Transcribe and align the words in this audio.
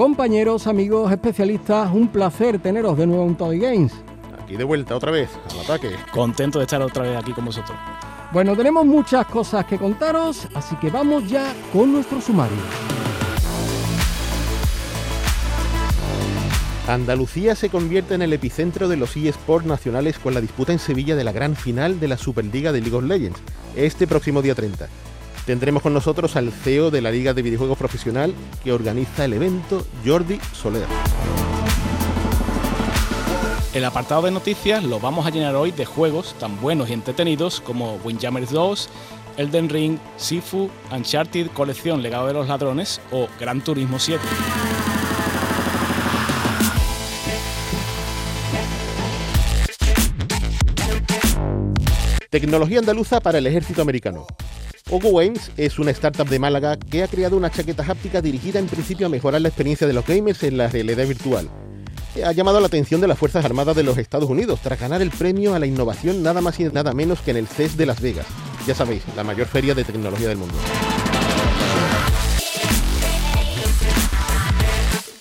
compañeros, 0.00 0.66
amigos, 0.66 1.12
especialistas, 1.12 1.92
un 1.92 2.08
placer 2.08 2.58
teneros 2.58 2.96
de 2.96 3.06
nuevo 3.06 3.26
en 3.26 3.34
Toy 3.34 3.58
Games. 3.58 3.92
Aquí 4.42 4.56
de 4.56 4.64
vuelta 4.64 4.96
otra 4.96 5.10
vez, 5.10 5.28
al 5.50 5.60
ataque. 5.60 5.90
Contento 6.10 6.58
de 6.58 6.64
estar 6.64 6.80
otra 6.80 7.02
vez 7.02 7.18
aquí 7.18 7.32
con 7.34 7.44
vosotros. 7.44 7.76
Bueno, 8.32 8.56
tenemos 8.56 8.86
muchas 8.86 9.26
cosas 9.26 9.66
que 9.66 9.76
contaros, 9.76 10.48
así 10.54 10.74
que 10.76 10.88
vamos 10.88 11.28
ya 11.28 11.52
con 11.70 11.92
nuestro 11.92 12.18
sumario. 12.22 12.56
Andalucía 16.88 17.54
se 17.54 17.68
convierte 17.68 18.14
en 18.14 18.22
el 18.22 18.32
epicentro 18.32 18.88
de 18.88 18.96
los 18.96 19.14
eSports 19.18 19.66
nacionales 19.66 20.18
con 20.18 20.32
la 20.32 20.40
disputa 20.40 20.72
en 20.72 20.78
Sevilla 20.78 21.14
de 21.14 21.24
la 21.24 21.32
gran 21.32 21.56
final 21.56 22.00
de 22.00 22.08
la 22.08 22.16
Superliga 22.16 22.72
de 22.72 22.80
League 22.80 22.96
of 22.96 23.04
Legends, 23.04 23.38
este 23.76 24.06
próximo 24.06 24.40
día 24.40 24.54
30. 24.54 24.88
Tendremos 25.50 25.82
con 25.82 25.92
nosotros 25.92 26.36
al 26.36 26.52
CEO 26.52 26.92
de 26.92 27.02
la 27.02 27.10
Liga 27.10 27.34
de 27.34 27.42
Videojuegos 27.42 27.76
Profesional 27.76 28.32
que 28.62 28.70
organiza 28.72 29.24
el 29.24 29.32
evento, 29.32 29.84
Jordi 30.06 30.38
Soler. 30.52 30.86
El 33.74 33.84
apartado 33.84 34.22
de 34.22 34.30
noticias 34.30 34.84
lo 34.84 35.00
vamos 35.00 35.26
a 35.26 35.30
llenar 35.30 35.56
hoy 35.56 35.72
de 35.72 35.84
juegos 35.84 36.36
tan 36.38 36.60
buenos 36.60 36.88
y 36.88 36.92
entretenidos 36.92 37.60
como 37.60 37.96
Windjammers 38.04 38.52
2, 38.52 38.88
Elden 39.38 39.68
Ring, 39.68 39.98
Sifu, 40.16 40.70
Uncharted 40.92 41.48
Colección 41.48 42.00
Legado 42.00 42.28
de 42.28 42.34
los 42.34 42.46
Ladrones 42.46 43.00
o 43.10 43.26
Gran 43.40 43.60
Turismo 43.60 43.98
7. 43.98 44.22
Tecnología 52.30 52.78
andaluza 52.78 53.18
para 53.18 53.38
el 53.38 53.48
ejército 53.48 53.82
americano. 53.82 54.28
Ogo 54.92 55.20
Games 55.20 55.52
es 55.56 55.78
una 55.78 55.92
startup 55.92 56.28
de 56.28 56.40
Málaga 56.40 56.76
que 56.76 57.04
ha 57.04 57.08
creado 57.08 57.36
una 57.36 57.48
chaqueta 57.48 57.84
háptica 57.86 58.20
dirigida 58.20 58.58
en 58.58 58.66
principio 58.66 59.06
a 59.06 59.08
mejorar 59.08 59.40
la 59.40 59.46
experiencia 59.46 59.86
de 59.86 59.92
los 59.92 60.04
gamers 60.04 60.42
en 60.42 60.56
la 60.56 60.66
realidad 60.66 61.06
virtual. 61.06 61.48
Ha 62.24 62.32
llamado 62.32 62.58
la 62.58 62.66
atención 62.66 63.00
de 63.00 63.06
las 63.06 63.16
Fuerzas 63.16 63.44
Armadas 63.44 63.76
de 63.76 63.84
los 63.84 63.98
Estados 63.98 64.28
Unidos 64.28 64.58
tras 64.60 64.80
ganar 64.80 65.00
el 65.00 65.10
premio 65.10 65.54
a 65.54 65.60
la 65.60 65.66
innovación 65.66 66.24
nada 66.24 66.40
más 66.40 66.58
y 66.58 66.64
nada 66.64 66.92
menos 66.92 67.20
que 67.20 67.30
en 67.30 67.36
el 67.36 67.46
CES 67.46 67.76
de 67.76 67.86
Las 67.86 68.00
Vegas. 68.00 68.26
Ya 68.66 68.74
sabéis, 68.74 69.04
la 69.14 69.22
mayor 69.22 69.46
feria 69.46 69.76
de 69.76 69.84
tecnología 69.84 70.26
del 70.26 70.38
mundo. 70.38 70.56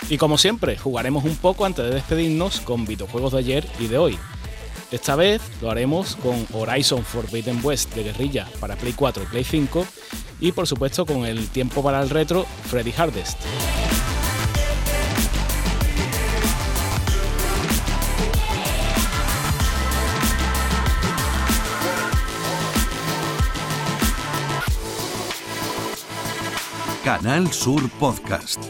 Y 0.10 0.18
como 0.18 0.40
siempre, 0.40 0.80
jugaremos 0.80 1.24
un 1.26 1.36
poco 1.36 1.66
antes 1.66 1.86
de 1.86 1.94
despedirnos 1.94 2.62
con 2.62 2.88
videojuegos 2.88 3.34
de 3.34 3.38
ayer 3.38 3.68
y 3.80 3.86
de 3.86 4.00
hoy. 4.00 4.18
Esta 4.92 5.16
vez 5.16 5.42
lo 5.62 5.70
haremos 5.70 6.16
con 6.16 6.48
Horizon 6.52 7.04
Forbidden 7.04 7.60
West 7.64 7.94
de 7.94 8.04
guerrilla 8.04 8.48
para 8.60 8.76
Play 8.76 8.94
4 8.94 9.24
y 9.24 9.26
Play 9.28 9.44
5 9.44 9.86
y 10.40 10.52
por 10.52 10.66
supuesto 10.66 11.06
con 11.06 11.26
el 11.26 11.48
tiempo 11.50 11.84
para 11.84 12.02
el 12.02 12.10
retro 12.10 12.46
Freddy 12.66 12.92
Hardest. 12.98 13.40
Canal 27.04 27.52
Sur 27.52 27.90
Podcast. 28.00 28.64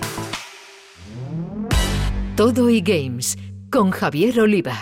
Todo 2.36 2.70
y 2.70 2.82
Games 2.82 3.38
con 3.70 3.92
Javier 3.92 4.40
Oliva. 4.40 4.80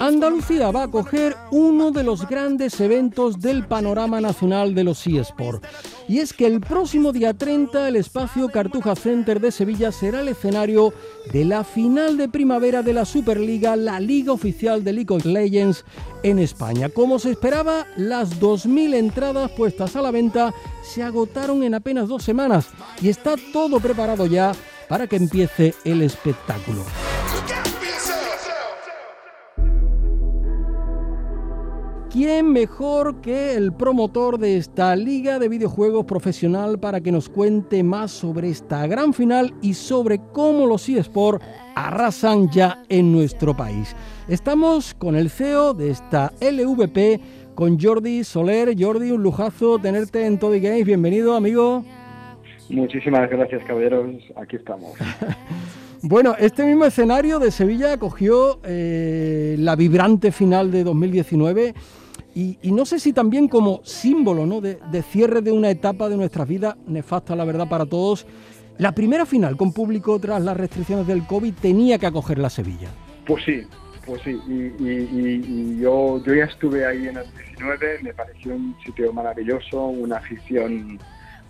Andalucía 0.00 0.70
va 0.70 0.82
a 0.82 0.84
acoger 0.84 1.36
uno 1.50 1.90
de 1.90 2.04
los 2.04 2.28
grandes 2.28 2.80
eventos 2.80 3.40
del 3.40 3.66
panorama 3.66 4.20
nacional 4.20 4.72
de 4.74 4.84
los 4.84 5.04
eSports. 5.04 5.66
Y 6.08 6.18
es 6.18 6.32
que 6.32 6.46
el 6.46 6.60
próximo 6.60 7.10
día 7.12 7.34
30 7.34 7.88
el 7.88 7.96
espacio 7.96 8.48
Cartuja 8.50 8.94
Center 8.94 9.40
de 9.40 9.50
Sevilla 9.50 9.90
será 9.90 10.20
el 10.20 10.28
escenario 10.28 10.94
de 11.32 11.44
la 11.44 11.64
final 11.64 12.16
de 12.16 12.28
primavera 12.28 12.82
de 12.82 12.92
la 12.92 13.04
Superliga, 13.04 13.74
la 13.74 13.98
liga 13.98 14.32
oficial 14.32 14.84
de 14.84 14.92
League 14.92 15.12
of 15.14 15.24
Legends 15.24 15.84
en 16.22 16.38
España. 16.38 16.88
Como 16.88 17.18
se 17.18 17.32
esperaba, 17.32 17.86
las 17.96 18.40
2.000 18.40 18.94
entradas 18.94 19.50
puestas 19.50 19.96
a 19.96 20.02
la 20.02 20.12
venta 20.12 20.54
se 20.82 21.02
agotaron 21.02 21.64
en 21.64 21.74
apenas 21.74 22.08
dos 22.08 22.22
semanas 22.22 22.68
y 23.00 23.08
está 23.08 23.34
todo 23.52 23.80
preparado 23.80 24.26
ya 24.26 24.52
para 24.88 25.08
que 25.08 25.16
empiece 25.16 25.74
el 25.84 26.02
espectáculo. 26.02 26.84
¿Quién 32.12 32.52
mejor 32.52 33.22
que 33.22 33.54
el 33.54 33.72
promotor 33.72 34.36
de 34.36 34.58
esta 34.58 34.94
liga 34.94 35.38
de 35.38 35.48
videojuegos 35.48 36.04
profesional 36.04 36.78
para 36.78 37.00
que 37.00 37.10
nos 37.10 37.30
cuente 37.30 37.82
más 37.82 38.10
sobre 38.10 38.50
esta 38.50 38.86
gran 38.86 39.14
final 39.14 39.54
y 39.62 39.72
sobre 39.72 40.20
cómo 40.30 40.66
los 40.66 40.86
eSports 40.90 41.42
arrasan 41.74 42.50
ya 42.50 42.82
en 42.90 43.12
nuestro 43.12 43.56
país? 43.56 43.96
Estamos 44.28 44.92
con 44.92 45.16
el 45.16 45.30
CEO 45.30 45.72
de 45.72 45.88
esta 45.88 46.30
LVP, 46.42 47.18
con 47.54 47.80
Jordi 47.80 48.24
Soler. 48.24 48.74
Jordi, 48.78 49.10
un 49.10 49.22
lujazo 49.22 49.78
tenerte 49.78 50.26
en 50.26 50.38
Toddy 50.38 50.60
Games. 50.60 50.84
Bienvenido, 50.84 51.34
amigo. 51.34 51.82
Muchísimas 52.68 53.30
gracias, 53.30 53.64
caballeros. 53.64 54.16
Aquí 54.36 54.56
estamos. 54.56 54.90
Bueno, 56.04 56.34
este 56.36 56.64
mismo 56.64 56.84
escenario 56.84 57.38
de 57.38 57.52
Sevilla 57.52 57.92
acogió 57.92 58.58
eh, 58.64 59.54
la 59.56 59.76
vibrante 59.76 60.32
final 60.32 60.72
de 60.72 60.82
2019 60.82 61.74
y, 62.34 62.58
no 62.72 62.86
sé 62.86 62.98
si 62.98 63.12
también 63.12 63.48
como 63.48 63.80
símbolo 63.84 64.46
¿no? 64.46 64.60
de, 64.60 65.02
cierre 65.02 65.42
de 65.42 65.52
una 65.52 65.70
etapa 65.70 66.08
de 66.08 66.16
nuestras 66.16 66.48
vidas, 66.48 66.76
nefasta 66.86 67.36
la 67.36 67.44
verdad 67.44 67.68
para 67.68 67.86
todos, 67.86 68.26
la 68.78 68.92
primera 68.92 69.26
final 69.26 69.56
con 69.56 69.72
público 69.72 70.18
tras 70.18 70.42
las 70.42 70.56
restricciones 70.56 71.06
del 71.06 71.26
COVID 71.26 71.54
tenía 71.54 71.98
que 71.98 72.06
acoger 72.06 72.38
la 72.38 72.50
Sevilla. 72.50 72.88
Pues 73.26 73.44
sí, 73.44 73.62
pues 74.06 74.22
sí, 74.22 74.38
y, 74.48 74.84
y, 74.84 75.78
yo, 75.78 76.22
yo 76.24 76.34
ya 76.34 76.44
estuve 76.44 76.86
ahí 76.86 77.08
en 77.08 77.18
el 77.18 77.26
19, 77.34 77.98
me 78.02 78.14
pareció 78.14 78.54
un 78.54 78.74
sitio 78.84 79.12
maravilloso, 79.12 79.86
una 79.86 80.16
afición 80.16 80.98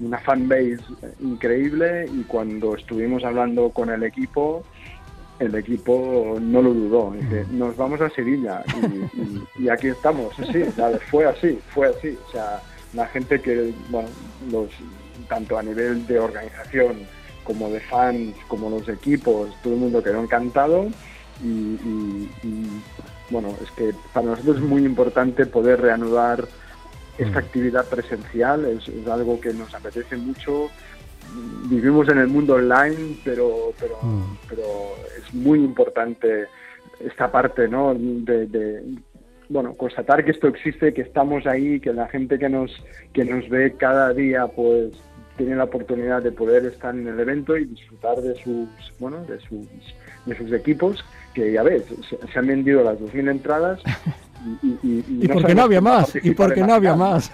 una 0.03 0.19
fanbase 0.19 0.79
increíble 1.21 2.07
y 2.13 2.23
cuando 2.25 2.77
estuvimos 2.77 3.25
hablando 3.25 3.71
con 3.71 3.91
el 3.91 4.03
equipo, 4.03 4.65
el 5.43 5.55
equipo 5.55 6.39
no 6.41 6.63
lo 6.63 6.73
dudó. 6.73 7.13
Dice, 7.13 7.47
nos 7.51 7.77
vamos 7.77 8.01
a 8.01 8.11
Sevilla 8.11 8.65
y, 8.77 9.21
y, 9.21 9.65
y 9.65 9.69
aquí 9.69 9.89
estamos. 9.89 10.35
Sí, 10.53 10.65
fue 11.11 11.27
así, 11.27 11.59
fue 11.75 11.89
así. 11.89 12.19
O 12.29 12.31
sea, 12.33 12.63
la 12.95 13.07
gente 13.07 13.41
que, 13.41 13.73
bueno, 13.91 14.09
los, 14.51 14.69
tanto 15.29 15.59
a 15.59 15.63
nivel 15.63 16.07
de 16.07 16.19
organización 16.19 17.07
como 17.45 17.71
de 17.71 17.81
fans, 17.81 18.35
como 18.49 18.71
los 18.71 18.89
equipos, 18.89 19.51
todo 19.63 19.75
el 19.75 19.81
mundo 19.81 20.03
quedó 20.03 20.23
encantado 20.23 20.87
y, 21.43 21.47
y, 21.49 22.31
y 22.43 22.83
bueno, 23.31 23.55
es 23.63 23.71
que 23.73 23.93
para 24.13 24.27
nosotros 24.27 24.59
es 24.59 24.63
muy 24.63 24.85
importante 24.85 25.47
poder 25.47 25.81
reanudar 25.81 26.47
esta 27.19 27.41
actividad 27.41 27.87
presencial 27.89 28.65
es, 28.65 28.89
es, 28.89 29.07
algo 29.07 29.41
que 29.41 29.53
nos 29.53 29.75
apetece 29.75 30.17
mucho. 30.17 30.71
Vivimos 31.69 32.09
en 32.09 32.19
el 32.19 32.29
mundo 32.29 32.55
online, 32.55 33.17
pero, 33.25 33.73
pero, 33.79 33.99
mm. 34.03 34.37
pero 34.49 34.63
es 35.19 35.35
muy 35.35 35.59
importante 35.59 36.47
esta 37.01 37.31
parte, 37.31 37.69
¿no? 37.69 37.95
De, 37.95 38.47
de, 38.47 38.83
bueno, 39.49 39.75
constatar 39.75 40.25
que 40.25 40.33
esto 40.33 40.49
existe, 40.49 40.93
que 40.93 41.03
estamos 41.03 41.47
ahí, 41.47 41.81
que 41.81 41.93
la 41.93 42.09
gente 42.09 42.39
que 42.39 42.49
nos, 42.49 42.71
que 43.13 43.25
nos 43.25 43.49
ve 43.49 43.75
cada 43.77 44.13
día, 44.13 44.47
pues 44.47 44.93
tiene 45.37 45.57
la 45.57 45.65
oportunidad 45.65 46.23
de 46.23 46.33
poder 46.33 46.67
estar 46.67 46.95
en 46.95 47.07
el 47.07 47.19
evento 47.19 47.57
y 47.57 47.65
disfrutar 47.65 48.21
de 48.21 48.35
sus, 48.37 48.69
bueno, 48.99 49.25
de 49.25 49.41
sus, 49.41 49.67
de 50.27 50.37
sus 50.37 50.53
equipos, 50.53 51.05
que 51.35 51.53
ya 51.53 51.63
ves, 51.63 51.85
se, 52.09 52.19
se 52.27 52.39
han 52.39 52.47
vendido 52.47 52.85
las 52.85 52.99
2.000 52.99 53.31
entradas 53.31 53.81
y, 54.63 54.69
y, 54.69 55.05
y, 55.09 55.25
y 55.25 55.29
no 55.29 55.35
porque 55.35 55.55
no 55.55 55.63
había 55.63 55.81
más, 55.81 56.15
y 56.17 56.31
porque 56.33 56.61
no 56.61 56.75
había 56.75 56.95
más. 56.95 57.31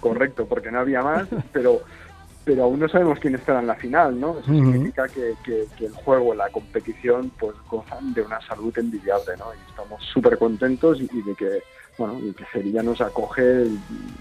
Correcto, 0.00 0.46
porque 0.46 0.70
no 0.70 0.80
había 0.80 1.02
más, 1.02 1.28
pero 1.52 1.80
pero 2.44 2.64
aún 2.64 2.80
no 2.80 2.88
sabemos 2.88 3.18
quién 3.18 3.34
estará 3.34 3.60
en 3.60 3.66
la 3.66 3.74
final, 3.74 4.18
¿no? 4.18 4.38
Eso 4.38 4.50
uh 4.50 4.54
-huh. 4.54 4.72
significa 4.72 5.08
que, 5.08 5.34
que, 5.44 5.66
que, 5.76 5.86
el 5.86 5.92
juego, 5.92 6.34
la 6.34 6.48
competición, 6.50 7.30
pues 7.38 7.54
gozan 7.70 8.12
de 8.14 8.22
una 8.22 8.40
salud 8.46 8.76
envidiable, 8.76 9.36
¿no? 9.38 9.46
Y 9.54 9.70
estamos 9.70 10.02
súper 10.12 10.38
contentos 10.38 11.00
y, 11.00 11.04
y, 11.04 11.22
de 11.22 11.34
que 11.34 11.62
bueno, 11.98 12.18
y 12.24 12.32
que 12.32 12.44
Sevilla 12.50 12.82
nos 12.82 13.00
acoge 13.00 13.66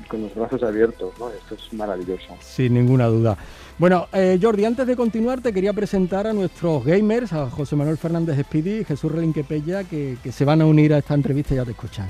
con 0.09 0.21
los 0.23 0.35
brazos 0.35 0.61
abiertos, 0.61 1.13
¿no? 1.17 1.29
Esto 1.29 1.55
es 1.55 1.73
maravilloso. 1.73 2.35
Sin 2.41 2.73
ninguna 2.73 3.07
duda. 3.07 3.37
Bueno, 3.77 4.07
eh, 4.11 4.37
Jordi, 4.41 4.65
antes 4.65 4.85
de 4.85 4.95
continuar 4.95 5.41
te 5.41 5.53
quería 5.53 5.73
presentar 5.73 6.27
a 6.27 6.33
nuestros 6.33 6.83
gamers, 6.85 7.31
a 7.33 7.49
José 7.49 7.75
Manuel 7.75 7.97
Fernández 7.97 8.37
Speedy 8.45 8.81
y 8.81 8.83
Jesús 8.83 9.11
Relinquepella, 9.11 9.85
que, 9.85 10.17
que 10.21 10.31
se 10.31 10.45
van 10.45 10.61
a 10.61 10.65
unir 10.65 10.93
a 10.93 10.97
esta 10.97 11.13
entrevista 11.13 11.53
y 11.53 11.57
ya 11.57 11.65
te 11.65 11.71
escuchan. 11.71 12.09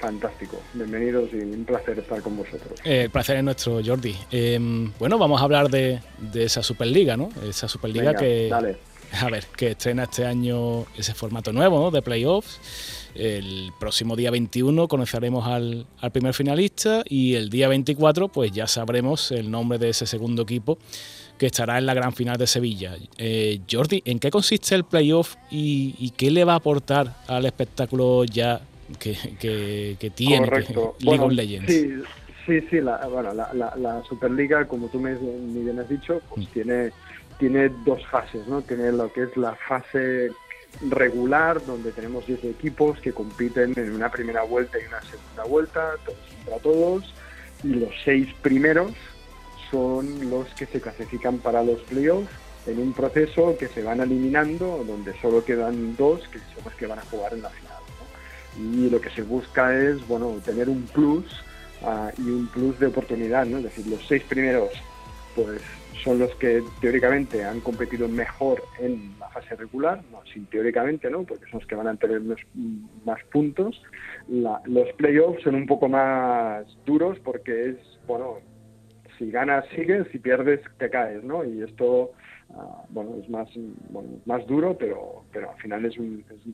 Fantástico, 0.00 0.62
bienvenidos 0.72 1.28
y 1.32 1.36
un 1.36 1.64
placer 1.66 1.98
estar 1.98 2.22
con 2.22 2.34
vosotros. 2.34 2.80
Eh, 2.84 3.02
el 3.02 3.10
placer 3.10 3.36
es 3.36 3.44
nuestro, 3.44 3.80
Jordi. 3.84 4.16
Em, 4.30 4.90
bueno, 4.98 5.18
vamos 5.18 5.40
a 5.40 5.44
hablar 5.44 5.68
de, 5.68 6.00
esa 6.34 6.62
Superliga, 6.62 7.18
¿no? 7.18 7.28
Esa 7.46 7.68
Superliga 7.68 8.14
que, 8.14 8.48
dale. 8.50 8.76
a 9.20 9.28
ver, 9.28 9.44
que 9.54 9.72
estrena 9.72 10.04
este 10.04 10.24
año 10.24 10.86
ese 10.96 11.12
formato 11.12 11.52
nuevo, 11.52 11.78
¿no? 11.80 11.90
De 11.90 12.00
playoffs. 12.00 12.60
El 13.14 13.72
próximo 13.78 14.16
día 14.16 14.30
21 14.30 14.88
conoceremos 14.88 15.46
al, 15.46 15.86
primer 16.12 16.32
finalista 16.32 17.02
y 17.06 17.34
el 17.34 17.50
día 17.50 17.68
24 17.68 18.28
pues 18.28 18.52
ya 18.52 18.66
sabremos 18.66 19.32
el 19.32 19.50
nombre 19.50 19.78
de 19.78 19.90
ese 19.90 20.06
segundo 20.06 20.42
equipo 20.42 20.78
que 21.36 21.46
estará 21.46 21.76
en 21.76 21.86
la 21.86 21.94
gran 21.94 22.14
final 22.14 22.36
de 22.38 22.46
Sevilla. 22.46 22.96
Eh, 23.18 23.60
Jordi, 23.70 24.02
¿en 24.04 24.18
qué 24.18 24.30
consiste 24.30 24.74
el 24.74 24.84
playoff 24.84 25.36
y, 25.50 25.94
y 25.98 26.10
qué 26.10 26.30
le 26.30 26.44
va 26.44 26.52
a 26.52 26.56
aportar 26.56 27.16
al 27.26 27.46
espectáculo 27.46 28.24
ya 28.24 28.60
que, 28.98 30.12
tiene 30.14 30.46
League 30.46 31.22
of 31.22 31.32
Legends. 31.32 31.72
Sí, 31.72 32.02
sí, 32.46 32.60
sí 32.70 32.80
la, 32.80 32.98
bueno, 33.06 33.32
la, 33.34 33.52
la, 33.76 34.02
Superliga, 34.04 34.66
como 34.66 34.88
tú 34.88 35.00
me, 35.00 35.14
bien 35.14 35.78
has 35.78 35.88
dicho, 35.88 36.20
pues 36.28 36.48
mm. 36.48 36.52
tiene, 36.52 36.90
tiene 37.38 37.68
dos 37.84 38.04
fases, 38.06 38.46
¿no? 38.46 38.62
Tiene 38.62 38.92
lo 38.92 39.12
que 39.12 39.24
es 39.24 39.36
la 39.36 39.54
fase 39.54 40.30
regular, 40.88 41.64
donde 41.66 41.92
tenemos 41.92 42.26
10 42.26 42.44
equipos 42.44 42.98
que 43.00 43.12
compiten 43.12 43.74
en 43.76 43.92
una 43.92 44.10
primera 44.10 44.42
vuelta 44.42 44.78
y 44.78 44.86
una 44.86 45.02
segunda 45.02 45.44
vuelta, 45.44 45.94
todos 46.04 46.18
contra 46.36 46.58
todos, 46.58 47.14
y 47.64 47.68
los 47.74 47.90
seis 48.04 48.28
primeros 48.42 48.92
son 49.70 50.30
los 50.30 50.48
que 50.54 50.66
se 50.66 50.80
clasifican 50.80 51.38
para 51.38 51.62
los 51.62 51.80
playoffs 51.82 52.30
en 52.66 52.78
un 52.78 52.92
proceso 52.92 53.56
que 53.58 53.68
se 53.68 53.82
van 53.82 54.00
eliminando, 54.00 54.84
donde 54.86 55.18
solo 55.20 55.44
quedan 55.44 55.96
dos 55.96 56.26
que 56.28 56.38
son 56.38 56.64
los 56.64 56.74
que 56.74 56.86
van 56.86 56.98
a 56.98 57.02
jugar 57.02 57.32
en 57.32 57.42
la 57.42 57.50
final 57.50 57.69
y 58.60 58.90
lo 58.90 59.00
que 59.00 59.10
se 59.10 59.22
busca 59.22 59.74
es 59.76 60.06
bueno 60.06 60.36
tener 60.44 60.68
un 60.68 60.82
plus 60.82 61.24
ah, 61.82 62.10
y 62.18 62.22
un 62.22 62.46
plus 62.48 62.78
de 62.78 62.86
oportunidad, 62.86 63.46
¿no? 63.46 63.58
Es 63.58 63.64
decir, 63.64 63.86
los 63.86 64.06
seis 64.06 64.22
primeros 64.24 64.70
pues 65.34 65.62
son 66.02 66.18
los 66.18 66.34
que 66.36 66.62
teóricamente 66.80 67.44
han 67.44 67.60
competido 67.60 68.08
mejor 68.08 68.62
en 68.78 69.14
la 69.18 69.28
fase 69.28 69.54
regular, 69.56 70.00
no, 70.10 70.22
sin 70.32 70.46
teóricamente, 70.46 71.10
¿no? 71.10 71.24
Porque 71.24 71.44
son 71.50 71.60
los 71.60 71.68
que 71.68 71.74
van 71.74 71.88
a 71.88 71.96
tener 71.96 72.20
más 73.04 73.22
puntos. 73.30 73.82
los 74.28 74.92
playoffs 74.96 75.42
son 75.42 75.54
un 75.54 75.66
poco 75.66 75.88
más 75.88 76.64
duros 76.86 77.18
porque 77.22 77.70
es, 77.70 77.76
bueno, 78.06 78.38
si 79.20 79.30
ganas 79.30 79.64
sigues, 79.76 80.08
si 80.10 80.18
pierdes 80.18 80.60
te 80.78 80.90
caes, 80.90 81.22
¿no? 81.22 81.44
Y 81.44 81.62
esto 81.62 82.10
Ah, 82.56 82.82
bueno, 82.88 83.16
es 83.22 83.28
más, 83.28 83.48
más 84.26 84.46
duro, 84.46 84.76
pero, 84.76 85.24
pero 85.32 85.50
al 85.50 85.56
final 85.58 85.84
es 85.84 85.94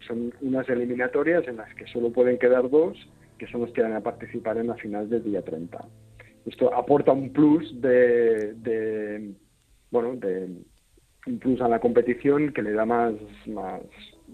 son 0.06 0.32
unas 0.42 0.68
eliminatorias 0.68 1.48
en 1.48 1.56
las 1.56 1.72
que 1.74 1.86
solo 1.86 2.12
pueden 2.12 2.38
quedar 2.38 2.68
dos, 2.68 2.96
que 3.38 3.46
son 3.46 3.62
los 3.62 3.70
que 3.70 3.82
van 3.82 3.94
a 3.94 4.02
participar 4.02 4.58
en 4.58 4.66
la 4.66 4.74
final 4.74 5.08
del 5.08 5.24
día 5.24 5.42
30. 5.42 5.78
Esto 6.44 6.74
aporta 6.74 7.12
un 7.12 7.32
plus 7.32 7.80
de, 7.80 9.32
bueno, 9.90 10.16
de 10.16 10.48
un 11.26 11.38
plus 11.38 11.60
a 11.60 11.68
la 11.68 11.80
competición 11.80 12.52
que 12.52 12.62
le 12.62 12.72
da 12.72 12.84
más, 12.84 13.14
más, 13.46 13.80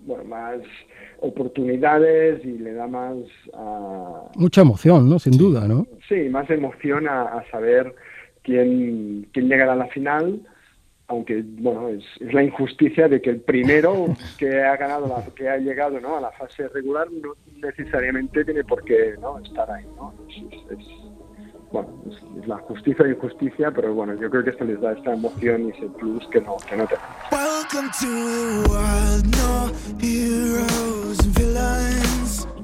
bueno, 0.05 0.25
más 0.25 0.58
oportunidades 1.20 2.44
y 2.44 2.58
le 2.58 2.73
da 2.75 2.88
más... 2.88 3.17
Mucha 4.37 4.62
emoción, 4.62 5.08
¿no? 5.08 5.19
Sin 5.20 5.38
duda, 5.38 5.69
¿no? 5.69 5.87
Sí, 6.08 6.28
más 6.28 6.50
emoción 6.50 7.08
a, 7.08 7.23
a 7.23 7.50
saber 7.50 7.94
quién, 8.43 9.29
quién 9.33 9.49
llegará 9.49 9.73
a 9.73 9.77
la 9.77 9.89
final 9.89 10.41
aunque 11.12 11.43
bueno 11.44 11.89
es, 11.89 12.05
la 12.33 12.43
injusticia 12.43 13.09
de 13.09 13.21
que 13.21 13.31
el 13.31 13.41
primero 13.41 14.06
que 14.39 14.62
ha 14.62 14.77
ganado 14.77 15.06
la, 15.06 15.25
que 15.35 15.49
ha 15.49 15.59
llegado 15.59 16.00
¿no? 16.00 16.17
a 16.17 16.21
la 16.21 16.33
fase 16.33 16.69
regular 16.69 17.09
no 17.11 17.35
necesariamente 17.61 18.44
tiene 18.44 18.65
por 18.65 18.83
qué 18.85 19.15
¿no? 19.21 19.39
estar 19.39 19.71
ahí 19.71 19.85
¿no? 19.97 20.15
es, 20.29 20.87
bueno 21.71 21.89
es, 22.11 22.47
la 22.47 22.59
justicia 22.59 23.05
e 23.05 23.11
injusticia 23.11 23.71
pero 23.71 23.94
bueno 23.94 24.15
yo 24.15 24.31
creo 24.31 24.45
que 24.45 24.50
esto 24.50 24.65
les 24.65 24.81
da 24.81 24.93
esta 24.93 25.12
emoción 25.12 25.67
y 25.67 25.71
ese 25.71 25.87
plus 25.99 26.27
que 26.29 26.41
no 26.41 26.56
que 26.69 26.77
no 26.77 26.87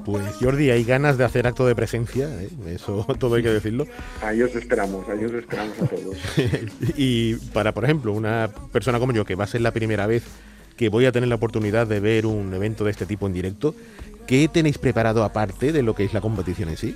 pues 0.09 0.35
Jordi, 0.39 0.71
hay 0.71 0.83
ganas 0.83 1.17
de 1.17 1.25
hacer 1.25 1.45
acto 1.45 1.67
de 1.67 1.75
presencia, 1.75 2.27
¿eh? 2.41 2.49
eso 2.67 3.05
todo 3.19 3.35
hay 3.35 3.43
que 3.43 3.49
decirlo. 3.49 3.85
Ahí 4.21 4.41
os 4.41 4.55
esperamos, 4.55 5.07
ahí 5.07 5.23
os 5.23 5.33
esperamos 5.33 5.79
a 5.81 5.87
todos. 5.87 6.17
y 6.97 7.35
para, 7.53 7.73
por 7.73 7.83
ejemplo, 7.83 8.13
una 8.13 8.49
persona 8.71 8.99
como 8.99 9.13
yo, 9.13 9.25
que 9.25 9.35
va 9.35 9.43
a 9.43 9.47
ser 9.47 9.61
la 9.61 9.71
primera 9.71 10.07
vez 10.07 10.23
que 10.77 10.89
voy 10.89 11.05
a 11.05 11.11
tener 11.11 11.29
la 11.29 11.35
oportunidad 11.35 11.87
de 11.87 11.99
ver 11.99 12.25
un 12.25 12.53
evento 12.53 12.85
de 12.85 12.91
este 12.91 13.05
tipo 13.05 13.27
en 13.27 13.33
directo, 13.33 13.75
¿qué 14.25 14.47
tenéis 14.47 14.77
preparado 14.77 15.23
aparte 15.23 15.71
de 15.71 15.83
lo 15.83 15.93
que 15.93 16.05
es 16.05 16.13
la 16.13 16.21
competición 16.21 16.69
en 16.69 16.77
sí? 16.77 16.95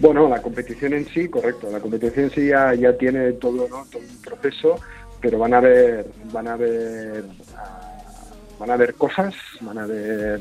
Bueno, 0.00 0.28
la 0.28 0.42
competición 0.42 0.92
en 0.94 1.06
sí, 1.06 1.28
correcto, 1.28 1.70
la 1.70 1.78
competición 1.78 2.24
en 2.24 2.30
sí 2.32 2.48
ya, 2.48 2.74
ya 2.74 2.96
tiene 2.98 3.32
todo, 3.34 3.68
¿no? 3.68 3.86
todo 3.90 4.02
un 4.02 4.20
proceso, 4.20 4.80
pero 5.20 5.38
van 5.38 5.54
a 5.54 5.60
ver, 5.60 6.06
van 6.32 6.48
a 6.48 6.56
ver, 6.56 7.24
ah, 7.56 8.00
van 8.58 8.70
a 8.70 8.76
ver 8.76 8.94
cosas, 8.94 9.34
van 9.60 9.78
a 9.78 9.86
ver 9.86 10.40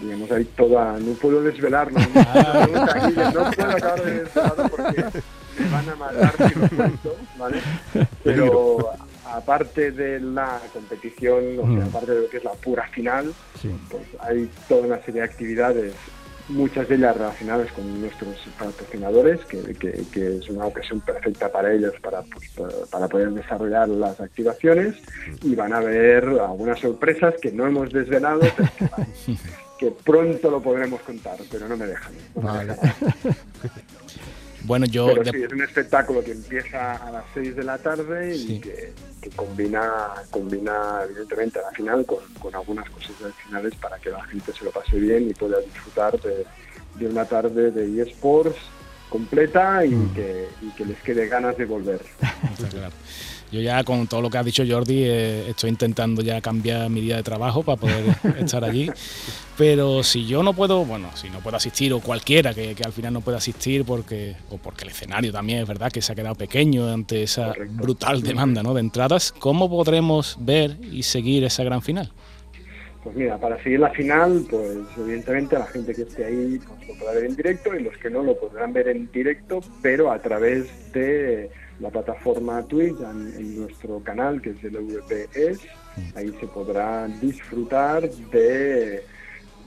digamos 0.00 0.30
ahí 0.30 0.44
toda, 0.56 0.98
no 0.98 1.12
puedo 1.14 1.42
desvelarlo, 1.42 1.98
no, 3.34 3.50
puedo 3.50 3.70
acabar 3.70 4.04
de 4.04 4.22
desvelarlo 4.22 4.68
porque 4.68 5.04
me 5.58 5.68
van 5.70 5.88
a 5.88 5.96
matar 5.96 6.34
si 6.48 6.58
lo 6.58 6.68
cuento, 6.68 7.16
¿vale? 7.38 7.60
Pero 8.24 8.90
aparte 9.26 9.92
de 9.92 10.20
la 10.20 10.60
competición, 10.72 11.58
o 11.58 11.62
sea, 11.62 11.84
mm. 11.84 11.88
aparte 11.88 12.12
de 12.12 12.20
lo 12.22 12.28
que 12.28 12.36
es 12.38 12.44
la 12.44 12.52
pura 12.52 12.88
final, 12.88 13.32
pues 13.90 14.02
hay 14.20 14.50
toda 14.68 14.86
una 14.86 14.98
serie 15.02 15.22
de 15.22 15.26
actividades 15.26 15.94
muchas 16.50 16.88
de 16.88 16.96
ellas 16.96 17.16
relacionadas 17.16 17.72
con 17.72 18.00
nuestros 18.00 18.36
patrocinadores, 18.58 19.44
que, 19.46 19.74
que, 19.74 20.36
es 20.36 20.48
una 20.48 20.66
ocasión 20.66 21.00
perfecta 21.00 21.50
para 21.50 21.72
ellos 21.72 21.94
para, 22.02 22.22
pues, 22.22 22.50
para 22.90 23.08
poder 23.08 23.30
desarrollar 23.30 23.88
las 23.88 24.20
activaciones 24.20 24.96
y 25.42 25.54
van 25.54 25.72
a 25.72 25.80
ver 25.80 26.24
algunas 26.24 26.78
sorpresas 26.80 27.34
que 27.40 27.52
no 27.52 27.66
hemos 27.66 27.92
desvelado, 27.92 28.40
que, 29.78 29.90
pronto 30.04 30.50
lo 30.50 30.60
podremos 30.60 31.00
contar, 31.02 31.38
pero 31.50 31.68
no 31.68 31.76
me 31.76 31.86
dejan. 31.86 32.12
Bueno, 34.64 34.86
yo... 34.86 35.06
Pero 35.06 35.24
sí, 35.24 35.42
es 35.42 35.52
un 35.52 35.62
espectáculo 35.62 36.22
que 36.22 36.32
empieza 36.32 36.94
a 36.94 37.10
las 37.10 37.24
6 37.34 37.56
de 37.56 37.64
la 37.64 37.78
tarde 37.78 38.36
y 38.36 38.60
que, 38.60 38.92
combina, 39.36 39.90
combina 40.30 41.00
evidentemente 41.04 41.58
a 41.58 41.62
la 41.62 41.70
final 41.70 42.06
con, 42.06 42.54
algunas 42.54 42.88
cosas 42.90 43.12
adicionales 43.22 43.74
para 43.76 43.98
que 43.98 44.10
la 44.10 44.24
gente 44.24 44.52
se 44.52 44.64
lo 44.64 44.70
pase 44.70 44.98
bien 44.98 45.28
y 45.28 45.34
pueda 45.34 45.58
disfrutar 45.60 46.18
de, 46.20 47.06
una 47.06 47.24
tarde 47.24 47.70
de 47.70 48.02
eSports 48.02 48.58
completa 49.08 49.84
y, 49.84 49.90
mm. 49.90 50.14
que, 50.14 50.48
y 50.62 50.70
que 50.70 50.84
les 50.84 50.98
quede 51.02 51.26
ganas 51.26 51.56
de 51.56 51.64
volver. 51.64 52.00
Yo 53.52 53.60
ya 53.60 53.82
con 53.82 54.06
todo 54.06 54.22
lo 54.22 54.30
que 54.30 54.38
ha 54.38 54.42
dicho 54.44 54.62
Jordi 54.66 55.02
eh, 55.04 55.48
estoy 55.48 55.70
intentando 55.70 56.22
ya 56.22 56.40
cambiar 56.40 56.88
mi 56.88 57.00
día 57.00 57.16
de 57.16 57.22
trabajo 57.22 57.62
para 57.62 57.80
poder 57.80 58.04
estar 58.38 58.64
allí. 58.64 58.90
Pero 59.58 60.02
si 60.02 60.24
yo 60.26 60.42
no 60.42 60.54
puedo, 60.54 60.84
bueno, 60.84 61.08
si 61.14 61.28
no 61.30 61.40
puedo 61.40 61.56
asistir 61.56 61.92
o 61.92 62.00
cualquiera 62.00 62.54
que, 62.54 62.76
al 62.84 62.92
final 62.92 63.12
no 63.12 63.20
pueda 63.20 63.38
asistir 63.38 63.84
porque 63.84 64.36
o 64.50 64.58
porque 64.58 64.84
el 64.84 64.90
escenario 64.90 65.32
también 65.32 65.60
es 65.60 65.68
verdad 65.68 65.90
que 65.90 66.00
se 66.00 66.12
ha 66.12 66.14
quedado 66.14 66.34
pequeño 66.34 66.88
ante 66.88 67.24
esa 67.24 67.54
brutal 67.70 68.22
demanda 68.22 68.62
¿no? 68.62 68.72
de 68.72 68.80
entradas, 68.80 69.32
¿cómo 69.38 69.68
podremos 69.68 70.36
ver 70.40 70.76
y 70.80 71.02
seguir 71.02 71.44
esa 71.44 71.64
gran 71.64 71.82
final? 71.82 72.10
Pues 73.02 73.16
mira, 73.16 73.38
para 73.38 73.62
seguir 73.62 73.80
la 73.80 73.90
final, 73.90 74.44
pues 74.50 74.76
evidentemente 74.98 75.58
la 75.58 75.66
gente 75.66 75.94
que 75.94 76.02
esté 76.02 76.24
ahí 76.24 76.60
pues, 76.66 76.88
lo 76.88 76.94
podrá 76.98 77.14
ver 77.14 77.24
en 77.24 77.36
directo 77.36 77.74
y 77.74 77.82
los 77.82 77.96
que 77.96 78.10
no 78.10 78.22
lo 78.22 78.38
podrán 78.38 78.74
ver 78.74 78.88
en 78.88 79.10
directo, 79.10 79.60
pero 79.80 80.12
a 80.12 80.20
través 80.20 80.92
de 80.92 81.50
la 81.80 81.90
plataforma 81.90 82.62
Twitch, 82.64 83.00
en, 83.00 83.60
nuestro 83.60 84.00
canal 84.02 84.40
que 84.40 84.50
es 84.50 84.64
el 84.64 84.76
VPS. 84.76 85.60
Ahí 86.14 86.32
se 86.38 86.46
podrá 86.46 87.08
disfrutar 87.08 88.08
de, 88.10 89.02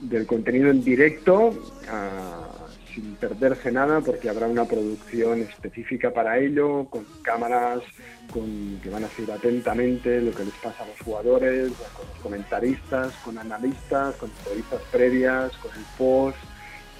del 0.00 0.26
contenido 0.26 0.70
en 0.70 0.82
directo 0.82 1.52
ah, 1.88 2.48
sin 2.94 3.16
perderse 3.16 3.72
nada 3.72 4.00
porque 4.00 4.28
habrá 4.28 4.46
una 4.46 4.64
producción 4.64 5.40
específica 5.40 6.12
para 6.12 6.38
ello, 6.38 6.86
con 6.88 7.04
cámaras 7.22 7.80
con, 8.32 8.80
que 8.82 8.90
van 8.90 9.04
a 9.04 9.08
seguir 9.08 9.32
atentamente 9.32 10.20
lo 10.20 10.32
que 10.32 10.44
les 10.44 10.54
pasa 10.54 10.84
a 10.84 10.86
los 10.86 11.00
jugadores, 11.00 11.72
con 11.96 12.06
los 12.08 12.18
comentaristas, 12.22 13.12
con 13.24 13.38
analistas, 13.38 14.14
con 14.16 14.30
entrevistas 14.30 14.80
previas, 14.92 15.52
con 15.58 15.72
el 15.72 15.84
post 15.98 16.38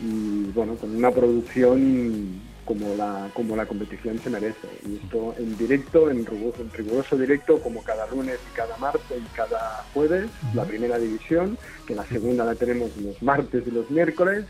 y 0.00 0.50
bueno, 0.52 0.74
con 0.74 0.94
una 0.94 1.10
producción 1.10 2.40
como 2.64 2.94
la, 2.96 3.30
como 3.34 3.56
la 3.56 3.66
competición 3.66 4.18
se 4.18 4.30
merece. 4.30 4.68
Y 4.86 4.96
esto 4.96 5.34
en 5.38 5.56
directo, 5.56 6.10
en 6.10 6.24
riguroso, 6.24 6.62
en 6.62 6.70
riguroso 6.72 7.16
directo, 7.16 7.60
como 7.60 7.82
cada 7.82 8.06
lunes 8.08 8.38
y 8.52 8.56
cada 8.56 8.76
martes 8.78 9.18
y 9.18 9.36
cada 9.36 9.84
jueves, 9.92 10.30
la 10.54 10.64
primera 10.64 10.98
división, 10.98 11.58
que 11.86 11.94
la 11.94 12.04
segunda 12.06 12.44
la 12.44 12.54
tenemos 12.54 12.96
los 12.96 13.22
martes 13.22 13.64
y 13.66 13.70
los 13.70 13.90
miércoles, 13.90 14.44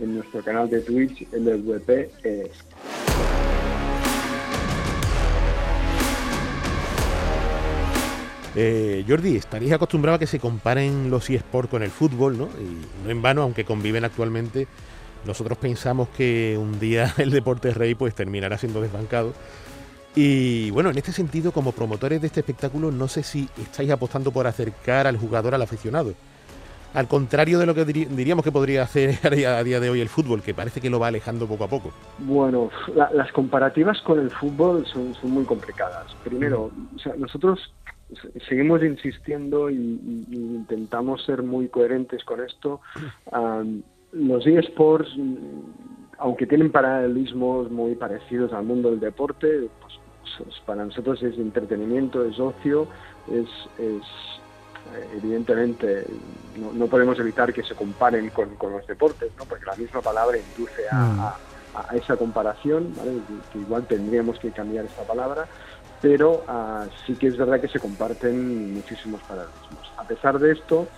en 0.00 0.14
nuestro 0.14 0.42
canal 0.42 0.70
de 0.70 0.80
Twitch, 0.80 1.26
LVP. 1.32 2.10
Eh, 8.60 9.04
Jordi, 9.06 9.36
estaréis 9.36 9.72
acostumbrado 9.72 10.16
a 10.16 10.18
que 10.18 10.26
se 10.26 10.40
comparen 10.40 11.10
los 11.10 11.30
eSports 11.30 11.70
con 11.70 11.82
el 11.82 11.90
fútbol, 11.90 12.38
¿no? 12.38 12.48
Y 12.60 13.04
no 13.04 13.10
en 13.10 13.22
vano, 13.22 13.42
aunque 13.42 13.64
conviven 13.64 14.04
actualmente, 14.04 14.66
nosotros 15.28 15.58
pensamos 15.58 16.08
que 16.08 16.58
un 16.58 16.80
día 16.80 17.14
el 17.18 17.30
deporte 17.30 17.72
rey 17.72 17.94
pues 17.94 18.14
terminará 18.14 18.58
siendo 18.58 18.80
desbancado. 18.80 19.32
Y 20.16 20.70
bueno, 20.70 20.90
en 20.90 20.98
este 20.98 21.12
sentido, 21.12 21.52
como 21.52 21.70
promotores 21.70 22.20
de 22.20 22.26
este 22.26 22.40
espectáculo, 22.40 22.90
no 22.90 23.06
sé 23.06 23.22
si 23.22 23.48
estáis 23.60 23.90
apostando 23.90 24.32
por 24.32 24.48
acercar 24.48 25.06
al 25.06 25.16
jugador 25.16 25.54
al 25.54 25.62
aficionado. 25.62 26.14
Al 26.94 27.06
contrario 27.06 27.58
de 27.58 27.66
lo 27.66 27.74
que 27.74 27.84
diríamos 27.84 28.42
que 28.42 28.50
podría 28.50 28.82
hacer 28.82 29.18
a 29.46 29.62
día 29.62 29.78
de 29.78 29.90
hoy 29.90 30.00
el 30.00 30.08
fútbol, 30.08 30.42
que 30.42 30.54
parece 30.54 30.80
que 30.80 30.90
lo 30.90 30.98
va 30.98 31.08
alejando 31.08 31.46
poco 31.46 31.64
a 31.64 31.68
poco. 31.68 31.92
Bueno, 32.18 32.70
las 33.12 33.30
comparativas 33.32 34.00
con 34.00 34.18
el 34.18 34.30
fútbol 34.30 34.86
son, 34.86 35.14
muy 35.30 35.44
complicadas. 35.44 36.12
Primero, 36.24 36.72
nosotros 37.18 37.72
seguimos 38.48 38.82
insistiendo 38.82 39.70
y, 39.70 39.76
intentamos 39.76 41.22
ser 41.24 41.42
muy 41.42 41.68
coherentes 41.68 42.24
con 42.24 42.40
esto. 42.40 42.80
los 44.12 44.46
eSports, 44.46 45.10
aunque 46.18 46.46
tienen 46.46 46.72
paralelismos 46.72 47.70
muy 47.70 47.94
parecidos 47.94 48.52
al 48.52 48.64
mundo 48.64 48.90
del 48.90 49.00
deporte, 49.00 49.68
pues, 49.80 49.94
pues, 50.38 50.60
para 50.66 50.84
nosotros 50.84 51.22
es 51.22 51.36
entretenimiento, 51.38 52.24
es 52.24 52.38
ocio, 52.38 52.88
es, 53.30 53.48
es 53.78 54.02
evidentemente 55.14 56.06
no, 56.56 56.86
podemos 56.86 57.18
evitar 57.18 57.52
que 57.52 57.62
se 57.62 57.74
comparen 57.74 58.30
con, 58.30 58.72
los 58.72 58.86
deportes, 58.86 59.30
¿no? 59.36 59.44
porque 59.44 59.66
la 59.66 59.76
misma 59.76 60.00
palabra 60.00 60.38
induce 60.38 60.82
a, 60.90 61.36
mm. 61.92 61.96
esa 61.96 62.16
comparación, 62.16 62.92
que, 63.52 63.58
igual 63.58 63.86
tendríamos 63.86 64.38
que 64.38 64.50
cambiar 64.50 64.86
esta 64.86 65.02
palabra, 65.02 65.46
pero 66.00 66.44
ah, 66.48 66.86
sí 67.06 67.14
que 67.16 67.26
es 67.26 67.36
verdad 67.36 67.60
que 67.60 67.68
se 67.68 67.80
comparten 67.80 68.74
muchísimos 68.74 69.20
paralelismos. 69.22 69.92
A 69.96 70.04
pesar 70.04 70.38
de 70.38 70.52
esto, 70.52 70.88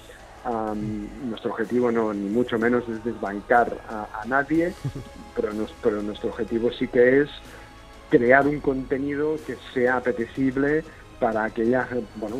nuestro 1.24 1.50
objetivo 1.50 1.90
no 1.90 2.14
ni 2.14 2.28
mucho 2.28 2.58
menos 2.58 2.88
es 2.88 3.04
desbancar 3.04 3.76
a, 3.88 4.24
nadie, 4.26 4.72
pero, 5.36 5.50
pero 5.82 6.02
nuestro 6.02 6.30
objetivo 6.30 6.70
sí 6.72 6.88
que 6.88 7.22
es 7.22 7.30
crear 8.08 8.46
un 8.46 8.60
contenido 8.60 9.36
que 9.46 9.56
sea 9.72 9.98
apetecible 9.98 10.84
para 11.18 11.44
aquella, 11.44 11.86
bueno, 12.16 12.36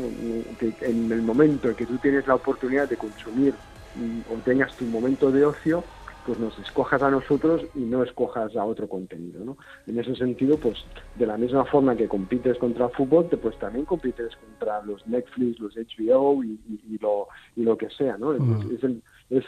que 0.59 0.73
en 0.80 1.12
el 1.12 1.23
momento 1.23 1.69
en 1.69 1.75
que 1.76 1.87
tú 1.87 1.99
tienes 1.99 2.26
la 2.26 2.35
oportunidad 2.35 2.88
de 2.88 2.97
consumir 2.97 3.54
mm, 3.95 4.33
o 4.33 4.37
tengas 4.38 4.75
tu 4.75 4.87
momento 4.87 5.30
de 5.30 5.45
ocio, 5.45 5.85
pues 6.30 6.38
nos 6.38 6.56
escojas 6.60 7.02
a 7.02 7.10
nosotros 7.10 7.62
y 7.75 7.80
no 7.80 8.04
escojas 8.04 8.54
a 8.54 8.64
otro 8.64 8.88
contenido, 8.88 9.44
¿no? 9.44 9.56
En 9.88 9.99
ese 9.99 10.14
sentido, 10.14 10.56
pues 10.58 10.78
de 11.16 11.26
la 11.26 11.37
misma 11.37 11.64
forma 11.64 11.96
que 11.96 12.06
compites 12.06 12.56
contra 12.56 12.87
el 12.87 12.92
fútbol, 12.92 13.26
pues 13.42 13.58
también 13.58 13.84
compites 13.84 14.37
contra 14.37 14.80
los 14.82 15.04
Netflix, 15.08 15.58
los 15.58 15.75
HBO 15.75 16.44
y, 16.44 16.56
lo, 17.00 17.26
y 17.56 17.64
lo 17.64 17.76
que 17.76 17.90
sea, 17.90 18.16
¿no? 18.16 18.32
Es, 18.32 18.40
es, 19.28 19.44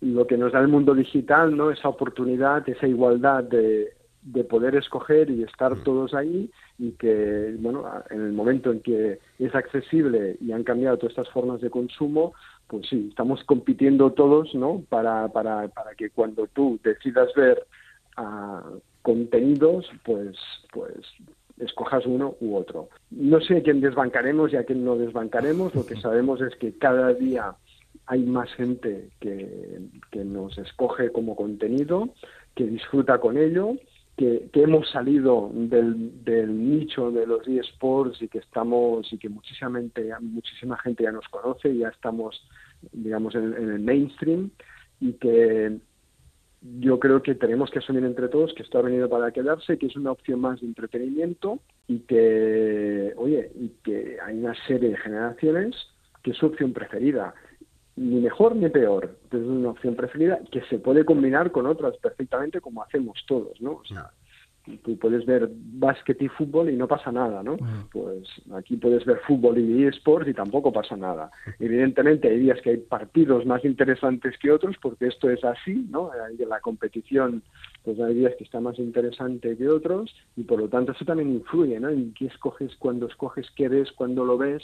lo 0.00 0.26
que 0.26 0.36
nos 0.36 0.50
da 0.50 0.58
el 0.58 0.66
mundo 0.66 0.96
digital, 0.96 1.56
¿no? 1.56 1.70
Esa 1.70 1.90
oportunidad, 1.90 2.68
esa 2.68 2.88
igualdad 2.88 3.44
de, 3.44 3.92
de 4.22 4.42
poder 4.42 4.74
escoger 4.74 5.30
y 5.30 5.44
estar 5.44 5.76
todos 5.84 6.12
ahí 6.12 6.50
y 6.76 6.90
que, 6.92 7.54
bueno, 7.60 7.84
en 8.10 8.20
el 8.20 8.32
momento 8.32 8.72
en 8.72 8.80
que 8.80 9.20
es 9.38 9.54
accesible 9.54 10.38
y 10.40 10.50
han 10.50 10.64
cambiado 10.64 10.98
todas 10.98 11.12
estas 11.12 11.32
formas 11.32 11.60
de 11.60 11.70
consumo, 11.70 12.34
pues 12.68 12.88
sí, 12.88 13.06
estamos 13.10 13.42
compitiendo 13.44 14.12
todos, 14.12 14.54
¿no? 14.54 14.82
Para, 14.88 15.28
para, 15.28 15.68
para 15.68 15.94
que 15.94 16.10
cuando 16.10 16.46
tú 16.48 16.80
decidas 16.82 17.32
ver 17.34 17.66
uh, 18.18 18.78
contenidos, 19.02 19.88
pues, 20.04 20.36
pues 20.72 20.94
escojas 21.58 22.04
uno 22.06 22.34
u 22.40 22.56
otro. 22.56 22.88
No 23.10 23.40
sé 23.40 23.58
a 23.58 23.62
quién 23.62 23.80
desbancaremos 23.80 24.52
y 24.52 24.56
a 24.56 24.64
quién 24.64 24.84
no 24.84 24.96
desbancaremos, 24.96 25.74
lo 25.74 25.86
que 25.86 25.96
sabemos 25.96 26.40
es 26.40 26.54
que 26.56 26.76
cada 26.76 27.14
día 27.14 27.54
hay 28.06 28.22
más 28.24 28.52
gente 28.54 29.10
que, 29.20 29.80
que 30.10 30.24
nos 30.24 30.58
escoge 30.58 31.10
como 31.10 31.34
contenido, 31.34 32.10
que 32.54 32.64
disfruta 32.64 33.18
con 33.18 33.36
ello 33.36 33.76
que, 34.16 34.48
hemos 34.54 34.88
salido 34.90 35.50
del, 35.52 36.68
nicho 36.70 37.10
de 37.10 37.26
los 37.26 37.46
eSports 37.46 38.22
y 38.22 38.28
que 38.28 38.38
estamos 38.38 39.12
y 39.12 39.18
que 39.18 39.28
muchísima 39.28 39.78
gente, 39.78 40.10
muchísima 40.20 40.78
gente 40.78 41.04
ya 41.04 41.12
nos 41.12 41.28
conoce, 41.28 41.76
ya 41.76 41.88
estamos, 41.88 42.42
digamos, 42.92 43.34
en, 43.34 43.52
el 43.52 43.78
mainstream 43.80 44.50
y 45.00 45.12
que 45.14 45.78
yo 46.80 46.98
creo 46.98 47.22
que 47.22 47.34
tenemos 47.34 47.70
que 47.70 47.80
asumir 47.80 48.04
entre 48.04 48.28
todos 48.28 48.54
que 48.54 48.62
esto 48.62 48.78
ha 48.78 48.82
venido 48.82 49.08
para 49.08 49.30
quedarse, 49.30 49.76
que 49.76 49.86
es 49.86 49.96
una 49.96 50.12
opción 50.12 50.40
más 50.40 50.60
de 50.60 50.66
entretenimiento 50.66 51.60
y 51.86 51.98
que, 52.00 53.12
oye, 53.16 53.52
y 53.54 53.68
que 53.84 54.16
hay 54.24 54.38
una 54.38 54.54
serie 54.66 54.90
de 54.90 54.96
generaciones 54.96 55.76
que 56.22 56.30
es 56.30 56.38
su 56.38 56.46
opción 56.46 56.72
preferida 56.72 57.34
ni 57.96 58.20
mejor 58.20 58.54
ni 58.54 58.68
peor. 58.68 59.16
Es 59.30 59.40
una 59.40 59.70
opción 59.70 59.96
preferida 59.96 60.38
que 60.50 60.62
se 60.62 60.78
puede 60.78 61.04
combinar 61.04 61.50
con 61.50 61.66
otras 61.66 61.96
perfectamente 61.96 62.60
como 62.60 62.82
hacemos 62.82 63.24
todos, 63.26 63.60
¿no? 63.60 63.72
O 63.72 63.84
sea, 63.84 64.10
tú 64.82 64.98
puedes 64.98 65.24
ver 65.24 65.48
básquet 65.50 66.20
y 66.20 66.28
fútbol 66.28 66.70
y 66.70 66.76
no 66.76 66.88
pasa 66.88 67.12
nada, 67.12 67.42
¿no? 67.42 67.56
Pues 67.92 68.28
aquí 68.54 68.76
puedes 68.76 69.04
ver 69.04 69.20
fútbol 69.26 69.58
y 69.58 69.84
eSports 69.84 70.28
y 70.28 70.34
tampoco 70.34 70.72
pasa 70.72 70.96
nada. 70.96 71.30
Evidentemente 71.60 72.28
hay 72.28 72.40
días 72.40 72.60
que 72.62 72.70
hay 72.70 72.76
partidos 72.78 73.46
más 73.46 73.64
interesantes 73.64 74.36
que 74.38 74.50
otros 74.50 74.76
porque 74.82 75.06
esto 75.06 75.30
es 75.30 75.42
así, 75.44 75.86
¿no? 75.90 76.10
La 76.48 76.60
competición 76.60 77.42
pues 77.84 78.00
hay 78.00 78.14
días 78.14 78.34
que 78.36 78.44
está 78.44 78.60
más 78.60 78.78
interesante 78.78 79.56
que 79.56 79.68
otros 79.68 80.14
y 80.36 80.42
por 80.42 80.58
lo 80.58 80.68
tanto 80.68 80.92
eso 80.92 81.04
también 81.04 81.30
influye, 81.30 81.78
¿no? 81.80 81.88
En 81.88 82.12
qué 82.14 82.26
escoges, 82.26 82.74
cuando 82.78 83.06
escoges, 83.06 83.46
qué 83.54 83.68
ves, 83.68 83.92
cuando 83.92 84.24
lo 84.24 84.36
ves. 84.36 84.62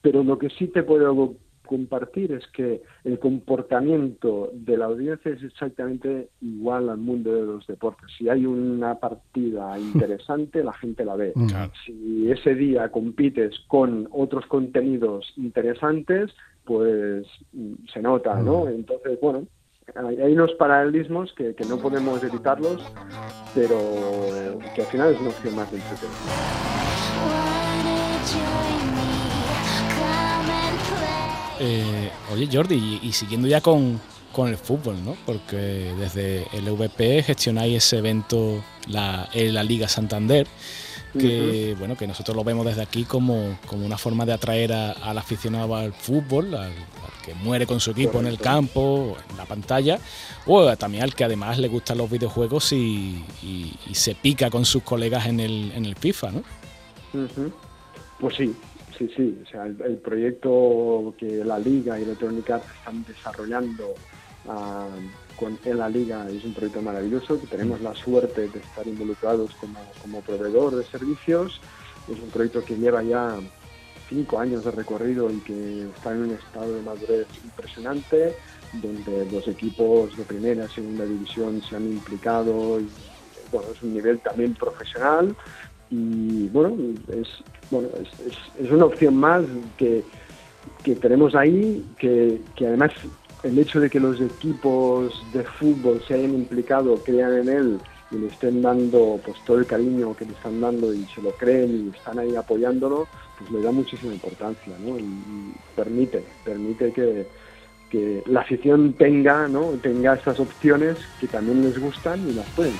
Pero 0.00 0.22
lo 0.22 0.38
que 0.38 0.50
sí 0.50 0.68
te 0.68 0.82
puedo 0.82 1.34
compartir 1.66 2.32
es 2.32 2.46
que 2.48 2.82
el 3.04 3.18
comportamiento 3.18 4.50
de 4.52 4.76
la 4.76 4.86
audiencia 4.86 5.32
es 5.32 5.42
exactamente 5.42 6.28
igual 6.40 6.88
al 6.88 6.98
mundo 6.98 7.34
de 7.34 7.42
los 7.42 7.66
deportes. 7.66 8.10
Si 8.16 8.28
hay 8.28 8.46
una 8.46 8.98
partida 8.98 9.78
interesante, 9.78 10.62
la 10.62 10.72
gente 10.72 11.04
la 11.04 11.16
ve. 11.16 11.32
Mm. 11.34 11.48
Si 11.84 12.30
ese 12.30 12.54
día 12.54 12.90
compites 12.90 13.54
con 13.68 14.08
otros 14.12 14.46
contenidos 14.46 15.32
interesantes, 15.36 16.30
pues 16.64 17.26
mm, 17.52 17.86
se 17.92 18.02
nota, 18.02 18.40
¿no? 18.40 18.64
Mm. 18.64 18.68
Entonces, 18.68 19.18
bueno, 19.20 19.46
hay 19.94 20.32
unos 20.32 20.52
paralelismos 20.54 21.32
que, 21.34 21.54
que 21.54 21.64
no 21.64 21.78
podemos 21.78 22.22
evitarlos, 22.22 22.82
pero 23.54 23.78
que 24.74 24.82
al 24.82 24.88
final 24.88 25.12
es 25.12 25.20
una 25.20 25.30
opción 25.30 25.56
más 25.56 25.70
de 25.70 25.76
entretenimiento. 25.76 26.83
Eh, 31.60 32.10
oye, 32.32 32.48
Jordi, 32.52 33.00
y, 33.02 33.12
siguiendo 33.12 33.48
ya 33.48 33.60
con, 33.60 34.00
el 34.36 34.56
fútbol, 34.56 34.96
¿no? 35.04 35.16
Porque 35.24 35.94
desde 35.98 36.46
el 36.52 36.68
VP 36.70 37.22
gestionáis 37.22 37.76
ese 37.76 37.98
evento 37.98 38.62
la, 38.88 39.28
en 39.32 39.54
la 39.54 39.62
Liga 39.62 39.88
Santander, 39.88 40.46
que 41.16 41.76
bueno, 41.78 41.96
que 41.96 42.08
nosotros 42.08 42.36
lo 42.36 42.42
vemos 42.42 42.66
desde 42.66 42.82
aquí 42.82 43.04
como, 43.04 43.56
una 43.70 43.96
forma 43.96 44.26
de 44.26 44.32
atraer 44.32 44.72
al 44.72 45.16
aficionado 45.16 45.76
al 45.76 45.92
fútbol, 45.92 46.54
al, 46.54 46.72
que 47.24 47.34
muere 47.34 47.66
con 47.66 47.80
su 47.80 47.92
equipo 47.92 48.18
en 48.18 48.26
el 48.26 48.38
campo, 48.38 49.16
en 49.30 49.36
la 49.36 49.46
pantalla, 49.46 49.98
o 50.46 50.76
también 50.76 51.04
al 51.04 51.14
que 51.14 51.24
además 51.24 51.58
le 51.58 51.68
gustan 51.68 51.98
los 51.98 52.10
videojuegos 52.10 52.72
y, 52.72 53.24
se 53.92 54.16
pica 54.16 54.50
con 54.50 54.64
sus 54.64 54.82
colegas 54.82 55.26
en 55.26 55.38
el, 55.38 55.72
en 55.76 55.84
el 55.84 55.94
FIFA, 55.94 56.32
¿no? 56.32 56.42
Pues 58.18 58.36
sí, 58.36 58.54
Sí, 58.98 59.10
sí, 59.16 59.40
o 59.42 59.46
sea, 59.50 59.66
el, 59.66 59.98
proyecto 59.98 61.14
que 61.18 61.44
la 61.44 61.58
Liga 61.58 61.98
y 61.98 62.02
Electronic 62.02 62.48
Arts 62.50 62.66
están 62.78 63.04
desarrollando 63.04 63.94
ah, 64.48 64.86
con, 65.36 65.58
en 65.64 65.78
la 65.78 65.88
Liga 65.88 66.28
es 66.30 66.44
un 66.44 66.54
proyecto 66.54 66.80
maravilloso, 66.80 67.40
que 67.40 67.48
tenemos 67.48 67.80
la 67.80 67.94
suerte 67.94 68.48
de 68.48 68.58
estar 68.60 68.86
involucrados 68.86 69.52
como, 69.56 69.80
como 70.00 70.20
proveedor 70.20 70.76
de 70.76 70.84
servicios. 70.84 71.60
Es 72.08 72.20
un 72.20 72.30
proyecto 72.30 72.64
que 72.64 72.76
lleva 72.76 73.02
ya 73.02 73.36
cinco 74.08 74.38
años 74.38 74.64
de 74.64 74.70
recorrido 74.70 75.28
y 75.30 75.38
que 75.40 75.88
está 75.96 76.12
en 76.12 76.24
un 76.24 76.30
estado 76.30 76.74
de 76.74 76.82
madurez 76.82 77.26
impresionante, 77.42 78.36
donde 78.74 79.28
los 79.30 79.48
equipos 79.48 80.16
de 80.16 80.22
primera 80.24 80.66
y 80.66 80.68
segunda 80.68 81.04
división 81.04 81.60
se 81.62 81.74
han 81.74 81.86
implicado 81.86 82.78
y 82.80 82.88
bueno, 83.50 83.68
es 83.72 83.82
un 83.82 83.94
nivel 83.94 84.20
también 84.20 84.54
profesional 84.54 85.34
y 85.94 86.48
bueno, 86.48 86.76
es, 87.08 87.28
bueno, 87.70 87.88
es, 88.58 88.70
una 88.70 88.86
opción 88.86 89.16
más 89.16 89.44
que, 89.76 90.02
que 90.82 90.96
tenemos 90.96 91.34
ahí, 91.34 91.84
que, 91.98 92.40
que, 92.56 92.66
además 92.66 92.92
el 93.44 93.58
hecho 93.58 93.80
de 93.80 93.88
que 93.88 94.00
los 94.00 94.20
equipos 94.20 95.22
de 95.32 95.44
fútbol 95.44 96.02
se 96.06 96.14
hayan 96.14 96.34
implicado, 96.34 96.96
crean 97.04 97.34
en 97.34 97.48
él 97.48 97.78
y 98.10 98.16
le 98.16 98.26
estén 98.26 98.62
dando 98.62 99.20
pues 99.24 99.36
todo 99.46 99.58
el 99.58 99.66
cariño 99.66 100.16
que 100.16 100.24
le 100.24 100.32
están 100.32 100.60
dando 100.60 100.92
y 100.92 101.04
se 101.14 101.22
lo 101.22 101.30
creen 101.32 101.86
y 101.86 101.96
están 101.96 102.18
ahí 102.18 102.34
apoyándolo, 102.34 103.06
pues 103.38 103.50
le 103.52 103.62
da 103.62 103.70
muchísima 103.70 104.14
importancia, 104.14 104.74
¿no? 104.80 104.98
Y, 104.98 105.54
permite, 105.76 106.24
permite 106.44 106.92
que, 106.92 107.26
que 107.90 108.22
la 108.26 108.40
afición 108.40 108.94
tenga, 108.94 109.46
¿no? 109.46 109.70
tenga 109.82 110.14
estas 110.14 110.40
opciones 110.40 110.96
que 111.20 111.28
también 111.28 111.62
les 111.62 111.78
gustan 111.78 112.28
y 112.28 112.32
las 112.32 112.46
pueden. 112.50 112.74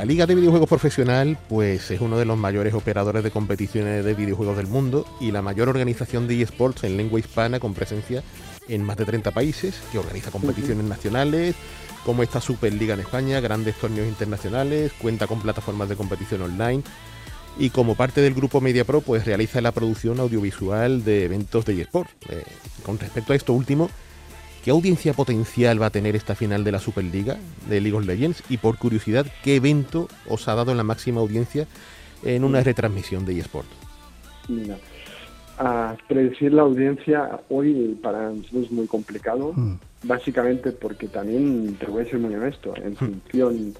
La 0.00 0.06
Liga 0.06 0.24
de 0.24 0.34
Videojuegos 0.34 0.66
Profesional 0.66 1.36
pues 1.46 1.90
es 1.90 2.00
uno 2.00 2.16
de 2.16 2.24
los 2.24 2.38
mayores 2.38 2.72
operadores 2.72 3.22
de 3.22 3.30
competiciones 3.30 4.02
de 4.02 4.14
videojuegos 4.14 4.56
del 4.56 4.66
mundo 4.66 5.04
y 5.20 5.30
la 5.30 5.42
mayor 5.42 5.68
organización 5.68 6.26
de 6.26 6.40
eSports 6.40 6.84
en 6.84 6.96
lengua 6.96 7.20
hispana 7.20 7.60
con 7.60 7.74
presencia 7.74 8.22
en 8.66 8.82
más 8.82 8.96
de 8.96 9.04
30 9.04 9.30
países, 9.32 9.78
que 9.92 9.98
organiza 9.98 10.30
competiciones 10.30 10.86
nacionales, 10.86 11.54
como 12.02 12.22
esta 12.22 12.40
Superliga 12.40 12.94
en 12.94 13.00
España, 13.00 13.40
grandes 13.40 13.76
torneos 13.76 14.08
internacionales, 14.08 14.90
cuenta 14.98 15.26
con 15.26 15.42
plataformas 15.42 15.90
de 15.90 15.96
competición 15.96 16.40
online 16.40 16.82
y 17.58 17.68
como 17.68 17.94
parte 17.94 18.22
del 18.22 18.32
grupo 18.32 18.62
MediaPro 18.62 19.02
pues 19.02 19.26
realiza 19.26 19.60
la 19.60 19.72
producción 19.72 20.18
audiovisual 20.18 21.04
de 21.04 21.26
eventos 21.26 21.66
de 21.66 21.82
eSports. 21.82 22.10
Eh, 22.30 22.42
con 22.86 22.98
respecto 22.98 23.34
a 23.34 23.36
esto 23.36 23.52
último, 23.52 23.90
¿Qué 24.64 24.70
audiencia 24.70 25.14
potencial 25.14 25.80
va 25.80 25.86
a 25.86 25.90
tener 25.90 26.14
esta 26.16 26.34
final 26.34 26.64
de 26.64 26.72
la 26.72 26.80
Superliga 26.80 27.38
de 27.68 27.80
League 27.80 27.96
of 27.96 28.04
Legends? 28.04 28.42
Y 28.50 28.58
por 28.58 28.76
curiosidad, 28.76 29.26
¿qué 29.42 29.56
evento 29.56 30.08
os 30.28 30.48
ha 30.48 30.54
dado 30.54 30.74
la 30.74 30.84
máxima 30.84 31.20
audiencia 31.22 31.66
en 32.22 32.44
una 32.44 32.62
retransmisión 32.62 33.24
de 33.24 33.38
eSport? 33.38 33.66
Mira, 34.48 34.76
a 35.58 35.96
predecir 36.08 36.52
la 36.52 36.62
audiencia 36.62 37.40
hoy 37.48 37.98
para 38.02 38.30
nosotros 38.30 38.64
es 38.64 38.70
muy 38.70 38.86
complicado, 38.86 39.54
mm. 39.56 39.78
básicamente 40.02 40.72
porque 40.72 41.08
también, 41.08 41.76
te 41.76 41.86
voy 41.86 42.02
a 42.02 42.10
ser 42.10 42.18
muy 42.18 42.34
honesto, 42.34 42.74
en 42.76 42.92
mm. 42.92 42.96
función 42.96 43.74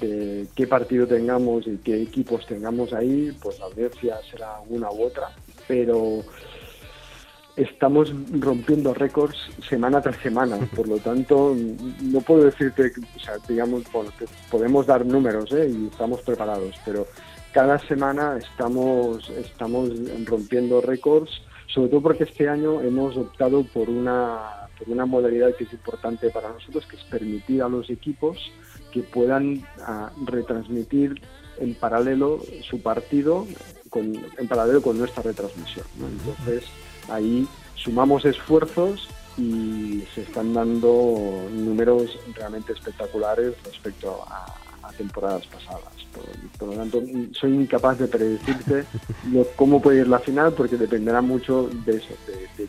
de 0.00 0.46
qué 0.54 0.68
partido 0.68 1.06
tengamos 1.06 1.66
y 1.66 1.78
qué 1.78 2.00
equipos 2.00 2.46
tengamos 2.46 2.92
ahí, 2.92 3.36
pues 3.42 3.58
la 3.58 3.64
audiencia 3.64 4.16
será 4.30 4.60
una 4.68 4.88
u 4.92 5.02
otra, 5.02 5.30
pero 5.66 6.22
estamos 7.56 8.12
rompiendo 8.38 8.94
récords 8.94 9.36
semana 9.68 10.00
tras 10.00 10.16
semana, 10.18 10.56
por 10.76 10.88
lo 10.88 10.98
tanto 10.98 11.54
no 12.02 12.20
puedo 12.20 12.44
decirte, 12.44 12.92
o 13.16 13.18
sea, 13.18 13.34
digamos, 13.48 13.84
podemos 14.50 14.86
dar 14.86 15.04
números 15.04 15.52
¿eh? 15.52 15.70
y 15.70 15.88
estamos 15.88 16.20
preparados, 16.22 16.74
pero 16.84 17.06
cada 17.52 17.78
semana 17.78 18.38
estamos, 18.38 19.28
estamos 19.30 19.90
rompiendo 20.24 20.80
récords, 20.80 21.30
sobre 21.66 21.90
todo 21.90 22.02
porque 22.02 22.24
este 22.24 22.48
año 22.48 22.80
hemos 22.80 23.16
optado 23.16 23.64
por 23.64 23.90
una, 23.90 24.68
por 24.78 24.88
una 24.88 25.04
modalidad 25.04 25.54
que 25.54 25.64
es 25.64 25.72
importante 25.72 26.30
para 26.30 26.50
nosotros, 26.50 26.86
que 26.86 26.96
es 26.96 27.04
permitir 27.04 27.62
a 27.62 27.68
los 27.68 27.90
equipos 27.90 28.38
que 28.90 29.02
puedan 29.02 29.62
ah, 29.80 30.10
retransmitir 30.24 31.20
en 31.58 31.74
paralelo 31.74 32.40
su 32.62 32.82
partido 32.82 33.46
con, 33.90 34.14
en 34.38 34.48
paralelo 34.48 34.80
con 34.82 34.98
nuestra 34.98 35.22
retransmisión. 35.22 35.86
Entonces, 35.96 36.64
ahí 37.08 37.46
sumamos 37.74 38.24
esfuerzos 38.24 39.08
y 39.38 40.04
se 40.14 40.22
están 40.22 40.52
dando 40.52 41.46
números 41.52 42.18
realmente 42.34 42.72
espectaculares 42.72 43.54
respecto 43.64 44.24
a, 44.28 44.58
temporadas 44.98 45.46
pasadas. 45.46 45.94
Por, 46.58 46.68
lo 46.68 46.74
tanto, 46.74 47.02
soy 47.32 47.54
incapaz 47.54 47.98
de 47.98 48.08
predecirte 48.08 48.84
cómo 49.56 49.80
puede 49.80 50.00
ir 50.00 50.08
la 50.08 50.18
final 50.18 50.52
porque 50.52 50.76
dependerá 50.76 51.22
mucho 51.22 51.70
de 51.86 51.96
eso, 51.96 52.14
de, 52.26 52.66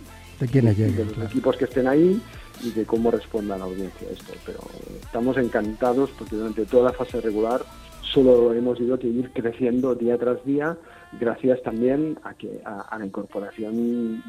de, 0.50 0.62
los 1.04 1.30
equipos 1.30 1.58
que 1.58 1.66
estén 1.66 1.88
ahí 1.88 2.22
y 2.64 2.72
de 2.72 2.86
cómo 2.86 3.12
responda 3.12 3.58
la 3.58 3.66
audiencia 3.66 4.08
a 4.08 4.12
esto. 4.12 4.34
Pero 4.46 4.60
estamos 5.02 5.36
encantados 5.36 6.12
porque 6.18 6.38
durante 6.38 6.66
toda 6.66 6.92
la 6.92 6.98
fase 6.98 7.20
regular 7.20 7.66
solo 8.14 8.54
hemos 8.54 8.80
ido 8.80 8.96
a 8.96 9.06
ir 9.06 9.32
creciendo 9.34 9.96
día 9.96 10.18
tras 10.18 10.46
día 10.46 10.78
gracias 11.20 11.62
también 11.64 12.20
a 12.24 12.34
que 12.34 12.62
a 12.66 12.98
la 12.98 13.06
incorporación 13.06 14.24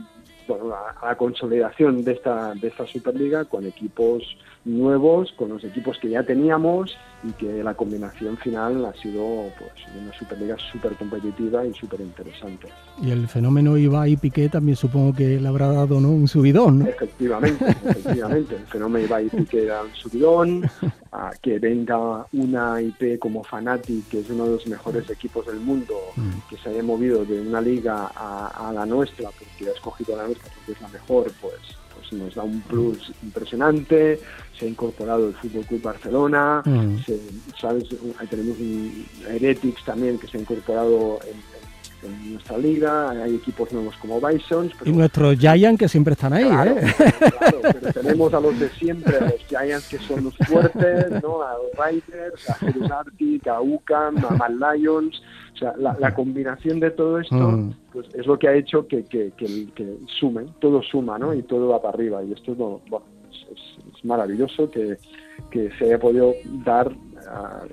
bueno, 0.46 0.74
a, 0.74 1.06
la 1.06 1.16
consolidación 1.16 2.04
de 2.04 2.12
de 2.54 2.68
esta 2.68 2.86
Superliga 2.86 3.44
con 3.44 3.66
equipos 3.66 4.36
nuevos, 4.64 5.32
con 5.32 5.50
los 5.50 5.64
equipos 5.64 5.98
que 5.98 6.10
ya 6.10 6.22
teníamos 6.22 6.96
y 7.22 7.32
que 7.32 7.62
la 7.62 7.74
combinación 7.74 8.36
final 8.38 8.84
ha 8.84 8.92
sido 8.94 9.50
pues, 9.58 9.72
una 10.00 10.12
Superliga 10.12 10.56
súper 10.72 10.94
competitiva 10.94 11.66
y 11.66 11.72
súper 11.74 12.00
interesante. 12.00 12.68
Y 13.02 13.10
el 13.10 13.28
fenómeno 13.28 13.76
Ibai 13.76 14.12
y 14.12 14.16
Piqué 14.16 14.48
también 14.48 14.76
supongo 14.76 15.14
que 15.14 15.40
le 15.40 15.48
habrá 15.48 15.68
dado 15.68 16.00
¿no? 16.00 16.10
un 16.10 16.28
subidón, 16.28 16.80
¿no? 16.80 16.86
Efectivamente, 16.86 17.64
efectivamente. 17.84 18.56
El 18.56 18.66
fenómeno 18.66 19.04
Ibai 19.06 19.26
y 19.26 19.30
Piqué 19.30 19.66
da 19.66 19.82
un 19.82 19.94
subidón, 19.94 20.64
a 21.12 21.30
que 21.40 21.58
venga 21.58 22.26
una 22.32 22.80
IP 22.80 23.18
como 23.18 23.44
Fanatic, 23.44 24.08
que 24.08 24.20
es 24.20 24.30
uno 24.30 24.44
de 24.44 24.50
los 24.52 24.66
mejores 24.66 25.08
equipos 25.10 25.46
del 25.46 25.60
mundo, 25.60 25.94
mm. 26.16 26.48
que 26.48 26.56
se 26.56 26.70
haya 26.70 26.82
movido 26.82 27.24
de 27.24 27.40
una 27.40 27.60
liga 27.60 28.10
a, 28.14 28.68
a 28.68 28.72
la 28.72 28.86
nuestra, 28.86 29.30
porque 29.30 29.70
ha 29.70 29.72
escogido 29.72 30.16
la 30.16 30.26
nuestra 30.26 30.50
porque 30.54 30.72
es 30.72 30.80
la 30.80 30.88
mejor, 30.88 31.30
pues 31.40 31.60
pues 31.94 32.12
nos 32.12 32.34
da 32.34 32.42
un 32.42 32.60
plus 32.62 33.12
impresionante, 33.22 34.20
se 34.64 34.68
ha 34.68 34.70
incorporado 34.70 35.28
el 35.28 35.34
Fútbol 35.34 35.64
Club 35.66 35.82
Barcelona, 35.82 36.62
mm. 36.64 36.96
¿sabes? 37.60 37.84
Ahí 38.18 38.26
tenemos 38.28 38.58
un 38.58 39.06
Heretics 39.28 39.84
también 39.84 40.18
que 40.18 40.26
se 40.26 40.38
ha 40.38 40.40
incorporado 40.40 41.18
en, 41.30 41.54
nuestra 42.32 42.58
liga, 42.58 43.12
hay 43.12 43.36
equipos 43.36 43.72
nuevos 43.72 43.96
como 43.96 44.20
Bisons. 44.20 44.72
y 44.84 44.92
nuestros 44.92 45.38
Giants 45.38 45.78
que 45.80 45.88
siempre 45.88 46.12
están 46.12 46.34
ahí, 46.34 46.44
claro, 46.44 46.72
¿eh? 46.72 46.94
Claro, 47.38 47.60
pero 47.62 47.92
tenemos 47.94 48.34
a 48.34 48.40
los 48.40 48.60
de 48.60 48.68
siempre, 48.68 49.16
a 49.16 49.20
los 49.22 49.40
Giants 49.48 49.88
que 49.88 49.98
son 50.00 50.24
los 50.24 50.36
fuertes, 50.36 51.22
¿no? 51.22 51.40
A 51.40 51.54
los 51.54 51.72
Riders, 51.72 52.50
a 52.50 52.54
Jerus 52.56 52.90
Arctic, 52.90 53.46
a 53.46 53.62
UCAM, 53.62 54.22
a 54.22 54.30
Mal 54.36 54.58
Lions, 54.58 55.22
o 55.54 55.56
sea, 55.56 55.72
la, 55.78 56.14
combinación 56.14 56.78
de 56.78 56.90
todo 56.90 57.18
esto 57.18 57.36
mm. 57.36 57.74
pues 57.90 58.06
es 58.14 58.26
lo 58.26 58.38
que 58.38 58.48
ha 58.48 58.54
hecho 58.54 58.86
que, 58.86 59.04
que, 59.04 59.32
que, 59.38 59.96
sume, 60.20 60.44
todo 60.60 60.82
suma, 60.82 61.18
¿no? 61.18 61.32
Y 61.32 61.42
todo 61.42 61.68
va 61.68 61.80
para 61.80 61.94
arriba. 61.94 62.22
Y 62.22 62.32
esto 62.34 62.52
es, 62.52 62.58
bueno, 62.58 62.82
es, 63.52 64.04
maravilloso 64.04 64.70
que, 64.70 64.98
que, 65.50 65.70
se 65.78 65.86
haya 65.86 65.98
podido 65.98 66.34
dar 66.64 66.94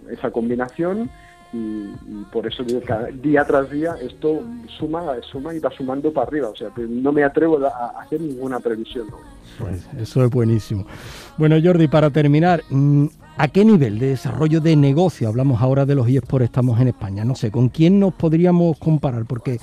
esa 0.10 0.32
combinación 0.32 1.10
y, 1.54 1.88
por 2.32 2.48
eso 2.48 2.64
digo 2.64 2.80
que 2.80 2.94
día 3.22 3.44
tras 3.44 3.70
día 3.70 3.96
esto 4.02 4.42
suma, 4.80 5.22
suma 5.30 5.54
y 5.54 5.60
va 5.60 5.70
sumando 5.72 6.14
para 6.14 6.28
arriba. 6.28 6.50
O 6.50 6.56
sea, 6.56 6.70
no 6.78 7.12
me 7.12 7.24
atrevo 7.24 7.60
a 7.66 8.02
hacer 8.02 8.22
ninguna 8.22 8.62
previsión. 8.62 9.08
Pues 9.60 9.86
eso 10.00 10.24
es 10.24 10.30
buenísimo. 10.32 10.86
Bueno, 11.38 11.58
Jordi, 11.62 11.90
para 11.90 12.10
terminar, 12.10 12.64
mm, 12.70 13.08
¿A 13.38 13.48
qué 13.48 13.66
nivel 13.66 13.98
de 13.98 14.10
desarrollo 14.10 14.60
de 14.62 14.76
negocio, 14.76 15.28
hablamos 15.28 15.62
ahora 15.62 15.86
de 15.86 15.96
los 15.96 16.08
eSports, 16.08 16.46
estamos 16.46 16.80
en 16.80 16.90
España? 16.90 17.26
No 17.26 17.34
sé, 17.34 17.50
¿con 17.50 17.70
quién 17.70 18.00
nos 18.00 18.14
podríamos 18.14 18.78
comparar? 18.78 19.26
Porque 19.26 19.58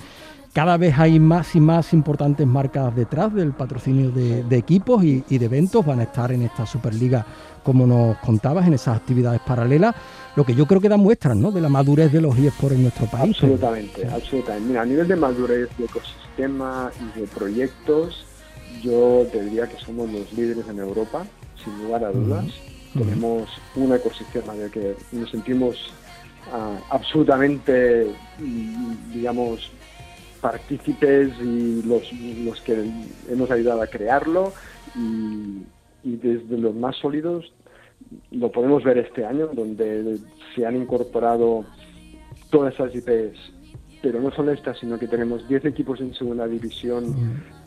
cada 0.59 0.77
vez 0.77 0.99
hay 0.99 1.21
más 1.21 1.55
y 1.55 1.61
más 1.61 1.93
importantes 1.93 2.45
marcas 2.45 2.93
detrás 2.97 3.33
del 3.33 3.53
patrocinio 3.53 4.11
de, 4.11 4.57
equipos 4.57 5.05
y, 5.05 5.21
de 5.21 5.45
eventos, 5.45 5.87
van 5.87 6.01
a 6.01 6.03
estar 6.03 6.33
en 6.33 6.43
esta 6.43 6.67
Superliga, 6.67 7.25
como 7.63 7.87
nos 7.87 8.17
contabas, 8.19 8.67
en 8.67 8.75
esas 8.75 8.97
actividades 8.97 9.41
paralelas, 9.47 9.95
lo 10.35 10.45
que 10.45 10.57
yo 10.57 10.67
creo 10.67 10.81
que 10.81 10.89
da 10.89 10.97
muestras 10.97 11.37
¿no? 11.37 11.53
de 11.53 11.61
la 11.61 11.69
madurez 11.69 12.11
de 12.11 12.21
los 12.21 12.37
eSports 12.37 12.75
en 12.75 12.83
nuestro 12.83 13.07
país. 13.07 13.37
Absolutamente, 13.37 14.05
absolutamente. 14.09 14.69
Mira, 14.69 14.83
a 14.83 14.85
nivel 14.85 15.07
de 15.07 15.15
madurez 15.15 15.69
de 15.79 15.85
ecosistema 15.85 16.91
y 17.01 17.21
de 17.21 17.27
proyectos, 17.29 18.27
yo 18.83 19.29
te 19.31 19.41
diría 19.45 19.69
que 19.69 19.79
somos 19.79 20.11
los 20.11 20.33
líderes 20.33 20.69
en 20.69 20.81
Europa, 20.81 21.25
sin 21.63 21.85
lugar 21.85 22.03
a 22.03 22.11
dudas. 22.11 22.47
Tenemos 22.95 23.49
un 23.77 23.95
ecosistema 23.95 24.55
de 24.55 24.69
que 24.73 24.97
nos 25.13 25.31
sentimos 25.31 25.77
ah, 26.53 26.81
absolutamente, 26.91 28.13
mm, 28.41 29.13
digamos, 29.13 29.71
partícipes 30.41 31.31
y 31.41 31.83
los, 31.83 32.13
los, 32.45 32.61
que 32.63 32.91
hemos 33.29 33.51
ayudado 33.51 33.83
a 33.83 33.87
crearlo 33.87 34.53
y, 34.95 35.65
desde 36.05 36.57
los 36.57 36.75
más 36.75 36.97
sólidos 36.97 37.53
lo 38.31 38.51
podemos 38.51 38.83
ver 38.83 38.99
este 38.99 39.27
año 39.27 39.49
donde 39.49 40.19
se 40.55 40.65
han 40.65 40.77
incorporado 40.77 41.65
todas 42.51 42.73
esas 42.75 42.95
IPs 42.95 43.37
pero 44.01 44.21
no 44.21 44.31
solo 44.31 44.53
estas 44.53 44.79
sino 44.79 44.99
que 44.99 45.07
tenemos 45.07 45.47
10 45.49 45.67
equipos 45.67 46.01
en 46.01 46.15
segunda 46.15 46.47
división 46.47 47.15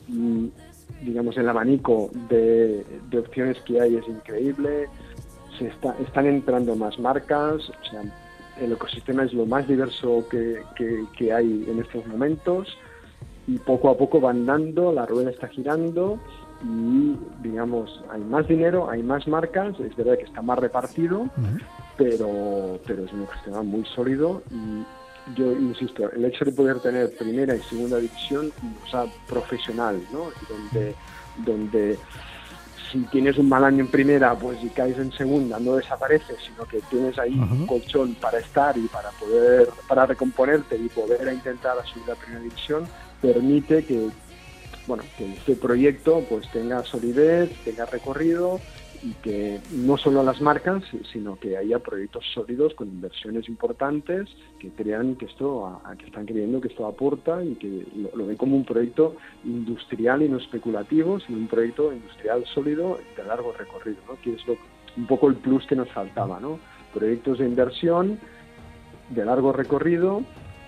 y 0.08 0.52
digamos 1.02 1.38
el 1.38 1.50
abanico 1.50 2.10
de, 2.30 2.86
de 3.10 3.20
opciones 3.20 3.58
que 3.62 3.82
hay 3.82 3.96
es 3.96 4.08
increíble. 4.08 4.88
Están 6.00 6.26
entrando 6.26 6.76
más 6.76 6.98
marcas, 6.98 7.70
o 7.70 7.90
sea, 7.92 8.02
el 8.60 8.74
ecosistema 8.74 9.24
es 9.24 9.34
lo 9.34 9.46
más 9.46 9.68
diverso 9.68 10.28
que, 10.30 10.62
que, 11.18 11.34
hay 11.34 11.66
en 11.68 11.80
estos 11.80 12.06
momentos 12.08 12.68
y 13.48 13.58
poco 13.60 13.90
a 13.90 13.98
poco 13.98 14.20
van 14.20 14.46
dando, 14.46 14.92
la 14.92 15.06
rueda 15.06 15.32
está 15.32 15.48
girando 15.48 16.20
y 16.64 17.16
digamos 17.42 18.04
hay 18.12 18.22
más 18.22 18.48
dinero, 18.48 18.90
hay 18.90 19.02
más 19.02 19.28
marcas, 19.28 19.80
es 19.80 19.96
verdad 19.96 20.18
que 20.18 20.26
está 20.26 20.42
más 20.42 20.60
repartido, 20.60 21.28
pero, 21.98 22.80
pero 22.86 23.06
es 23.06 23.14
un 23.14 23.24
ecosistema 23.24 23.64
muy 23.64 23.86
sólido 23.86 24.44
y 24.52 24.84
yo 25.36 25.52
insisto, 25.52 26.12
el 26.12 26.26
hecho 26.26 26.46
de 26.46 26.52
poder 26.52 26.80
tener 26.80 27.16
primera 27.18 27.56
y 27.56 27.60
segunda 27.62 27.98
división, 27.98 28.52
o 28.84 28.90
sea, 28.90 29.06
profesional, 29.28 30.02
¿no? 30.12 30.30
Donde, 30.50 30.96
donde 31.46 32.00
si 32.92 33.00
tienes 33.06 33.38
un 33.38 33.48
mal 33.50 33.64
año 33.64 33.82
en 33.82 33.88
primera, 33.88 34.36
pues 34.36 34.60
si 34.60 34.70
caes 34.70 34.98
en 34.98 35.12
segunda 35.12 35.60
no 35.60 35.76
desapareces, 35.76 36.38
sino 36.46 36.66
que 36.66 36.80
tienes 36.90 37.18
ahí 37.18 37.34
un 37.34 37.66
colchón 37.66 38.16
para 38.16 38.40
estar 38.40 38.78
y 38.78 38.88
para 38.88 39.10
poder, 39.12 39.70
para 39.88 40.06
recomponerte 40.06 40.76
y 40.76 40.90
poder 40.90 41.32
intentar 41.32 41.76
subir 41.86 42.12
a 42.12 42.16
primera 42.16 42.42
división, 42.42 42.86
permite 43.22 43.86
que, 43.86 44.10
bueno, 44.88 45.04
que 45.18 45.34
este 45.34 45.56
proyecto 45.56 46.24
pues 46.30 46.50
tenga 46.52 46.84
solidez, 46.84 47.52
tenga 47.64 47.86
recorrido 47.86 48.60
y 49.04 49.14
que 49.24 49.60
no 49.72 49.98
solo 49.98 50.24
las 50.24 50.42
marcas, 50.42 50.84
sino 51.12 51.40
que 51.40 51.58
haya 51.58 51.80
proyectos 51.80 52.24
sólidos 52.34 52.74
con 52.76 52.88
inversiones 52.88 53.50
importantes 53.50 54.30
que 54.60 54.70
crean 54.70 55.16
que 55.16 55.26
esto, 55.26 55.82
que 55.98 56.06
están 56.06 56.26
creyendo 56.26 56.62
que 56.62 56.68
esto 56.68 56.86
aporta 56.86 57.44
y 57.44 57.56
que 57.56 57.86
lo, 58.14 58.28
ven 58.28 58.38
como 58.38 58.56
un 58.56 58.66
proyecto 58.66 59.16
industrial 59.44 60.22
y 60.22 60.30
no 60.30 60.38
especulativo, 60.38 61.20
sino 61.20 61.40
un 61.40 61.48
proyecto 61.48 61.92
industrial 61.92 62.46
sólido 62.54 63.00
de 63.18 63.24
largo 63.24 63.54
recorrido, 63.54 64.00
¿no? 64.08 64.22
que 64.22 64.34
es 64.34 64.42
un 64.96 65.08
poco 65.08 65.28
el 65.30 65.36
plus 65.36 65.66
que 65.66 65.76
nos 65.76 65.90
faltaba, 65.90 66.40
¿no? 66.40 66.60
proyectos 66.94 67.40
de 67.40 67.46
inversión 67.46 68.20
de 69.10 69.26
largo 69.26 69.52
recorrido 69.52 70.24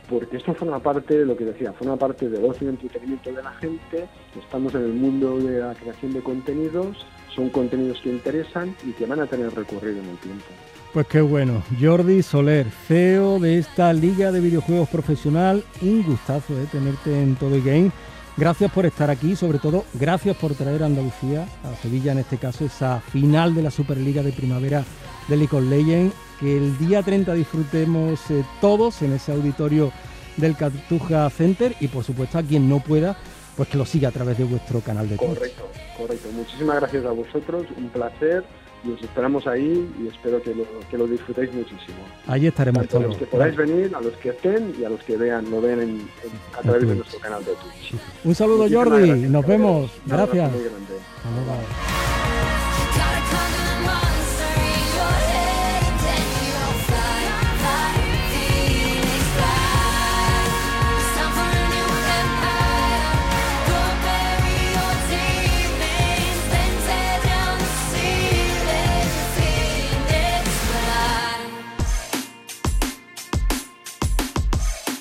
porque 0.09 0.37
esto 0.37 0.53
forma 0.53 0.79
parte 0.79 1.17
de 1.17 1.25
lo 1.25 1.37
que 1.37 1.45
decía, 1.45 1.71
forma 1.73 1.95
parte 1.95 2.29
del 2.29 2.43
ocio 2.43 2.67
y 2.67 2.71
entretenimiento 2.71 3.31
de 3.31 3.41
la 3.41 3.51
gente, 3.53 4.07
estamos 4.37 4.75
en 4.75 4.83
el 4.83 4.93
mundo 4.93 5.39
de 5.39 5.59
la 5.59 5.73
creación 5.75 6.13
de 6.13 6.21
contenidos, 6.21 7.05
son 7.35 7.49
contenidos 7.49 7.99
que 8.01 8.09
interesan 8.09 8.75
y 8.87 8.91
que 8.91 9.05
van 9.05 9.19
a 9.19 9.27
tener 9.27 9.53
recorrido 9.53 9.99
en 9.99 10.09
el 10.09 10.17
tiempo. 10.17 10.45
Pues 10.93 11.07
qué 11.07 11.21
bueno. 11.21 11.63
Jordi 11.81 12.21
Soler, 12.21 12.67
CEO 12.87 13.39
de 13.39 13.57
esta 13.57 13.91
Liga 13.93 14.31
de 14.31 14.39
Videojuegos 14.39 14.89
Profesional, 14.89 15.63
un 15.81 16.03
gustazo 16.03 16.55
de 16.55 16.65
tenerte 16.67 17.21
en 17.21 17.35
Todo 17.35 17.57
Game. 17.63 17.91
Gracias 18.37 18.71
por 18.71 18.85
estar 18.85 19.09
aquí, 19.09 19.35
sobre 19.35 19.59
todo 19.59 19.85
gracias 19.93 20.35
por 20.37 20.53
traer 20.55 20.83
a 20.83 20.87
Andalucía, 20.87 21.47
a 21.63 21.75
Sevilla 21.81 22.11
en 22.11 22.19
este 22.19 22.37
caso, 22.37 22.65
esa 22.65 22.99
final 22.99 23.53
de 23.53 23.61
la 23.63 23.71
Superliga 23.71 24.23
de 24.23 24.31
Primavera 24.31 24.83
de 25.27 25.37
League 25.37 25.55
of 25.55 25.63
Legends. 25.63 26.15
Que 26.39 26.57
el 26.57 26.77
día 26.77 27.01
30 27.01 27.33
disfrutemos 27.33 28.19
eh, 28.29 28.43
todos 28.59 29.01
en 29.01 29.13
ese 29.13 29.31
auditorio 29.31 29.91
del 30.37 30.55
Cartuja 30.55 31.29
Center 31.29 31.75
y 31.79 31.87
por 31.87 32.03
supuesto 32.03 32.37
a 32.37 32.43
quien 32.43 32.67
no 32.67 32.79
pueda, 32.79 33.17
pues 33.55 33.69
que 33.69 33.77
lo 33.77 33.85
siga 33.85 34.09
a 34.09 34.11
través 34.11 34.37
de 34.37 34.43
vuestro 34.43 34.79
canal 34.81 35.07
de 35.09 35.17
Twitch. 35.17 35.29
Correcto, 35.29 35.69
correcto. 35.97 36.29
Muchísimas 36.33 36.77
gracias 36.77 37.05
a 37.05 37.11
vosotros, 37.11 37.65
un 37.77 37.89
placer 37.89 38.43
y 38.83 38.91
os 38.91 39.01
esperamos 39.01 39.47
ahí 39.47 39.89
y 40.01 40.07
espero 40.07 40.41
que 40.41 40.53
lo, 40.53 40.65
que 40.89 40.97
lo 40.97 41.07
disfrutéis 41.07 41.53
muchísimo. 41.53 41.99
Ahí 42.27 42.47
estaremos 42.47 42.87
todos. 42.87 43.05
A 43.05 43.07
los 43.07 43.17
que 43.17 43.25
podáis 43.25 43.55
venir, 43.55 43.95
a 43.95 44.01
los 44.01 44.13
que 44.17 44.29
estén 44.29 44.75
y 44.79 44.83
a 44.83 44.89
los 44.89 45.01
que 45.03 45.15
vean, 45.15 45.49
lo 45.49 45.61
ven 45.61 45.81
en, 45.81 46.09
a 46.57 46.61
través 46.61 46.87
de 46.87 46.95
nuestro 46.95 47.19
canal 47.19 47.43
de 47.45 47.51
Twitch. 47.51 48.01
Un 48.23 48.35
saludo 48.35 48.67
Jordi, 48.69 49.11
nos 49.29 49.45
vemos. 49.45 49.91
Gracias. 50.05 50.51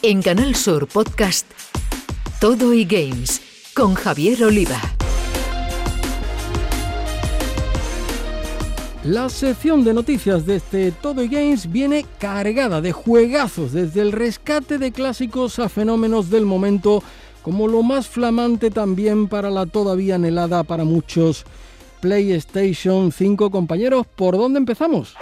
En 0.04 0.20
Canal 0.20 0.56
Sur 0.56 0.88
Podcast, 0.88 1.46
Todo 2.40 2.74
y 2.74 2.84
Games, 2.84 3.40
con 3.72 3.94
Javier 3.94 4.42
Oliva. 4.42 4.80
La 9.04 9.28
sección 9.28 9.84
de 9.84 9.94
noticias 9.94 10.44
de 10.44 10.56
este 10.56 10.90
Todo 10.90 11.22
y 11.22 11.28
Games 11.28 11.70
viene 11.70 12.04
cargada 12.18 12.80
de 12.80 12.90
juegazos, 12.90 13.70
desde 13.70 14.00
el 14.00 14.10
rescate 14.10 14.78
de 14.78 14.90
clásicos 14.90 15.60
a 15.60 15.68
fenómenos 15.68 16.30
del 16.30 16.46
momento, 16.46 17.00
como 17.42 17.68
lo 17.68 17.84
más 17.84 18.08
flamante 18.08 18.72
también 18.72 19.28
para 19.28 19.50
la 19.50 19.66
todavía 19.66 20.16
anhelada 20.16 20.64
para 20.64 20.82
muchos 20.82 21.44
PlayStation 22.00 23.12
5. 23.12 23.52
Compañeros, 23.52 24.04
¿por 24.16 24.36
dónde 24.36 24.58
empezamos? 24.58 25.14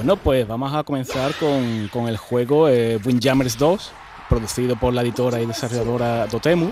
Bueno, 0.00 0.16
pues 0.16 0.48
vamos 0.48 0.72
a 0.72 0.82
comenzar 0.82 1.34
con, 1.34 2.08
el 2.08 2.16
juego 2.16 2.70
eh, 2.70 2.98
Windjammers 3.04 3.58
2, 3.58 3.92
producido 4.30 4.74
por 4.76 4.94
la 4.94 5.02
editora 5.02 5.42
y 5.42 5.44
desarrolladora 5.44 6.26
Dotemu, 6.26 6.70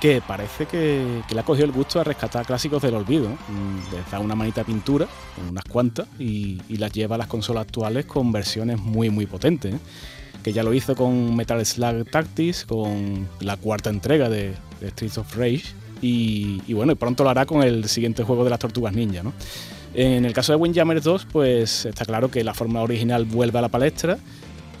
que 0.00 0.22
parece 0.26 0.64
que, 0.64 1.22
le 1.28 1.38
ha 1.38 1.42
cogido 1.42 1.66
el 1.66 1.72
gusto 1.72 2.00
a 2.00 2.04
rescatar 2.04 2.46
clásicos 2.46 2.80
del 2.80 2.94
olvido. 2.94 3.28
Mm, 3.28 3.94
les 3.94 4.10
da 4.10 4.20
una 4.20 4.34
manita 4.34 4.62
de 4.62 4.64
pintura, 4.64 5.06
unas 5.50 5.64
cuantas, 5.64 6.06
y, 6.18 6.62
las 6.78 6.90
lleva 6.92 7.16
a 7.16 7.18
las 7.18 7.26
consolas 7.26 7.66
actuales 7.66 8.06
con 8.06 8.32
versiones 8.32 8.80
muy, 8.80 9.10
muy 9.10 9.26
potentes. 9.26 9.74
¿eh? 9.74 9.78
Que 10.42 10.54
ya 10.54 10.62
lo 10.62 10.72
hizo 10.72 10.96
con 10.96 11.36
Metal 11.36 11.62
Slug 11.62 12.10
Tactics, 12.10 12.64
con 12.64 13.28
la 13.40 13.58
cuarta 13.58 13.90
entrega 13.90 14.30
de, 14.30 14.54
Streets 14.80 15.18
of 15.18 15.36
Rage, 15.36 15.74
y, 16.00 16.62
y, 16.66 16.72
bueno, 16.72 16.96
pronto 16.96 17.22
lo 17.22 17.28
hará 17.28 17.44
con 17.44 17.62
el 17.62 17.86
siguiente 17.86 18.22
juego 18.22 18.44
de 18.44 18.50
las 18.50 18.60
Tortugas 18.60 18.94
Ninja, 18.94 19.22
¿no? 19.22 19.34
En 19.94 20.24
el 20.24 20.32
caso 20.32 20.52
de 20.52 20.56
Windjammers 20.56 21.04
2, 21.04 21.26
pues 21.32 21.86
está 21.86 22.04
claro 22.04 22.30
que 22.30 22.44
la 22.44 22.54
forma 22.54 22.82
original 22.82 23.24
vuelve 23.24 23.58
a 23.58 23.62
la 23.62 23.68
palestra, 23.68 24.18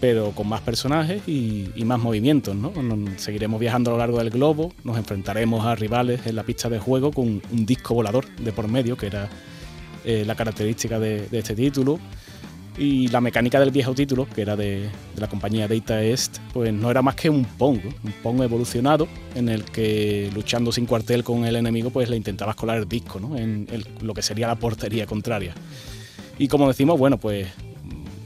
pero 0.00 0.32
con 0.32 0.48
más 0.48 0.60
personajes 0.60 1.26
y, 1.26 1.70
más 1.84 1.98
movimientos. 1.98 2.54
¿no? 2.54 2.72
seguiremos 3.16 3.58
viajando 3.58 3.90
a 3.90 3.94
lo 3.94 3.98
largo 3.98 4.18
del 4.18 4.30
globo, 4.30 4.72
nos 4.84 4.98
enfrentaremos 4.98 5.64
a 5.64 5.74
rivales 5.74 6.26
en 6.26 6.36
la 6.36 6.42
pista 6.42 6.68
de 6.68 6.78
juego 6.78 7.12
con 7.12 7.40
un 7.50 7.66
disco 7.66 7.94
volador 7.94 8.26
de 8.36 8.52
por 8.52 8.68
medio, 8.68 8.96
que 8.96 9.06
era 9.06 9.28
eh, 10.04 10.24
la 10.26 10.34
característica 10.34 10.98
de 10.98 11.28
este 11.32 11.54
título. 11.54 11.98
Y 12.78 13.08
la 13.08 13.22
mecánica 13.22 13.58
del 13.58 13.70
viejo 13.70 13.94
título, 13.94 14.28
que 14.28 14.42
era 14.42 14.54
de, 14.54 14.90
la 15.16 15.28
compañía 15.28 15.66
Data 15.66 16.02
East, 16.02 16.38
pues 16.52 16.72
no 16.74 16.90
era 16.90 17.00
más 17.00 17.14
que 17.14 17.30
un 17.30 17.44
Pong, 17.44 17.78
un 18.04 18.12
Pong 18.22 18.42
evolucionado 18.42 19.08
en 19.34 19.48
el 19.48 19.64
que 19.64 20.30
luchando 20.34 20.70
sin 20.72 20.84
cuartel 20.84 21.24
con 21.24 21.46
el 21.46 21.56
enemigo, 21.56 21.88
pues 21.88 22.10
le 22.10 22.16
intentabas 22.16 22.54
colar 22.54 22.76
el 22.76 22.88
disco, 22.88 23.18
¿no? 23.18 23.36
En 23.36 23.66
lo 24.02 24.12
que 24.12 24.20
sería 24.20 24.46
la 24.46 24.56
portería 24.56 25.06
contraria. 25.06 25.54
Y 26.38 26.48
como 26.48 26.68
decimos, 26.68 26.98
bueno, 26.98 27.16
pues 27.16 27.48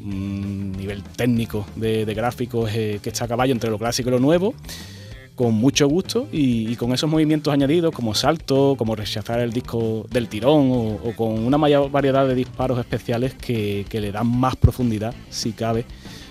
un 0.04 0.72
nivel 0.72 1.02
técnico 1.02 1.66
de, 1.76 2.04
gráficos 2.14 2.70
eh, 2.74 2.98
que 3.02 3.10
está 3.10 3.26
a 3.26 3.28
caballo 3.28 3.52
entre 3.52 3.70
lo 3.70 3.78
clásico 3.78 4.08
y 4.08 4.12
lo 4.12 4.18
nuevo 4.18 4.54
con 5.40 5.55
mucho 5.55 5.88
gusto 5.88 6.29
y, 6.31 6.76
con 6.76 6.92
esos 6.92 7.09
movimientos 7.09 7.50
añadidos 7.50 7.94
como 7.94 8.14
salto, 8.14 8.74
como 8.76 8.94
rechazar 8.94 9.40
el 9.40 9.55
disco 9.55 10.05
del 10.11 10.29
tirón 10.29 10.98
o, 11.03 11.14
con 11.16 11.31
una 11.46 11.57
mayor 11.57 11.90
variedad 11.90 12.29
de 12.29 12.35
disparos 12.35 12.79
especiales 12.79 13.33
que, 13.37 13.87
le 13.90 14.12
dan 14.12 14.26
más 14.26 14.55
profundidad, 14.57 15.14
si 15.31 15.53
cabe, 15.53 15.87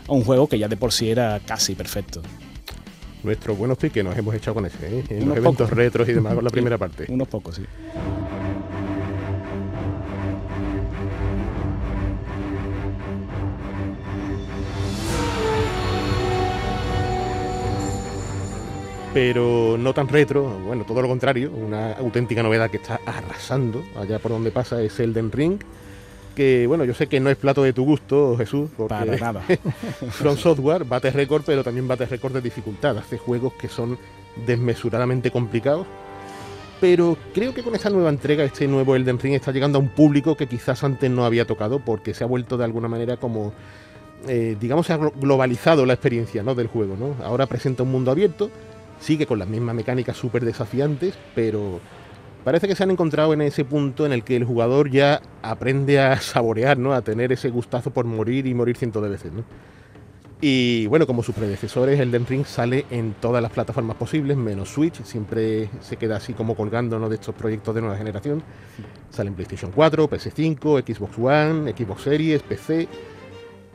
a 0.07 0.11
un 0.11 0.23
juego 0.23 0.47
que 0.47 0.59
ya 0.59 0.67
de 0.67 0.77
por 0.77 0.91
sí 0.91 1.09
era 1.09 1.41
casi 1.43 1.73
perfecto. 1.73 2.21
Nuestros 3.23 3.57
buenos 3.57 3.79
piques 3.79 4.03
nos 4.03 4.15
hemos 4.15 4.35
echado 4.35 4.53
con 4.53 4.67
ese, 4.67 4.99
¿eh? 4.99 5.03
en 5.09 5.27
los 5.27 5.37
eventos 5.37 5.71
retros 5.71 6.07
y 6.07 6.13
demás 6.13 6.35
con 6.35 6.43
la 6.43 6.49
primera 6.51 6.77
parte. 6.77 7.07
Unos 7.09 7.27
pocos, 7.27 7.55
sí. 7.55 7.63
Pero 19.21 19.75
no 19.77 19.93
tan 19.93 20.07
retro, 20.07 20.45
bueno, 20.65 20.85
todo 20.85 21.01
lo 21.01 21.09
contrario, 21.09 21.51
una 21.51 21.91
auténtica 21.91 22.41
novedad 22.41 22.69
que 22.69 22.77
está 22.77 23.01
arrasando 23.05 23.83
allá 23.97 24.17
por 24.17 24.31
donde 24.31 24.49
pasa 24.49 24.81
es 24.81 24.97
Elden 24.97 25.29
Ring, 25.29 25.59
que 26.33 26.65
bueno, 26.67 26.85
yo 26.85 26.93
sé 26.93 27.07
que 27.07 27.19
no 27.19 27.29
es 27.29 27.35
plato 27.35 27.61
de 27.61 27.73
tu 27.73 27.83
gusto, 27.83 28.37
Jesús, 28.37 28.69
porque 28.77 28.93
Para 28.93 29.17
nada. 29.17 29.41
From 30.11 30.37
Software 30.37 30.85
bate 30.85 31.11
récord, 31.11 31.43
pero 31.45 31.65
también 31.65 31.85
bate 31.85 32.05
récord 32.05 32.31
de 32.31 32.39
dificultad, 32.39 32.97
hace 32.97 33.17
juegos 33.17 33.51
que 33.59 33.67
son 33.67 33.97
desmesuradamente 34.47 35.31
complicados, 35.31 35.85
pero 36.79 37.17
creo 37.33 37.53
que 37.53 37.61
con 37.61 37.75
esta 37.75 37.89
nueva 37.89 38.11
entrega, 38.11 38.45
este 38.45 38.69
nuevo 38.69 38.95
Elden 38.95 39.19
Ring 39.19 39.33
está 39.33 39.51
llegando 39.51 39.79
a 39.79 39.81
un 39.81 39.89
público 39.89 40.37
que 40.37 40.47
quizás 40.47 40.81
antes 40.85 41.11
no 41.11 41.25
había 41.25 41.43
tocado, 41.43 41.79
porque 41.79 42.13
se 42.13 42.23
ha 42.23 42.27
vuelto 42.27 42.57
de 42.57 42.63
alguna 42.63 42.87
manera 42.87 43.17
como... 43.17 43.51
Eh, 44.27 44.57
digamos, 44.59 44.85
se 44.85 44.91
ha 44.91 44.97
globalizado 44.97 45.85
la 45.85 45.93
experiencia 45.93 46.43
¿no? 46.43 46.53
del 46.53 46.67
juego. 46.67 46.97
¿no? 46.97 47.23
Ahora 47.23 47.45
presenta 47.45 47.83
un 47.83 47.91
mundo 47.91 48.11
abierto, 48.11 48.51
sigue 48.99 49.25
con 49.25 49.39
las 49.39 49.47
mismas 49.47 49.75
mecánicas 49.75 50.17
súper 50.17 50.45
desafiantes, 50.45 51.17
pero 51.35 51.79
parece 52.43 52.67
que 52.67 52.75
se 52.75 52.83
han 52.83 52.91
encontrado 52.91 53.33
en 53.33 53.41
ese 53.41 53.65
punto 53.65 54.05
en 54.05 54.13
el 54.13 54.23
que 54.23 54.35
el 54.35 54.43
jugador 54.43 54.89
ya 54.89 55.21
aprende 55.41 55.99
a 55.99 56.17
saborear, 56.21 56.77
¿no? 56.77 56.93
A 56.93 57.01
tener 57.01 57.31
ese 57.31 57.49
gustazo 57.49 57.91
por 57.91 58.05
morir 58.05 58.47
y 58.47 58.53
morir 58.53 58.77
cientos 58.77 59.01
de 59.03 59.09
veces, 59.09 59.31
¿no? 59.31 59.43
Y 60.41 60.87
bueno, 60.87 61.05
como 61.05 61.21
sus 61.21 61.35
predecesores, 61.35 61.99
Elden 61.99 62.25
Ring 62.25 62.45
sale 62.45 62.85
en 62.91 63.13
todas 63.19 63.41
las 63.41 63.51
plataformas 63.51 63.97
posibles, 63.97 64.37
menos 64.37 64.69
Switch, 64.69 65.03
siempre 65.03 65.69
se 65.81 65.97
queda 65.97 66.15
así 66.15 66.33
como 66.33 66.55
colgando 66.55 67.09
de 67.09 67.15
estos 67.15 67.35
proyectos 67.35 67.75
de 67.75 67.81
nueva 67.81 67.97
generación. 67.97 68.41
Sale 69.09 69.27
en 69.27 69.35
PlayStation 69.35 69.71
4, 69.75 70.09
PS5, 70.09 70.95
Xbox 70.95 71.17
One, 71.17 71.73
Xbox 71.73 72.03
Series, 72.03 72.41
PC 72.41 72.87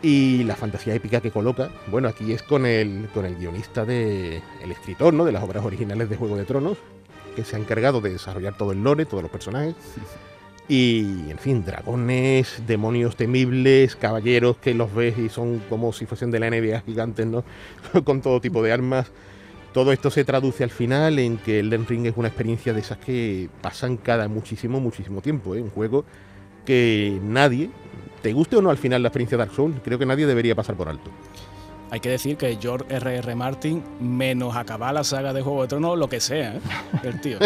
y 0.03 0.45
la 0.45 0.57
fantasía 0.57 0.95
épica 0.95 1.21
que 1.21 1.31
coloca, 1.31 1.71
bueno, 1.87 2.09
aquí 2.09 2.33
es 2.33 2.43
con 2.43 2.67
el, 2.67 3.09
con 3.15 3.25
el 3.25 3.37
guionista 3.37 3.85
de, 3.85 4.43
el 4.63 4.71
escritor, 4.71 5.15
¿no? 5.15 5.25
De 5.25 5.33
las 5.33 5.43
obras 5.43 5.65
originales 5.65 6.11
de 6.11 6.17
Juego 6.17 6.37
de 6.37 6.45
Tronos, 6.45 6.79
que 7.35 7.45
se 7.45 7.57
ha 7.57 7.59
encargado 7.59 8.01
de 8.01 8.11
desarrollar 8.11 8.57
todo 8.57 8.73
el 8.73 8.83
lore, 8.83 9.07
todos 9.07 9.23
los 9.23 9.33
personajes. 9.33 9.75
Y, 10.69 11.31
en 11.31 11.39
fin, 11.39 11.65
dragones, 11.65 12.63
demonios 12.67 13.17
temibles, 13.17 13.97
caballeros 13.97 14.57
que 14.57 14.73
los 14.73 14.95
ves 14.95 15.19
y 15.19 15.29
son 15.29 15.61
como 15.69 15.93
si 15.93 16.07
fuesen 16.07 16.31
de 16.31 16.41
la 16.41 16.51
NBA 16.51 16.81
gigantes, 16.81 17.27
¿no? 17.27 17.45
con 18.05 18.23
todo 18.23 18.41
tipo 18.41 18.63
de 18.63 18.73
armas. 18.73 19.11
Todo 19.75 19.93
esto 19.93 20.11
se 20.11 20.25
traduce 20.25 20.65
al 20.65 20.71
final 20.71 21.19
en 21.19 21.37
que 21.37 21.59
Elden 21.59 21.87
Ring 21.87 22.07
es 22.07 22.15
una 22.17 22.29
experiencia 22.29 22.73
de 22.73 22.81
esas 22.81 22.97
que 22.99 23.51
pasan 23.61 23.97
cada 23.97 24.29
muchísimo, 24.29 24.81
muchísimo 24.81 25.21
tiempo. 25.21 25.55
¿eh? 25.55 25.61
Un 25.61 25.71
juego 25.71 26.05
que 26.65 27.19
nadie, 27.23 27.71
te 28.25 28.33
guste 28.33 28.57
o 28.57 28.63
no 28.63 28.71
al 28.71 28.79
final 28.79 29.03
la 29.03 29.09
experiencia 29.09 29.37
de 29.37 29.45
Dark 29.45 29.55
Souls, 29.55 29.77
creo 29.85 29.99
que 29.99 30.07
nadie 30.07 30.27
debería 30.27 30.55
pasar 30.55 30.77
por 30.77 30.89
alto. 30.89 31.11
Hay 31.91 32.01
que 32.01 32.09
decir 32.09 32.39
que 32.39 32.57
George 32.59 32.87
R.R. 32.89 33.19
R. 33.19 33.35
Martin, 33.35 33.85
menos 34.01 34.57
acabar 34.57 34.95
la 34.95 35.05
saga 35.05 35.35
de 35.35 35.43
Juego 35.43 35.61
de 35.61 35.69
Tronos, 35.69 35.99
lo 35.99 36.09
que 36.09 36.21
sea, 36.21 36.57
¿eh? 36.57 36.61
el 37.05 37.21
tío. 37.21 37.39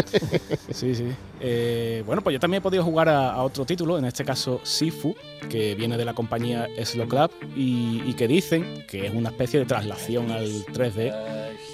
Sí, 0.71 0.95
sí. 0.95 1.09
Eh, 1.41 2.05
bueno, 2.07 2.23
pues 2.23 2.35
yo 2.35 2.39
también 2.39 2.61
he 2.61 2.63
podido 2.63 2.85
jugar 2.85 3.09
a, 3.09 3.43
otro 3.43 3.67
título, 3.67 3.99
en 3.99 4.05
este 4.05 4.25
caso 4.25 4.61
Sifu, 4.63 5.17
que 5.51 5.75
viene 5.75 5.97
de 5.97 6.05
la 6.05 6.15
compañía 6.15 6.69
Slow 6.81 7.09
Club 7.09 7.33
y, 7.57 8.13
que 8.13 8.29
dicen 8.29 8.87
que 8.89 9.09
es 9.09 9.13
una 9.13 9.31
especie 9.31 9.59
de 9.59 9.67
traslación 9.67 10.31
al 10.31 10.65
3D 10.67 11.13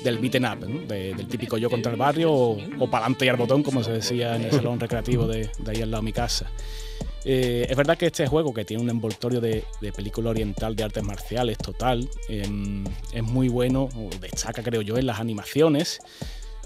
del 0.02 0.18
beaten 0.18 0.46
up, 0.46 0.66
del 0.88 1.26
típico 1.28 1.58
yo 1.58 1.68
contra 1.68 1.92
el 1.92 1.98
barrio 1.98 2.32
o, 2.32 2.56
o 2.78 2.90
pa'lante 2.90 3.26
y 3.26 3.28
al 3.28 3.36
botón, 3.36 3.62
como 3.62 3.84
se 3.84 3.92
decía 3.92 4.34
en 4.34 4.44
el 4.44 4.50
salón 4.50 4.80
recreativo 4.80 5.26
de, 5.26 5.50
de 5.58 5.70
ahí 5.70 5.82
al 5.82 5.90
lado 5.90 6.00
de 6.00 6.06
mi 6.06 6.12
casa. 6.14 6.50
Eh, 7.24 7.66
es 7.68 7.76
verdad 7.76 7.96
que 7.96 8.06
este 8.06 8.26
juego, 8.26 8.52
que 8.52 8.64
tiene 8.64 8.82
un 8.82 8.90
envoltorio 8.90 9.40
de, 9.40 9.64
película 9.94 10.30
oriental 10.30 10.76
de 10.76 10.84
artes 10.84 11.02
marciales 11.02 11.58
total, 11.58 12.08
em, 12.28 12.84
es 13.12 13.22
muy 13.22 13.48
bueno, 13.48 13.88
destaca 14.20 14.62
creo 14.62 14.82
yo 14.82 14.98
en 14.98 15.06
las 15.06 15.20
animaciones, 15.20 16.00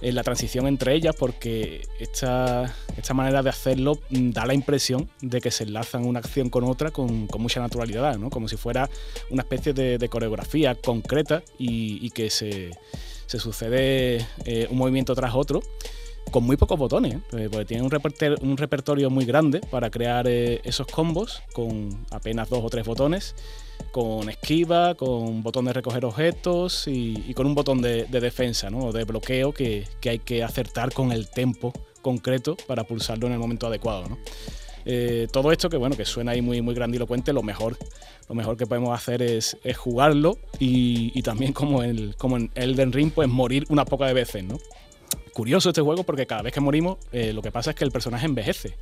en 0.00 0.14
la 0.14 0.22
transición 0.22 0.66
entre 0.66 0.94
ellas, 0.94 1.14
porque 1.16 1.86
esta, 2.00 2.74
esta 2.96 3.14
manera 3.14 3.42
de 3.42 3.50
hacerlo 3.50 3.98
mm, 4.10 4.30
da 4.30 4.46
la 4.46 4.54
impresión 4.54 5.08
de 5.20 5.40
que 5.40 5.50
se 5.50 5.64
enlazan 5.64 6.06
una 6.06 6.20
acción 6.20 6.50
con 6.50 6.64
otra 6.64 6.90
con, 6.90 7.28
mucha 7.38 7.60
naturalidad, 7.60 8.16
¿no? 8.18 8.30
como 8.30 8.48
si 8.48 8.56
fuera 8.56 8.88
una 9.30 9.42
especie 9.42 9.72
de, 9.72 10.08
coreografía 10.08 10.74
concreta 10.74 11.42
y, 11.58 12.10
que 12.10 12.30
se, 12.30 12.70
sucede 13.26 14.26
eh, 14.44 14.66
un 14.70 14.78
movimiento 14.78 15.14
tras 15.14 15.34
otro 15.34 15.62
con 16.30 16.44
muy 16.44 16.56
pocos 16.56 16.78
botones, 16.78 17.16
¿eh? 17.32 17.48
porque 17.50 17.64
tiene 17.64 17.82
un, 17.82 18.56
repertorio 18.56 19.10
muy 19.10 19.24
grande 19.24 19.60
para 19.60 19.90
crear 19.90 20.26
eh, 20.28 20.60
esos 20.64 20.86
combos 20.86 21.42
con 21.52 22.04
apenas 22.10 22.48
dos 22.48 22.64
o 22.64 22.70
tres 22.70 22.86
botones, 22.86 23.34
con 23.92 24.28
esquiva, 24.28 24.94
con 24.94 25.42
botón 25.42 25.66
de 25.66 25.72
recoger 25.72 26.04
objetos 26.04 26.86
y, 26.86 27.32
con 27.34 27.46
un 27.46 27.54
botón 27.54 27.80
de, 27.80 28.04
defensa, 28.04 28.70
¿no? 28.70 28.92
de 28.92 29.04
bloqueo 29.04 29.52
que, 29.52 29.86
hay 30.04 30.18
que 30.18 30.42
acertar 30.42 30.92
con 30.92 31.12
el 31.12 31.28
tempo 31.28 31.72
concreto 32.02 32.56
para 32.66 32.84
pulsarlo 32.84 33.26
en 33.26 33.34
el 33.34 33.38
momento 33.38 33.66
adecuado. 33.66 34.08
¿no? 34.08 34.18
Eh, 34.84 35.28
todo 35.32 35.52
esto 35.52 35.68
que 35.68 35.76
bueno 35.76 35.96
que 35.96 36.04
suena 36.04 36.32
ahí 36.32 36.40
muy 36.40 36.62
muy 36.62 36.74
grandilocuente 36.74 37.32
lo 37.34 37.42
mejor 37.42 37.76
lo 38.28 38.34
mejor 38.34 38.56
que 38.56 38.66
podemos 38.66 38.96
hacer 38.96 39.20
es, 39.22 39.56
jugarlo 39.76 40.38
y, 40.58 41.20
también 41.22 41.52
como, 41.52 41.82
el, 41.82 42.14
como 42.16 42.36
en 42.36 42.50
Elden 42.54 42.92
Ring 42.92 43.10
pues 43.14 43.28
morir 43.28 43.64
una 43.70 43.84
poca 43.84 44.06
de 44.06 44.12
veces 44.14 44.44
no 44.44 44.58
curioso 45.38 45.68
este 45.68 45.82
juego 45.82 46.02
porque 46.02 46.26
cada 46.26 46.42
vez 46.42 46.52
que 46.52 46.58
morimos 46.58 46.98
eh, 47.12 47.32
lo 47.32 47.42
que 47.42 47.52
pasa 47.52 47.70
es 47.70 47.76
que 47.76 47.84
el 47.84 47.92
personaje 47.92 48.26
envejece. 48.26 48.74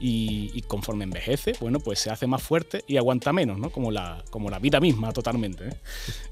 Y, 0.00 0.62
conforme 0.62 1.04
envejece, 1.04 1.52
bueno, 1.60 1.78
pues 1.78 2.00
se 2.00 2.10
hace 2.10 2.26
más 2.26 2.42
fuerte 2.42 2.82
y 2.88 2.96
aguanta 2.96 3.32
menos, 3.32 3.58
¿no? 3.58 3.70
Como 3.70 3.92
la, 3.92 4.24
como 4.30 4.50
la 4.50 4.58
vida 4.58 4.80
misma 4.80 5.12
totalmente. 5.12 5.68
¿eh? 5.68 5.76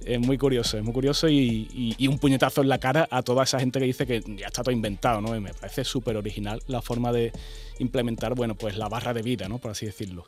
Es 0.04 0.18
muy 0.18 0.36
curioso, 0.36 0.78
es 0.78 0.82
muy 0.82 0.92
curioso 0.92 1.28
y, 1.28 1.94
un 2.08 2.18
puñetazo 2.18 2.62
en 2.62 2.68
la 2.68 2.78
cara 2.78 3.06
a 3.08 3.22
toda 3.22 3.44
esa 3.44 3.60
gente 3.60 3.78
que 3.78 3.84
dice 3.84 4.04
que 4.04 4.20
ya 4.36 4.46
está 4.46 4.64
todo 4.64 4.72
inventado, 4.72 5.20
¿no? 5.20 5.40
me 5.40 5.54
parece 5.54 5.84
súper 5.84 6.16
original 6.16 6.60
la 6.66 6.82
forma 6.82 7.12
de 7.12 7.30
implementar, 7.82 8.34
bueno, 8.34 8.54
pues 8.54 8.76
la 8.76 8.88
barra 8.88 9.12
de 9.12 9.22
vida, 9.22 9.48
¿no? 9.48 9.58
Por 9.58 9.70
así 9.70 9.86
decirlo. 9.86 10.24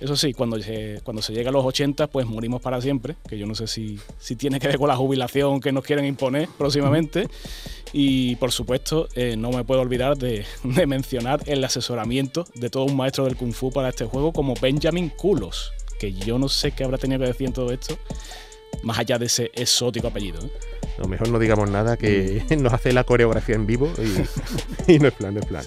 Eso 0.00 0.16
sí, 0.16 0.32
cuando 0.32 0.60
se, 0.60 1.00
cuando 1.04 1.22
se 1.22 1.32
llega 1.32 1.50
a 1.50 1.52
los 1.52 1.64
80, 1.64 2.08
pues 2.08 2.26
morimos 2.26 2.60
para 2.60 2.80
siempre, 2.80 3.14
que 3.28 3.38
yo 3.38 3.46
no 3.46 3.54
sé 3.54 3.66
si, 3.68 3.98
si 4.18 4.34
tiene 4.34 4.58
que 4.58 4.66
ver 4.66 4.78
con 4.78 4.88
la 4.88 4.96
jubilación 4.96 5.60
que 5.60 5.70
nos 5.70 5.84
quieren 5.84 6.04
imponer 6.04 6.48
próximamente. 6.58 7.28
Y 7.92 8.34
por 8.36 8.50
supuesto, 8.50 9.08
eh, 9.14 9.36
no 9.36 9.50
me 9.50 9.62
puedo 9.62 9.80
olvidar 9.80 10.16
de, 10.18 10.44
mencionar 10.86 11.42
el 11.46 11.62
asesoramiento 11.62 12.44
de 12.54 12.70
todo 12.70 12.84
un 12.84 12.96
maestro 12.96 13.24
del 13.24 13.36
Kung 13.36 13.52
Fu 13.52 13.70
para 13.70 13.90
este 13.90 14.04
juego 14.04 14.32
como 14.32 14.54
Benjamin 14.60 15.10
Kulos, 15.10 15.72
que 16.00 16.12
yo 16.12 16.38
no 16.38 16.48
sé 16.48 16.72
qué 16.72 16.82
habrá 16.82 16.98
tenido 16.98 17.20
que 17.20 17.26
decir 17.26 17.46
en 17.46 17.52
todo 17.52 17.72
esto, 17.72 17.96
más 18.82 18.98
allá 18.98 19.18
de 19.18 19.26
ese 19.26 19.50
exótico 19.54 20.08
apellido. 20.08 20.40
¿eh? 20.44 20.50
lo 20.98 21.08
mejor 21.08 21.28
no 21.28 21.38
digamos 21.38 21.70
nada, 21.70 21.96
que 21.96 22.44
nos 22.58 22.72
hace 22.72 22.92
la 22.92 23.04
coreografía 23.04 23.54
en 23.54 23.66
vivo 23.66 23.92
y, 24.86 24.98
no 24.98 25.08
es 25.08 25.14
plan, 25.14 25.34
no 25.34 25.40
es 25.40 25.46
plan. 25.46 25.64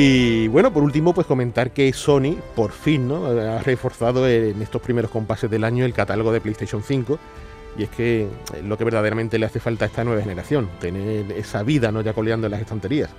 Y 0.00 0.46
bueno, 0.46 0.72
por 0.72 0.84
último, 0.84 1.12
pues 1.12 1.26
comentar 1.26 1.72
que 1.72 1.92
Sony, 1.92 2.36
por 2.54 2.70
fin, 2.70 3.08
¿no? 3.08 3.26
Ha 3.26 3.58
reforzado 3.62 4.28
en 4.28 4.62
estos 4.62 4.80
primeros 4.80 5.10
compases 5.10 5.50
del 5.50 5.64
año 5.64 5.84
el 5.84 5.92
catálogo 5.92 6.30
de 6.30 6.40
PlayStation 6.40 6.84
5. 6.84 7.18
Y 7.76 7.82
es 7.82 7.88
que 7.88 8.28
lo 8.62 8.78
que 8.78 8.84
verdaderamente 8.84 9.40
le 9.40 9.46
hace 9.46 9.58
falta 9.58 9.86
a 9.86 9.88
esta 9.88 10.04
nueva 10.04 10.22
generación, 10.22 10.70
tener 10.80 11.32
esa 11.32 11.64
vida, 11.64 11.90
¿no? 11.90 12.00
Ya 12.00 12.12
coleando 12.12 12.46
en 12.46 12.52
las 12.52 12.60
estanterías. 12.60 13.10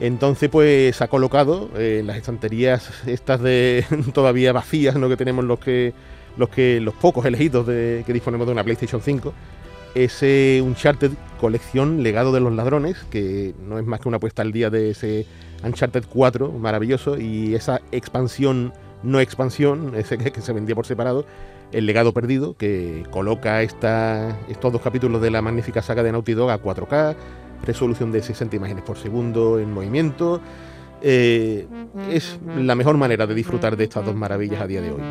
Entonces, 0.00 0.50
pues 0.50 1.00
ha 1.00 1.06
colocado 1.06 1.70
en 1.76 1.80
eh, 1.80 2.02
las 2.04 2.16
estanterías 2.16 2.90
estas 3.06 3.40
de 3.40 3.86
todavía 4.12 4.52
vacías, 4.52 4.96
¿no? 4.96 5.08
Que 5.08 5.16
tenemos 5.16 5.44
los 5.44 5.60
que 5.60 5.94
los 6.36 6.48
que 6.48 6.80
los 6.80 6.94
pocos 6.94 7.24
elegidos 7.24 7.66
que 7.66 8.04
disponemos 8.08 8.48
de 8.48 8.52
una 8.52 8.64
PlayStation 8.64 9.00
5 9.00 9.32
ese 9.94 10.60
Uncharted 10.60 11.12
colección 11.40 12.02
Legado 12.02 12.32
de 12.32 12.40
los 12.40 12.52
Ladrones, 12.52 12.96
que 13.10 13.54
no 13.64 13.78
es 13.78 13.86
más 13.86 14.00
que 14.00 14.08
una 14.08 14.18
puesta 14.18 14.42
al 14.42 14.52
día 14.52 14.70
de 14.70 14.90
ese 14.90 15.26
Uncharted 15.64 16.04
4 16.08 16.52
maravilloso 16.52 17.18
y 17.18 17.54
esa 17.54 17.80
expansión 17.92 18.72
no 19.02 19.20
expansión, 19.20 19.94
ese 19.96 20.18
que, 20.18 20.40
se 20.40 20.52
vendía 20.52 20.74
por 20.74 20.86
separado, 20.86 21.24
El 21.72 21.86
legado 21.86 22.12
perdido, 22.12 22.56
que 22.56 23.04
coloca 23.10 23.62
estos 23.62 24.72
dos 24.72 24.80
capítulos 24.82 25.20
de 25.20 25.30
la 25.30 25.42
magnífica 25.42 25.82
saga 25.82 26.02
de 26.02 26.12
Naughty 26.12 26.34
Dog 26.34 26.50
a 26.50 26.60
4K, 26.60 27.16
resolución 27.64 28.12
de 28.12 28.22
60 28.22 28.56
imágenes 28.56 28.84
por 28.84 28.96
segundo 28.96 29.58
en 29.58 29.72
movimiento. 29.72 30.40
Eh, 31.02 31.66
es 32.10 32.38
la 32.56 32.74
mejor 32.74 32.96
manera 32.96 33.26
de 33.26 33.34
disfrutar 33.34 33.76
de 33.76 33.84
estas 33.84 34.06
dos 34.06 34.14
maravillas 34.14 34.62
a 34.62 34.66
día 34.66 34.80
de 34.80 34.92
hoy. 34.92 35.02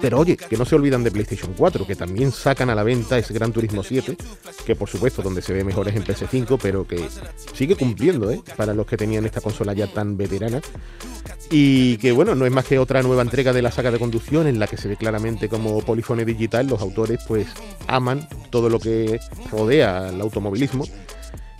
Pero 0.00 0.20
oye, 0.20 0.36
que 0.36 0.56
no 0.56 0.64
se 0.64 0.74
olvidan 0.74 1.04
de 1.04 1.10
PlayStation 1.10 1.52
4, 1.56 1.86
que 1.86 1.96
también 1.96 2.32
sacan 2.32 2.70
a 2.70 2.74
la 2.74 2.82
venta 2.82 3.18
ese 3.18 3.34
Gran 3.34 3.52
Turismo 3.52 3.82
7, 3.82 4.16
que 4.64 4.76
por 4.76 4.88
supuesto 4.88 5.22
donde 5.22 5.42
se 5.42 5.52
ve 5.52 5.64
mejor 5.64 5.88
es 5.88 5.96
en 5.96 6.04
PS5, 6.04 6.58
pero 6.60 6.86
que 6.86 7.04
sigue 7.54 7.76
cumpliendo, 7.76 8.30
¿eh? 8.30 8.40
Para 8.56 8.74
los 8.74 8.86
que 8.86 8.96
tenían 8.96 9.24
esta 9.26 9.40
consola 9.40 9.72
ya 9.72 9.86
tan 9.86 10.16
veterana. 10.16 10.60
Y 11.50 11.96
que 11.98 12.12
bueno, 12.12 12.34
no 12.34 12.46
es 12.46 12.52
más 12.52 12.64
que 12.64 12.78
otra 12.78 13.02
nueva 13.02 13.22
entrega 13.22 13.52
de 13.52 13.62
la 13.62 13.70
saga 13.70 13.90
de 13.90 13.98
conducción 13.98 14.46
en 14.46 14.58
la 14.58 14.66
que 14.66 14.76
se 14.76 14.88
ve 14.88 14.96
claramente 14.96 15.48
como 15.48 15.80
Polyphony 15.80 16.24
Digital, 16.24 16.66
los 16.66 16.80
autores 16.80 17.20
pues 17.26 17.46
aman 17.86 18.28
todo 18.50 18.68
lo 18.68 18.80
que 18.80 19.20
rodea 19.50 20.08
al 20.08 20.20
automovilismo 20.20 20.84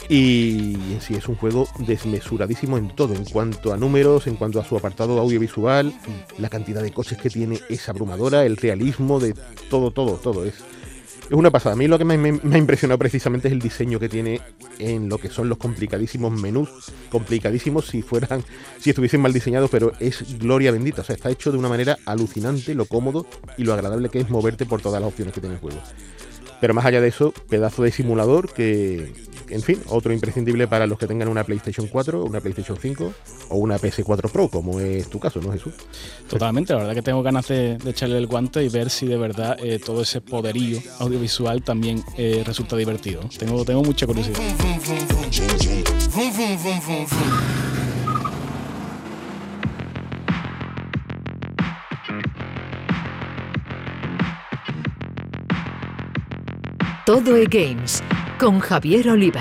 y 0.08 0.76
sí 1.00 1.14
es 1.14 1.26
un 1.28 1.34
juego 1.34 1.68
desmesuradísimo 1.78 2.78
en 2.78 2.94
todo, 2.94 3.14
en 3.14 3.24
cuanto 3.24 3.72
a 3.72 3.76
números, 3.76 4.26
en 4.26 4.36
cuanto 4.36 4.60
a 4.60 4.64
su 4.64 4.76
apartado 4.76 5.18
audiovisual, 5.18 5.92
la 6.38 6.48
cantidad 6.48 6.82
de 6.82 6.92
coches 6.92 7.18
que 7.18 7.30
tiene 7.30 7.60
es 7.68 7.88
abrumadora, 7.88 8.44
el 8.44 8.56
realismo 8.56 9.18
de 9.18 9.34
todo, 9.68 9.90
todo, 9.90 10.14
todo. 10.14 10.44
Es, 10.44 10.54
es 10.54 11.32
una 11.32 11.50
pasada. 11.50 11.72
A 11.72 11.76
mí 11.76 11.88
lo 11.88 11.98
que 11.98 12.04
me, 12.04 12.16
me, 12.16 12.54
ha 12.54 12.58
impresionado 12.58 12.98
precisamente 12.98 13.48
es 13.48 13.52
el 13.52 13.58
diseño 13.58 13.98
que 13.98 14.08
tiene 14.08 14.40
en 14.78 15.08
lo 15.08 15.18
que 15.18 15.28
son 15.28 15.48
los 15.48 15.58
complicadísimos 15.58 16.32
menús. 16.32 16.70
Complicadísimos 17.10 17.86
si 17.86 18.02
fueran, 18.02 18.44
si 18.78 18.90
estuviesen 18.90 19.20
mal 19.20 19.32
diseñados, 19.32 19.70
pero 19.70 19.92
es 19.98 20.38
gloria 20.38 20.70
bendita. 20.70 21.00
O 21.02 21.04
sea, 21.04 21.16
está 21.16 21.30
hecho 21.30 21.50
de 21.50 21.58
una 21.58 21.68
manera 21.68 21.98
alucinante, 22.04 22.74
lo 22.74 22.84
cómodo 22.84 23.26
y 23.58 23.64
lo 23.64 23.74
agradable 23.74 24.08
que 24.08 24.20
es 24.20 24.30
moverte 24.30 24.66
por 24.66 24.80
todas 24.80 25.00
las 25.00 25.08
opciones 25.08 25.34
que 25.34 25.40
tiene 25.40 25.56
el 25.56 25.60
juego. 25.60 25.78
Pero 26.60 26.74
más 26.74 26.86
allá 26.86 27.00
de 27.00 27.08
eso, 27.08 27.34
pedazo 27.48 27.82
de 27.82 27.92
simulador 27.92 28.52
que, 28.52 29.12
en 29.48 29.62
fin, 29.62 29.80
otro 29.88 30.12
imprescindible 30.12 30.66
para 30.66 30.86
los 30.86 30.98
que 30.98 31.06
tengan 31.06 31.28
una 31.28 31.44
PlayStation 31.44 31.86
4, 31.86 32.24
una 32.24 32.40
PlayStation 32.40 32.76
5 32.80 33.12
o 33.50 33.56
una 33.56 33.78
PS4 33.78 34.30
Pro, 34.30 34.48
como 34.48 34.80
es 34.80 35.08
tu 35.08 35.18
caso, 35.18 35.40
¿no, 35.40 35.52
Jesús? 35.52 35.74
Totalmente, 36.28 36.72
la 36.72 36.80
verdad 36.80 36.94
que 36.94 37.02
tengo 37.02 37.22
ganas 37.22 37.48
de, 37.48 37.78
echarle 37.86 38.18
el 38.18 38.26
guante 38.26 38.64
y 38.64 38.68
ver 38.68 38.90
si 38.90 39.06
de 39.06 39.16
verdad 39.16 39.56
eh, 39.62 39.78
todo 39.78 40.02
ese 40.02 40.20
poderío 40.20 40.80
audiovisual 40.98 41.62
también 41.62 42.02
eh, 42.16 42.42
resulta 42.44 42.76
divertido. 42.76 43.20
Tengo, 43.38 43.64
tengo 43.64 43.82
mucha 43.82 44.06
curiosidad. 44.06 44.38
Todo 57.06 57.36
e 57.36 57.46
Games 57.46 58.02
con 58.38 58.60
Javier 58.60 59.08
Oliva. 59.08 59.40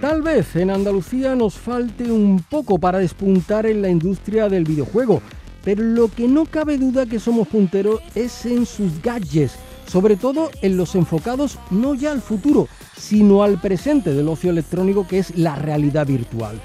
Tal 0.00 0.22
vez 0.22 0.56
en 0.56 0.70
Andalucía 0.70 1.34
nos 1.34 1.54
falte 1.54 2.10
un 2.10 2.42
poco 2.48 2.78
para 2.78 2.98
despuntar 2.98 3.66
en 3.66 3.82
la 3.82 3.88
industria 3.88 4.48
del 4.48 4.64
videojuego, 4.64 5.22
pero 5.64 5.82
lo 5.82 6.08
que 6.08 6.28
no 6.28 6.46
cabe 6.46 6.78
duda 6.78 7.06
que 7.06 7.20
somos 7.20 7.48
punteros 7.48 8.00
es 8.14 8.46
en 8.46 8.66
sus 8.66 9.02
gadgets, 9.02 9.56
sobre 9.86 10.16
todo 10.16 10.50
en 10.62 10.76
los 10.76 10.94
enfocados 10.94 11.58
no 11.70 11.94
ya 11.94 12.12
al 12.12 12.22
futuro, 12.22 12.68
sino 12.96 13.42
al 13.42 13.60
presente 13.60 14.14
del 14.14 14.28
ocio 14.28 14.50
electrónico 14.50 15.06
que 15.06 15.18
es 15.18 15.36
la 15.36 15.56
realidad 15.56 16.06
virtual. 16.06 16.60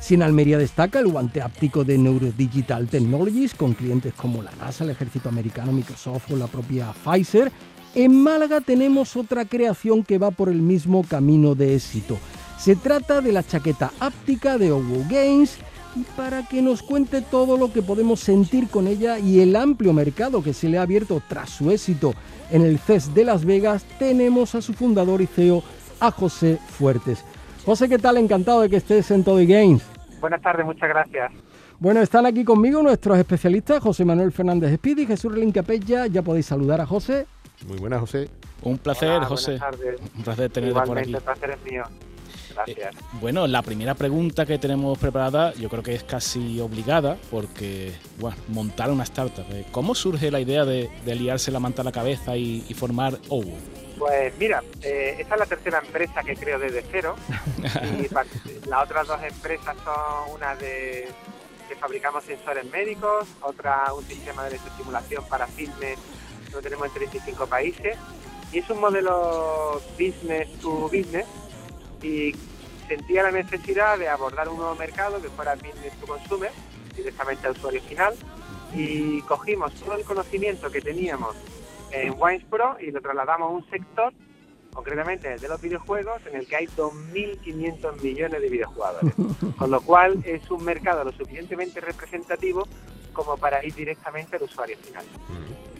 Si 0.00 0.14
en 0.14 0.22
Almería 0.22 0.58
destaca 0.58 1.00
el 1.00 1.08
guante 1.08 1.42
áptico 1.42 1.84
de 1.84 1.98
Neurodigital 1.98 2.86
Technologies 2.86 3.54
con 3.54 3.74
clientes 3.74 4.14
como 4.14 4.42
la 4.42 4.52
NASA, 4.52 4.84
el 4.84 4.90
ejército 4.90 5.28
americano, 5.28 5.72
Microsoft 5.72 6.30
o 6.30 6.36
la 6.36 6.46
propia 6.46 6.92
Pfizer, 6.92 7.50
en 8.04 8.22
Málaga 8.22 8.60
tenemos 8.60 9.16
otra 9.16 9.44
creación 9.44 10.04
que 10.04 10.18
va 10.18 10.30
por 10.30 10.48
el 10.48 10.62
mismo 10.62 11.02
camino 11.02 11.54
de 11.54 11.74
éxito. 11.74 12.18
Se 12.56 12.76
trata 12.76 13.20
de 13.20 13.32
la 13.32 13.42
chaqueta 13.42 13.90
áptica 13.98 14.56
de 14.56 14.70
Owo 14.70 15.04
Games 15.10 15.58
y 15.96 16.02
para 16.16 16.46
que 16.46 16.62
nos 16.62 16.82
cuente 16.82 17.22
todo 17.22 17.56
lo 17.56 17.72
que 17.72 17.82
podemos 17.82 18.20
sentir 18.20 18.68
con 18.68 18.86
ella 18.86 19.18
y 19.18 19.40
el 19.40 19.56
amplio 19.56 19.92
mercado 19.92 20.42
que 20.42 20.52
se 20.52 20.68
le 20.68 20.78
ha 20.78 20.82
abierto 20.82 21.20
tras 21.28 21.50
su 21.50 21.70
éxito 21.70 22.14
en 22.50 22.62
el 22.62 22.78
CES 22.78 23.14
de 23.14 23.24
Las 23.24 23.44
Vegas, 23.44 23.84
tenemos 23.98 24.54
a 24.54 24.62
su 24.62 24.74
fundador 24.74 25.20
y 25.20 25.26
CEO, 25.26 25.62
a 26.00 26.10
José 26.10 26.58
Fuertes. 26.68 27.24
José, 27.64 27.88
¿qué 27.88 27.98
tal? 27.98 28.16
Encantado 28.16 28.60
de 28.60 28.70
que 28.70 28.76
estés 28.76 29.10
en 29.10 29.24
Todo 29.24 29.38
Games. 29.38 29.82
Buenas 30.20 30.40
tardes, 30.40 30.64
muchas 30.64 30.88
gracias. 30.88 31.32
Bueno, 31.80 32.00
están 32.00 32.26
aquí 32.26 32.44
conmigo 32.44 32.82
nuestros 32.82 33.18
especialistas, 33.18 33.80
José 33.80 34.04
Manuel 34.04 34.32
Fernández 34.32 34.78
y 34.84 35.06
Jesús 35.06 35.32
Relín 35.32 35.52
Capella. 35.52 36.06
Ya 36.06 36.22
podéis 36.22 36.46
saludar 36.46 36.80
a 36.80 36.86
José. 36.86 37.26
Muy 37.66 37.78
buenas, 37.78 38.00
José. 38.00 38.28
Un 38.62 38.78
placer, 38.78 39.22
José. 39.24 39.58
Un 40.16 40.22
placer 40.22 40.50
tenerte 40.50 40.80
por 40.80 40.98
aquí. 40.98 41.14
El 41.14 41.20
placer 41.20 41.50
es 41.50 41.70
mío. 41.70 41.84
Gracias. 42.54 42.94
Eh, 42.94 42.98
bueno, 43.20 43.46
la 43.46 43.62
primera 43.62 43.94
pregunta 43.94 44.46
que 44.46 44.58
tenemos 44.58 44.98
preparada 44.98 45.52
yo 45.54 45.68
creo 45.68 45.82
que 45.82 45.94
es 45.94 46.02
casi 46.02 46.60
obligada 46.60 47.16
porque, 47.30 47.94
bueno, 48.18 48.36
montar 48.48 48.90
una 48.90 49.04
startup. 49.04 49.44
Eh, 49.50 49.66
¿Cómo 49.70 49.94
surge 49.94 50.30
la 50.30 50.40
idea 50.40 50.64
de, 50.64 50.90
liarse 51.04 51.50
la 51.50 51.60
manta 51.60 51.82
a 51.82 51.84
la 51.84 51.92
cabeza 51.92 52.36
y, 52.36 52.62
formar 52.74 53.18
OWO? 53.28 53.56
Pues 53.98 54.32
mira, 54.38 54.62
eh, 54.82 55.16
esta 55.18 55.34
es 55.34 55.40
la 55.40 55.46
tercera 55.46 55.80
empresa 55.80 56.22
que 56.22 56.36
creo 56.36 56.58
desde 56.60 56.84
cero 56.88 57.16
y 57.58 58.08
las 58.68 58.84
otras 58.84 59.08
dos 59.08 59.20
empresas 59.24 59.76
son 59.84 60.36
una 60.36 60.54
de 60.54 61.08
que 61.68 61.74
fabricamos 61.76 62.24
sensores 62.24 62.64
médicos, 62.70 63.26
otra 63.42 63.92
un 63.92 64.04
sistema 64.04 64.42
de 64.44 64.50
electroestimulación 64.50 65.24
para 65.28 65.46
filmes, 65.48 65.98
lo 66.58 66.62
tenemos 66.62 66.88
en 66.88 66.94
35 66.94 67.46
países 67.46 67.96
y 68.52 68.58
es 68.58 68.68
un 68.68 68.80
modelo 68.80 69.80
business 69.92 70.50
to 70.60 70.88
business 70.88 71.26
y 72.02 72.34
sentía 72.88 73.22
la 73.22 73.30
necesidad 73.30 73.96
de 73.96 74.08
abordar 74.08 74.48
un 74.48 74.56
nuevo 74.56 74.74
mercado 74.74 75.22
que 75.22 75.28
fuera 75.28 75.54
business 75.54 75.92
to 76.00 76.06
consumer, 76.06 76.50
directamente 76.96 77.46
al 77.46 77.52
usuario 77.52 77.80
final, 77.82 78.14
y 78.74 79.20
cogimos 79.22 79.72
todo 79.74 79.94
el 79.94 80.04
conocimiento 80.04 80.70
que 80.70 80.80
teníamos 80.80 81.36
en 81.92 82.14
Wines 82.18 82.44
Pro 82.50 82.76
y 82.80 82.90
lo 82.90 83.00
trasladamos 83.00 83.50
a 83.50 83.52
un 83.52 83.70
sector, 83.70 84.12
concretamente 84.72 85.32
el 85.32 85.40
de 85.40 85.48
los 85.48 85.60
videojuegos, 85.60 86.22
en 86.26 86.38
el 86.38 86.46
que 86.46 86.56
hay 86.56 86.66
2.500 86.66 88.02
millones 88.02 88.40
de 88.40 88.48
videojugadores. 88.48 89.12
Con 89.58 89.70
lo 89.70 89.80
cual 89.80 90.22
es 90.24 90.50
un 90.50 90.64
mercado 90.64 91.04
lo 91.04 91.12
suficientemente 91.12 91.80
representativo 91.80 92.66
como 93.12 93.36
para 93.36 93.64
ir 93.64 93.74
directamente 93.74 94.36
al 94.36 94.42
usuario 94.42 94.76
final. 94.78 95.04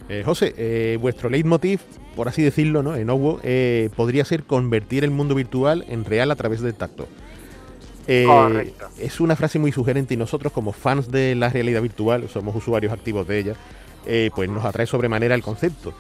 Eh, 0.08 0.22
José, 0.24 0.54
eh, 0.56 0.98
vuestro 1.00 1.28
leitmotiv, 1.28 1.80
por 2.16 2.28
así 2.28 2.42
decirlo, 2.42 2.82
¿no? 2.82 2.96
en 2.96 3.10
OWO, 3.10 3.40
eh, 3.42 3.90
podría 3.94 4.24
ser 4.24 4.44
convertir 4.44 5.04
el 5.04 5.10
mundo 5.10 5.34
virtual 5.34 5.84
en 5.88 6.04
real 6.04 6.30
a 6.30 6.36
través 6.36 6.60
del 6.60 6.74
tacto. 6.74 7.06
Correcto. 8.26 8.86
Es 8.98 9.20
una 9.20 9.36
frase 9.36 9.58
muy 9.58 9.70
sugerente 9.70 10.14
y 10.14 10.16
nosotros 10.16 10.50
como 10.50 10.72
fans 10.72 11.10
de 11.10 11.34
la 11.34 11.50
realidad 11.50 11.82
virtual, 11.82 12.26
somos 12.30 12.56
usuarios 12.56 12.90
activos 12.90 13.28
de 13.28 13.38
ella, 13.38 13.54
pues 14.34 14.48
nos 14.48 14.64
atrae 14.64 14.86
sobremanera 14.86 15.34
el 15.34 15.42
concepto. 15.42 15.92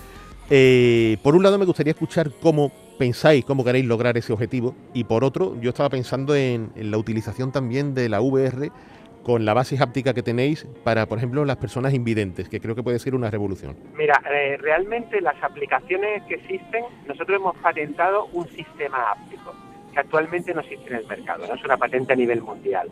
por 1.22 1.36
un 1.36 1.42
lado 1.42 1.58
me 1.58 1.66
gustaría 1.66 1.90
escuchar 1.90 2.30
cómo 2.40 2.72
pensáis, 2.98 3.44
cómo 3.44 3.62
queréis 3.62 3.84
lograr 3.84 4.16
ese 4.16 4.32
objetivo 4.32 4.74
y 4.94 5.04
por 5.04 5.22
otro 5.22 5.60
yo 5.60 5.68
estaba 5.68 5.90
pensando 5.90 6.34
en 6.34 6.70
la 6.76 6.96
utilización 6.96 7.52
también 7.52 7.94
de 7.94 8.08
la 8.08 8.22
VR 8.22 8.72
con 9.22 9.44
la 9.44 9.54
base 9.54 9.76
háptica 9.80 10.14
que 10.14 10.22
tenéis 10.22 10.66
para, 10.84 11.06
por 11.06 11.18
ejemplo, 11.18 11.44
las 11.44 11.56
personas 11.56 11.94
invidentes, 11.94 12.48
que 12.48 12.60
creo 12.60 12.74
que 12.74 12.82
puede 12.82 12.98
ser 12.98 13.14
una 13.14 13.30
revolución? 13.30 13.76
Mira, 13.94 14.20
eh, 14.30 14.56
realmente 14.58 15.20
las 15.20 15.42
aplicaciones 15.42 16.22
que 16.24 16.36
existen, 16.36 16.84
nosotros 17.06 17.38
hemos 17.38 17.56
patentado 17.56 18.26
un 18.32 18.48
sistema 18.48 19.12
áptico 19.12 19.54
que 19.92 20.00
actualmente 20.00 20.54
no 20.54 20.60
existe 20.60 20.88
en 20.88 20.96
el 20.96 21.06
mercado, 21.06 21.46
no 21.46 21.54
es 21.54 21.64
una 21.64 21.76
patente 21.76 22.12
a 22.12 22.16
nivel 22.16 22.42
mundial. 22.42 22.88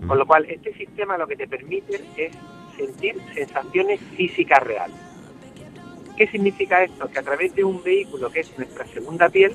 Mm. 0.00 0.08
Con 0.08 0.18
lo 0.18 0.26
cual, 0.26 0.46
este 0.48 0.72
sistema 0.74 1.16
lo 1.16 1.26
que 1.26 1.36
te 1.36 1.46
permite 1.46 2.00
es 2.16 2.36
sentir 2.76 3.16
sensaciones 3.34 4.00
físicas 4.16 4.62
reales. 4.62 4.96
¿Qué 6.16 6.26
significa 6.28 6.82
esto? 6.82 7.08
Que 7.08 7.18
a 7.18 7.22
través 7.22 7.54
de 7.54 7.62
un 7.62 7.82
vehículo 7.82 8.30
que 8.30 8.40
es 8.40 8.58
nuestra 8.58 8.86
segunda 8.86 9.28
piel, 9.28 9.54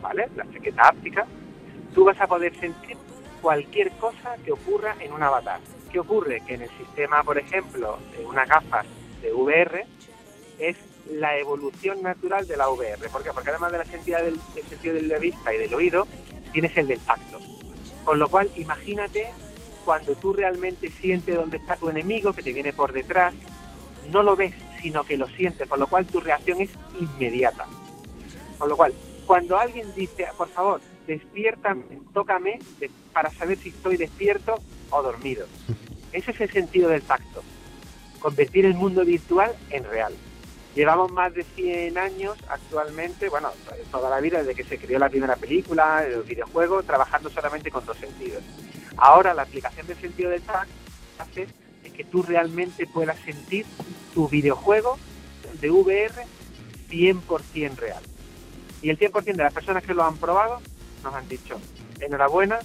¿vale? 0.00 0.28
La 0.34 0.50
chaqueta 0.50 0.88
áptica, 0.88 1.26
tú 1.94 2.04
vas 2.04 2.20
a 2.20 2.26
poder 2.26 2.54
sentir 2.56 2.96
cualquier 3.40 3.90
cosa 3.92 4.36
que 4.44 4.52
ocurra 4.52 4.96
en 5.00 5.12
un 5.12 5.22
avatar. 5.22 5.60
¿Qué 5.90 5.98
ocurre? 5.98 6.42
Que 6.46 6.54
en 6.54 6.62
el 6.62 6.70
sistema, 6.70 7.22
por 7.22 7.38
ejemplo, 7.38 7.98
de 8.16 8.24
una 8.24 8.44
gafas 8.44 8.86
de 9.22 9.32
VR, 9.32 9.86
es 10.58 10.76
la 11.10 11.36
evolución 11.38 12.02
natural 12.02 12.46
de 12.46 12.56
la 12.56 12.68
VR. 12.68 13.08
¿Por? 13.08 13.22
Porque 13.32 13.50
además 13.50 13.72
de 13.72 13.78
la 13.78 13.84
sentido 13.84 14.22
del, 14.22 14.38
sentido 14.68 14.94
de 14.94 15.02
la 15.02 15.18
vista 15.18 15.52
y 15.52 15.58
del 15.58 15.74
oído, 15.74 16.06
tienes 16.52 16.76
el 16.76 16.86
del 16.88 17.00
tacto. 17.00 17.38
Con 18.04 18.18
lo 18.18 18.28
cual, 18.28 18.50
imagínate 18.56 19.30
cuando 19.84 20.14
tú 20.14 20.32
realmente 20.32 20.90
sientes 20.90 21.34
dónde 21.34 21.56
está 21.56 21.76
tu 21.76 21.88
enemigo, 21.88 22.32
que 22.32 22.42
te 22.42 22.52
viene 22.52 22.72
por 22.72 22.92
detrás, 22.92 23.34
no 24.10 24.22
lo 24.22 24.36
ves, 24.36 24.54
sino 24.82 25.04
que 25.04 25.16
lo 25.16 25.26
sientes, 25.28 25.68
con 25.68 25.80
lo 25.80 25.86
cual 25.86 26.06
tu 26.06 26.20
reacción 26.20 26.60
es 26.60 26.70
inmediata. 26.98 27.66
Con 28.58 28.68
lo 28.68 28.76
cual, 28.76 28.92
cuando 29.26 29.58
alguien 29.58 29.92
dice, 29.94 30.26
por 30.36 30.48
favor, 30.48 30.80
despierta, 31.10 31.76
tócame 32.14 32.60
para 33.12 33.30
saber 33.30 33.58
si 33.58 33.70
estoy 33.70 33.96
despierto 33.96 34.54
o 34.90 35.02
dormido. 35.02 35.46
Ese 36.12 36.30
es 36.30 36.40
el 36.40 36.50
sentido 36.50 36.88
del 36.88 37.02
tacto, 37.02 37.42
convertir 38.20 38.64
el 38.64 38.74
mundo 38.74 39.04
virtual 39.04 39.52
en 39.70 39.84
real. 39.84 40.14
Llevamos 40.74 41.10
más 41.10 41.34
de 41.34 41.42
100 41.42 41.98
años 41.98 42.38
actualmente, 42.48 43.28
bueno, 43.28 43.50
toda 43.90 44.08
la 44.08 44.20
vida 44.20 44.38
desde 44.38 44.54
que 44.54 44.62
se 44.62 44.78
creó 44.78 45.00
la 45.00 45.08
primera 45.08 45.34
película, 45.34 46.04
el 46.04 46.22
videojuego, 46.22 46.84
trabajando 46.84 47.28
solamente 47.28 47.72
con 47.72 47.84
dos 47.84 47.96
sentidos. 47.96 48.44
Ahora 48.96 49.34
la 49.34 49.42
aplicación 49.42 49.88
del 49.88 49.96
sentido 49.96 50.30
del 50.30 50.42
tacto 50.42 50.72
hace 51.18 51.48
que 51.96 52.04
tú 52.04 52.22
realmente 52.22 52.86
puedas 52.86 53.18
sentir 53.18 53.66
tu 54.14 54.28
videojuego 54.28 54.96
de 55.60 55.70
VR 55.70 56.14
100% 56.88 57.76
real. 57.76 58.02
Y 58.80 58.90
el 58.90 58.98
100% 58.98 59.24
de 59.24 59.42
las 59.42 59.52
personas 59.52 59.82
que 59.82 59.92
lo 59.92 60.04
han 60.04 60.16
probado 60.16 60.60
nos 61.02 61.14
han 61.14 61.28
dicho, 61.28 61.60
enhorabuena. 62.00 62.58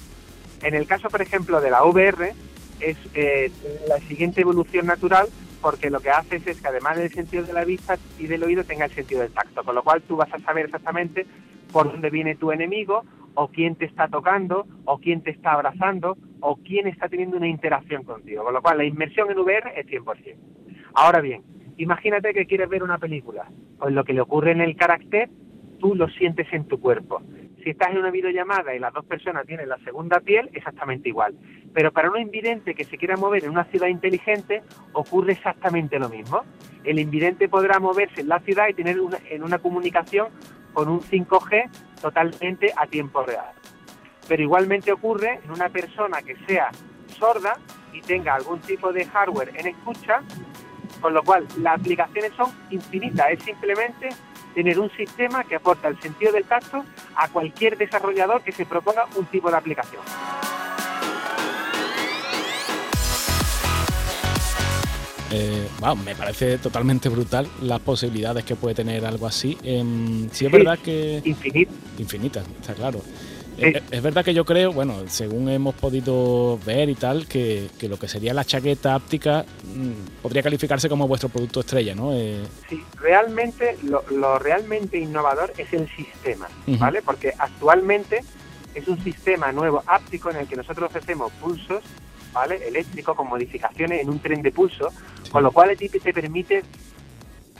En 0.61 0.73
el 0.73 0.87
caso, 0.87 1.09
por 1.09 1.21
ejemplo, 1.21 1.61
de 1.61 1.69
la 1.69 1.83
VR, 1.83 2.33
es 2.79 2.97
eh, 3.13 3.51
la 3.87 3.99
siguiente 3.99 4.41
evolución 4.41 4.85
natural 4.85 5.27
porque 5.61 5.89
lo 5.89 5.99
que 5.99 6.11
hace 6.11 6.35
es 6.35 6.61
que 6.61 6.67
además 6.67 6.97
del 6.97 7.11
sentido 7.11 7.43
de 7.43 7.51
la 7.51 7.65
vista 7.65 7.97
y 8.19 8.27
del 8.27 8.43
oído 8.43 8.63
tenga 8.63 8.85
el 8.85 8.91
sentido 8.91 9.21
del 9.21 9.31
tacto, 9.31 9.63
con 9.63 9.73
lo 9.73 9.83
cual 9.83 10.03
tú 10.03 10.15
vas 10.15 10.31
a 10.31 10.37
saber 10.39 10.65
exactamente 10.65 11.25
por 11.71 11.91
dónde 11.91 12.11
viene 12.11 12.35
tu 12.35 12.51
enemigo 12.51 13.03
o 13.33 13.47
quién 13.47 13.75
te 13.75 13.85
está 13.85 14.07
tocando 14.07 14.67
o 14.85 14.99
quién 14.99 15.21
te 15.21 15.31
está 15.31 15.53
abrazando 15.53 16.17
o 16.39 16.57
quién 16.57 16.87
está 16.87 17.09
teniendo 17.09 17.37
una 17.37 17.47
interacción 17.47 18.03
contigo, 18.03 18.43
con 18.43 18.53
lo 18.53 18.61
cual 18.61 18.77
la 18.77 18.83
inmersión 18.83 19.31
en 19.31 19.39
VR 19.39 19.73
es 19.75 19.87
100%. 19.87 20.35
Ahora 20.93 21.19
bien, 21.21 21.41
imagínate 21.77 22.33
que 22.33 22.45
quieres 22.45 22.69
ver 22.69 22.83
una 22.83 22.99
película, 22.99 23.49
pues 23.79 23.91
lo 23.91 24.03
que 24.03 24.13
le 24.13 24.21
ocurre 24.21 24.51
en 24.51 24.61
el 24.61 24.75
carácter, 24.75 25.29
tú 25.79 25.95
lo 25.95 26.07
sientes 26.09 26.45
en 26.53 26.65
tu 26.65 26.79
cuerpo 26.79 27.23
si 27.65 27.71
estás 27.71 27.89
en 27.89 27.97
una 27.97 28.11
videollamada 28.11 28.75
y 28.75 28.79
las 28.79 28.93
dos 28.93 29.03
personas 29.05 29.47
tienen 29.47 29.67
la 29.67 29.79
segunda 29.79 30.19
piel, 30.19 30.51
exactamente 30.53 31.09
igual. 31.09 31.33
Pero 31.73 31.91
para 31.91 32.11
un 32.11 32.19
invidente 32.19 32.75
que 32.75 32.83
se 32.83 32.95
quiera 32.95 33.17
mover 33.17 33.43
en 33.43 33.49
una 33.49 33.63
ciudad 33.63 33.87
inteligente, 33.87 34.61
ocurre 34.93 35.31
exactamente 35.31 35.97
lo 35.97 36.07
mismo. 36.07 36.43
El 36.83 36.99
invidente 36.99 37.49
podrá 37.49 37.79
moverse 37.79 38.21
en 38.21 38.27
la 38.27 38.39
ciudad 38.41 38.67
y 38.69 38.75
tener 38.75 39.01
una, 39.01 39.17
en 39.31 39.43
una 39.43 39.57
comunicación 39.57 40.27
con 40.73 40.89
un 40.89 41.01
5G 41.01 41.67
totalmente 41.99 42.71
a 42.77 42.85
tiempo 42.85 43.23
real. 43.23 43.49
Pero 44.27 44.43
igualmente 44.43 44.91
ocurre 44.91 45.39
en 45.43 45.49
una 45.49 45.69
persona 45.69 46.21
que 46.21 46.35
sea 46.45 46.69
sorda 47.17 47.57
y 47.93 48.01
tenga 48.01 48.35
algún 48.35 48.59
tipo 48.59 48.93
de 48.93 49.05
hardware 49.05 49.49
en 49.55 49.69
escucha, 49.69 50.21
con 51.01 51.15
lo 51.15 51.23
cual 51.23 51.47
las 51.57 51.79
aplicaciones 51.79 52.31
son 52.37 52.51
infinitas, 52.69 53.31
es 53.31 53.41
simplemente 53.41 54.09
tener 54.55 54.79
un 54.79 54.89
sistema 54.91 55.43
que 55.43 55.55
aporta 55.55 55.89
el 55.89 55.99
sentido 55.99 56.31
del 56.31 56.45
tacto 56.45 56.83
a 57.15 57.27
cualquier 57.27 57.77
desarrollador 57.77 58.41
que 58.41 58.53
se 58.53 58.65
proponga 58.65 59.05
un 59.15 59.25
tipo 59.25 59.51
de 59.51 59.57
aplicación. 59.57 60.01
Eh, 65.31 65.67
me 66.05 66.15
parece 66.15 66.57
totalmente 66.59 67.09
brutal 67.09 67.47
las 67.61 67.81
posibilidades 67.81 68.45
que 68.45 68.55
puede 68.55 68.73
tener 68.73 69.05
algo 69.05 69.27
así. 69.27 69.57
Eh, 69.63 69.83
sí, 70.31 70.45
es 70.45 70.51
verdad 70.51 70.79
que... 70.79 71.21
Infinita. 71.25 71.71
Infinita, 71.97 72.43
está 72.61 72.73
claro. 72.73 73.01
Es, 73.57 74.03
verdad 74.03 74.25
que 74.25 74.33
yo 74.33 74.45
creo, 74.45 74.73
bueno, 74.73 75.03
según 75.07 75.49
hemos 75.49 75.75
podido 75.75 76.59
ver 76.65 76.89
y 76.89 76.95
tal, 76.95 77.27
que, 77.27 77.69
lo 77.87 77.97
que 77.97 78.07
sería 78.07 78.33
la 78.33 78.43
chaqueta 78.43 78.95
áptica 78.95 79.45
mm, 79.63 80.21
podría 80.21 80.43
calificarse 80.43 80.89
como 80.89 81.07
vuestro 81.07 81.29
producto 81.29 81.61
estrella, 81.61 81.95
¿no? 81.95 82.13
Eh... 82.13 82.43
Sí, 82.69 82.83
realmente 82.99 83.77
lo, 83.83 84.39
realmente 84.39 84.97
innovador 84.97 85.53
es 85.57 85.71
el 85.73 85.87
sistema, 85.95 86.47
¿vale? 86.79 87.01
Porque 87.01 87.33
actualmente 87.37 88.23
es 88.73 88.87
un 88.87 89.01
sistema 89.03 89.51
nuevo 89.51 89.83
áptico 89.87 90.29
en 90.29 90.37
el 90.37 90.47
que 90.47 90.57
nosotros 90.57 90.89
ofrecemos 90.89 91.31
pulsos, 91.33 91.83
¿vale? 92.33 92.67
Eléctricos 92.67 93.15
con 93.15 93.27
modificaciones 93.27 94.01
en 94.01 94.09
un 94.09 94.19
tren 94.19 94.41
de 94.41 94.51
pulso, 94.51 94.89
con 95.31 95.43
lo 95.43 95.51
cual 95.51 95.69
el 95.69 95.77
TIP 95.77 96.03
te 96.03 96.13
permite 96.13 96.63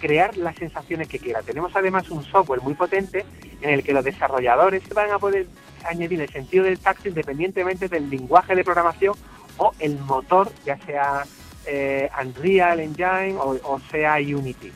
crear 0.05 0.37
las 0.37 0.55
sensaciones 0.55 1.07
que 1.07 1.17
quiera. 1.17 1.41
Tenemos 1.41 1.75
además 1.75 2.11
un 2.11 2.23
software 2.23 2.61
muy 2.61 2.75
potente 2.75 3.25
en 3.59 3.71
el 3.71 3.81
que 3.81 3.91
los 3.91 4.05
desarrolladores 4.05 4.87
van 4.89 5.09
a 5.09 5.17
poder 5.17 5.47
añadir 5.83 6.21
el 6.21 6.29
sentido 6.29 6.63
del 6.63 6.77
tacto 6.77 7.09
independientemente 7.09 7.87
del 7.87 8.07
lenguaje 8.07 8.53
de 8.53 8.63
programación 8.63 9.15
o 9.57 9.71
el 9.79 9.97
motor, 9.97 10.51
ya 10.63 10.77
sea 10.85 11.25
eh, 11.65 12.07
Unreal 12.23 12.81
Engine 12.81 13.35
o, 13.39 13.81
sea 13.89 14.17
Unity. 14.17 14.71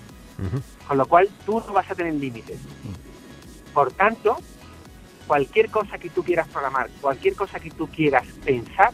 Con 0.87 0.97
lo 0.97 1.05
cual 1.05 1.29
tú 1.45 1.61
no 1.67 1.73
vas 1.73 1.91
a 1.91 1.93
tener 1.93 2.15
límites. 2.15 2.57
Por 3.71 3.91
tanto, 3.91 4.35
cualquier 5.27 5.69
cosa 5.69 5.99
que 5.99 6.09
tú 6.09 6.23
quieras 6.23 6.47
programar, 6.47 6.89
cualquier 7.01 7.35
cosa 7.35 7.59
que 7.59 7.69
tú 7.69 7.87
quieras 7.87 8.25
pensar, 8.43 8.93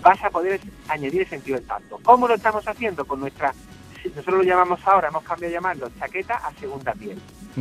vas 0.00 0.22
a 0.22 0.30
poder 0.30 0.60
añadir 0.86 1.22
el 1.22 1.28
sentido 1.28 1.58
del 1.58 1.66
tacto. 1.66 1.98
¿Cómo 2.04 2.28
lo 2.28 2.34
estamos 2.34 2.68
haciendo? 2.68 3.04
Con 3.04 3.18
nuestra, 3.18 3.52
nosotros 4.10 4.38
lo 4.38 4.42
llamamos 4.42 4.80
ahora, 4.86 5.08
hemos 5.08 5.22
cambiado 5.22 5.50
de 5.50 5.56
llamarlo 5.56 5.88
chaqueta 5.98 6.34
a 6.34 6.52
segunda 6.54 6.92
piel. 6.92 7.18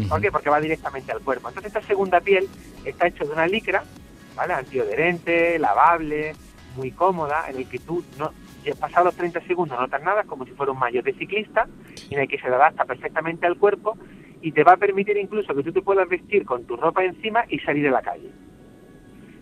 ¿Por 0.08 0.22
qué? 0.22 0.32
Porque 0.32 0.50
va 0.50 0.60
directamente 0.60 1.12
al 1.12 1.22
cuerpo. 1.22 1.50
Entonces 1.50 1.74
esta 1.76 1.86
segunda 1.86 2.22
piel 2.22 2.48
está 2.86 3.08
hecha 3.08 3.26
de 3.26 3.32
una 3.32 3.48
licra, 3.48 3.84
¿vale? 4.36 4.54
Antiadherente, 4.54 5.60
lavable, 5.60 6.34
muy 6.76 6.92
cómoda, 6.92 7.46
en 7.50 7.58
el 7.58 7.68
que 7.68 7.80
tú 7.80 8.04
no, 8.18 8.32
pasado 8.80 9.06
los 9.06 9.16
30 9.16 9.42
segundos 9.42 9.78
no 9.78 9.84
notas 9.84 10.02
nada, 10.04 10.24
como 10.24 10.46
si 10.46 10.52
fuera 10.52 10.72
un 10.72 10.80
maillot 10.80 11.04
de 11.04 11.14
ciclista, 11.14 11.68
en 12.10 12.20
el 12.20 12.28
que 12.28 12.40
se 12.40 12.48
adapta 12.48 12.86
perfectamente 12.86 13.46
al 13.46 13.58
cuerpo 13.58 13.98
y 14.42 14.52
te 14.52 14.64
va 14.64 14.74
a 14.74 14.78
permitir 14.78 15.18
incluso 15.18 15.54
que 15.54 15.64
tú 15.64 15.72
te 15.72 15.82
puedas 15.82 16.08
vestir 16.08 16.46
con 16.46 16.66
tu 16.66 16.76
ropa 16.76 17.04
encima 17.04 17.46
y 17.50 17.60
salir 17.60 17.84
de 17.84 17.92
la 17.92 18.02
calle. 18.02 18.32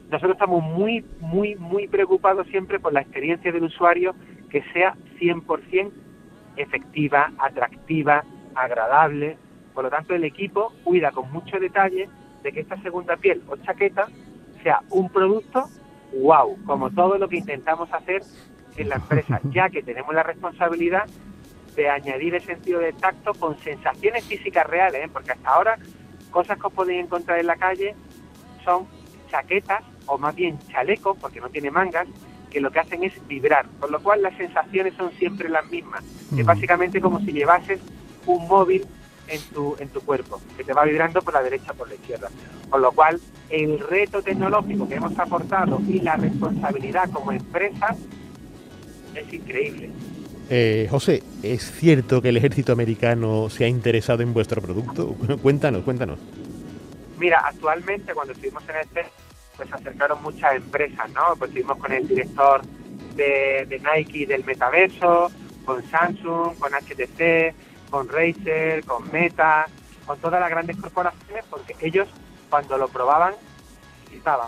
Nosotros 0.09 0.33
estamos 0.33 0.63
muy, 0.63 1.05
muy, 1.19 1.55
muy 1.55 1.87
preocupados 1.87 2.47
siempre 2.47 2.79
por 2.79 2.93
la 2.93 3.01
experiencia 3.01 3.51
del 3.51 3.63
usuario 3.63 4.15
que 4.49 4.63
sea 4.73 4.95
100% 5.19 5.91
efectiva, 6.55 7.31
atractiva, 7.37 8.23
agradable, 8.55 9.37
por 9.73 9.85
lo 9.85 9.89
tanto, 9.89 10.13
el 10.13 10.23
equipo 10.23 10.73
cuida 10.83 11.11
con 11.11 11.31
mucho 11.31 11.59
detalle 11.59 12.09
de 12.43 12.51
que 12.51 12.61
esta 12.61 12.81
segunda 12.81 13.17
piel 13.17 13.41
o 13.47 13.57
chaqueta 13.57 14.07
sea 14.63 14.81
un 14.89 15.09
producto 15.09 15.69
wow, 16.13 16.57
como 16.65 16.89
todo 16.89 17.17
lo 17.17 17.27
que 17.29 17.37
intentamos 17.37 17.91
hacer 17.93 18.23
en 18.77 18.89
la 18.89 18.95
empresa, 18.95 19.39
ya 19.51 19.69
que 19.69 19.83
tenemos 19.83 20.13
la 20.13 20.23
responsabilidad 20.23 21.05
de 21.75 21.89
añadir 21.89 22.35
el 22.35 22.41
sentido 22.41 22.79
de 22.79 22.93
tacto 22.93 23.33
con 23.33 23.57
sensaciones 23.59 24.25
físicas 24.25 24.67
reales, 24.67 25.05
¿eh? 25.05 25.09
porque 25.11 25.31
hasta 25.31 25.49
ahora 25.49 25.77
cosas 26.31 26.57
que 26.57 26.67
os 26.67 26.73
podéis 26.73 27.03
encontrar 27.03 27.39
en 27.39 27.47
la 27.47 27.55
calle 27.55 27.95
son 28.63 28.87
chaquetas 29.29 29.83
o 30.05 30.17
más 30.17 30.35
bien 30.35 30.57
chalecos, 30.67 31.17
porque 31.19 31.39
no 31.39 31.49
tiene 31.49 31.69
mangas, 31.69 32.07
que 32.49 32.59
lo 32.59 32.71
que 32.71 32.79
hacen 32.79 33.03
es 33.03 33.13
vibrar, 33.27 33.65
con 33.79 33.91
lo 33.91 34.01
cual 34.01 34.21
las 34.21 34.35
sensaciones 34.37 34.93
son 34.95 35.11
siempre 35.13 35.49
las 35.49 35.69
mismas, 35.69 36.03
que 36.35 36.43
básicamente 36.43 36.99
como 36.99 37.19
si 37.19 37.31
llevases 37.31 37.79
un 38.25 38.47
móvil 38.47 38.85
en 39.27 39.41
tu, 39.53 39.75
en 39.79 39.89
tu 39.89 40.01
cuerpo, 40.01 40.41
que 40.57 40.63
te 40.63 40.73
va 40.73 40.85
vibrando 40.85 41.21
por 41.21 41.33
la 41.33 41.43
derecha 41.43 41.71
o 41.71 41.75
por 41.75 41.87
la 41.87 41.95
izquierda. 41.95 42.29
Con 42.69 42.81
lo 42.81 42.91
cual, 42.91 43.19
el 43.49 43.79
reto 43.79 44.21
tecnológico 44.21 44.87
que 44.87 44.95
hemos 44.95 45.17
aportado 45.17 45.79
y 45.87 45.99
la 45.99 46.15
responsabilidad 46.15 47.09
como 47.11 47.31
empresa 47.31 47.95
es 49.15 49.33
increíble. 49.33 49.89
Eh, 50.49 50.87
José, 50.89 51.21
¿es 51.43 51.71
cierto 51.71 52.21
que 52.21 52.29
el 52.29 52.37
ejército 52.37 52.73
americano 52.73 53.49
se 53.49 53.65
ha 53.65 53.67
interesado 53.67 54.23
en 54.23 54.33
vuestro 54.33 54.61
producto? 54.61 55.15
cuéntanos, 55.41 55.83
cuéntanos. 55.83 56.17
Mira, 57.19 57.41
actualmente 57.45 58.13
cuando 58.13 58.33
estuvimos 58.33 58.63
en 58.69 58.75
este, 58.77 59.05
pues 59.59 59.69
se 59.71 59.75
acercaron 59.75 60.23
muchas 60.23 60.55
empresas, 60.55 61.09
¿no? 61.09 61.35
Pues 61.37 61.49
estuvimos 61.49 61.77
con 61.79 61.91
el 61.91 62.07
director 62.07 62.61
de, 63.17 63.81
Nike 63.83 64.25
del 64.25 64.45
metaverso, 64.45 65.29
con 65.65 65.83
Samsung, 65.89 66.57
con 66.57 66.71
HTC, 66.71 67.53
con 67.89 68.07
Razer, 68.07 68.85
con 68.85 69.11
Meta, 69.11 69.67
con 70.05 70.17
todas 70.19 70.39
las 70.39 70.49
grandes 70.49 70.77
corporaciones, 70.77 71.43
porque 71.49 71.75
ellos 71.81 72.07
cuando 72.49 72.77
lo 72.77 72.87
probaban, 72.87 73.33
estaban. 74.13 74.47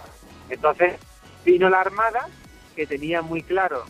Entonces 0.49 0.93
vino 1.43 1.70
la 1.70 1.82
Armada, 1.82 2.30
que 2.74 2.88
tenía 2.88 3.22
muy 3.22 3.43
claro 3.43 3.84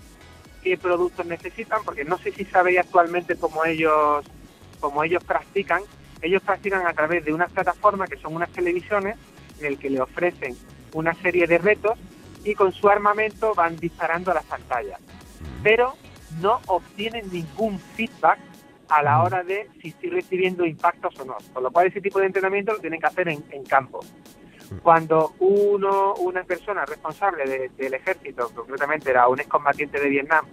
qué 0.64 0.76
productos 0.76 1.24
necesitan, 1.28 1.84
porque 1.86 2.04
no 2.04 2.18
sé 2.18 2.32
si 2.32 2.46
sabéis 2.46 2.80
actualmente 2.80 3.36
cómo 3.36 3.64
ellos, 3.64 4.26
cómo 4.80 5.04
ellos 5.04 5.24
practican. 5.24 5.84
Ellos 6.24 6.42
practican 6.42 6.88
a 6.88 6.94
través 6.94 7.24
de 7.26 7.32
unas 7.32 7.52
plataformas 7.52 8.10
que 8.10 8.18
son 8.18 8.36
unas 8.36 8.50
televisiones 8.50 9.18
en 9.60 9.68
el 9.68 9.78
que 9.78 9.92
le 9.92 10.02
ofrecen 10.02 10.56
una 10.94 11.14
serie 11.16 11.48
de 11.48 11.58
retos 11.58 11.98
y 12.44 12.56
con 12.56 12.72
su 12.72 12.90
armamento 12.90 13.54
van 13.54 13.78
disparando 13.78 14.32
a 14.32 14.36
las 14.36 14.46
pantallas. 14.46 15.00
Pero 15.64 15.94
no 16.40 16.60
obtienen 16.68 17.26
ningún 17.32 17.80
feedback 17.80 18.40
a 18.90 19.02
la 19.02 19.24
hora 19.24 19.44
de 19.44 19.70
si 19.82 19.90
estoy 19.90 20.10
recibiendo 20.10 20.66
impactos 20.66 21.18
o 21.20 21.26
no. 21.26 21.38
Con 21.54 21.64
lo 21.64 21.72
cual 21.72 21.88
ese 21.88 22.02
tipo 22.02 22.20
de 22.20 22.26
entrenamiento 22.26 22.74
lo 22.74 22.80
tienen 22.80 23.00
que 23.00 23.08
hacer 23.08 23.30
en, 23.30 23.64
campo. 23.64 24.02
Cuando 24.82 25.34
uno, 25.40 26.14
una 26.16 26.44
persona 26.44 26.86
responsable 26.86 27.70
del 27.78 27.94
ejército, 27.94 28.50
concretamente 28.54 29.10
era 29.10 29.28
un 29.28 29.40
excombatiente 29.40 30.00
de 30.00 30.10
Vietnam 30.10 30.46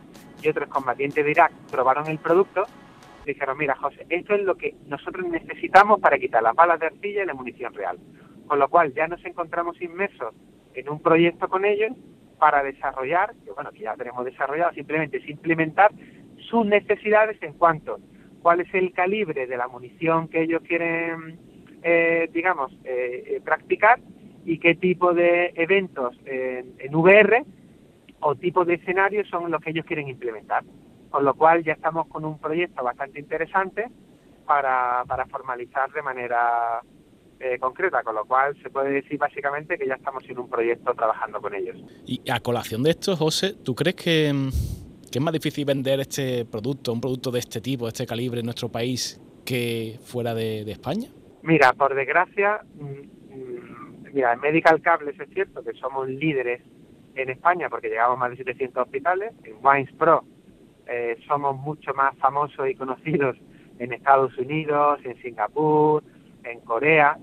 y 0.43 0.49
otro 0.49 0.65
excombatiente 0.65 1.23
de 1.23 1.31
Irak, 1.31 1.53
probaron 1.71 2.07
el 2.09 2.19
producto, 2.19 2.65
dijeron, 3.25 3.59
mira 3.59 3.77
José, 3.77 4.07
esto 4.09 4.35
es 4.35 4.43
lo 4.43 4.57
que 4.57 4.75
nosotros 4.87 5.27
necesitamos 5.29 6.01
para 6.01 6.19
quitar 6.19 6.43
las 6.43 6.55
balas 6.55 6.81
de 6.81 6.87
arcilla 6.87 7.23
y 7.23 7.27
la 7.27 7.35
munición 7.35 7.75
real. 7.75 7.99
Con 8.49 8.59
lo 8.59 8.69
cual 8.69 8.95
ya 8.95 9.07
nos 9.07 9.25
encontramos 9.25 9.81
inmersos 9.83 10.35
en 10.75 10.89
un 10.89 11.01
proyecto 11.01 11.49
con 11.49 11.65
ellos 11.65 11.93
para 12.39 12.63
desarrollar, 12.63 13.35
que 13.45 13.53
bueno, 13.53 13.71
que 13.73 13.81
ya 13.81 13.95
tenemos 13.95 14.25
desarrollado, 14.25 14.73
simplemente 14.73 15.19
es 15.19 15.29
implementar 15.29 15.93
sus 16.49 16.65
necesidades 16.65 17.37
en 17.43 17.53
cuanto 17.55 17.99
cuál 18.41 18.61
es 18.61 18.73
el 18.73 18.93
calibre 18.93 19.47
de 19.47 19.57
la 19.57 19.69
munición 19.69 20.29
que 20.29 20.43
ellos 20.43 20.63
quieren, 20.67 21.39
eh, 21.83 22.31
digamos, 22.33 22.73
eh, 22.85 23.25
eh, 23.27 23.41
practicar 23.45 24.01
y 24.45 24.59
qué 24.59 24.75
tipo 24.77 25.13
de 25.13 25.53
eventos 25.57 26.17
en, 26.25 26.95
VR 26.95 27.45
o 28.21 28.35
tipo 28.35 28.65
de 28.65 28.75
escenarios 28.75 29.29
son 29.29 29.51
los 29.51 29.61
que 29.61 29.71
ellos 29.71 29.85
quieren 29.85 30.09
implementar. 30.09 30.65
Con 31.11 31.25
lo 31.25 31.35
cual 31.35 31.65
ya 31.65 31.73
estamos 31.73 32.07
con 32.07 32.25
un 32.25 32.39
proyecto 32.39 32.83
bastante 32.83 33.21
interesante 33.21 33.89
para, 34.47 35.05
para 35.07 35.27
formalizar 35.27 35.91
de 35.93 36.03
manera 36.03 36.81
concreta, 37.61 38.03
con 38.03 38.15
lo 38.15 38.25
cual 38.25 38.57
se 38.63 38.71
puede 38.71 38.91
decir 38.91 39.19
básicamente 39.19 39.79
que 39.79 39.87
ya 39.87 39.95
estamos 39.95 40.25
en 40.29 40.39
un 40.39 40.49
proyecto 40.51 40.93
trabajando 40.95 41.41
con 41.41 41.55
ellos. 41.55 41.77
Y 42.05 42.21
a 42.31 42.41
colación 42.41 42.83
de 42.83 42.91
esto, 42.91 43.17
José, 43.17 43.55
¿tú 43.65 43.75
crees 43.75 43.95
que 43.95 44.33
mm, 44.33 44.51
¿Qué 45.11 45.19
es 45.19 45.25
más 45.25 45.33
difícil 45.33 45.65
vender 45.65 46.01
este 46.01 46.45
producto, 46.45 46.93
un 46.93 47.01
producto 47.01 47.31
de 47.31 47.39
este 47.39 47.63
tipo, 47.63 47.87
de 47.87 47.91
este 47.91 48.07
calibre 48.07 48.41
en 48.41 48.45
nuestro 48.45 48.69
país 48.69 49.19
que 49.47 49.97
fuera 50.05 50.35
de, 50.35 50.71
España? 50.71 51.09
Mira, 51.43 51.73
por 51.73 51.95
desgracia, 51.95 52.61
mm, 52.75 52.85
mm, 52.85 54.13
mira, 54.13 54.35
en 54.35 54.41
Medical 54.41 54.83
Cables 54.83 55.19
es 55.19 55.29
cierto 55.31 55.65
que 55.65 55.73
somos 55.75 56.09
líderes 56.09 56.61
en 57.15 57.31
España 57.31 57.71
porque 57.71 57.89
llegamos 57.89 58.17
a 58.17 58.21
más 58.21 58.31
de 58.33 58.37
700 58.37 58.83
hospitales. 58.83 59.33
En 59.45 59.55
Wines 59.63 59.91
Pro 59.93 60.25
eh, 60.87 61.17
somos 61.27 61.57
mucho 61.57 61.95
más 61.95 62.15
famosos 62.19 62.69
y 62.69 62.75
conocidos 62.75 63.39
en 63.79 63.95
Estados 63.95 64.37
Unidos, 64.37 65.01
en 65.05 65.17
Singapur, 65.23 66.05
en 66.45 66.61
Corea. 66.61 67.19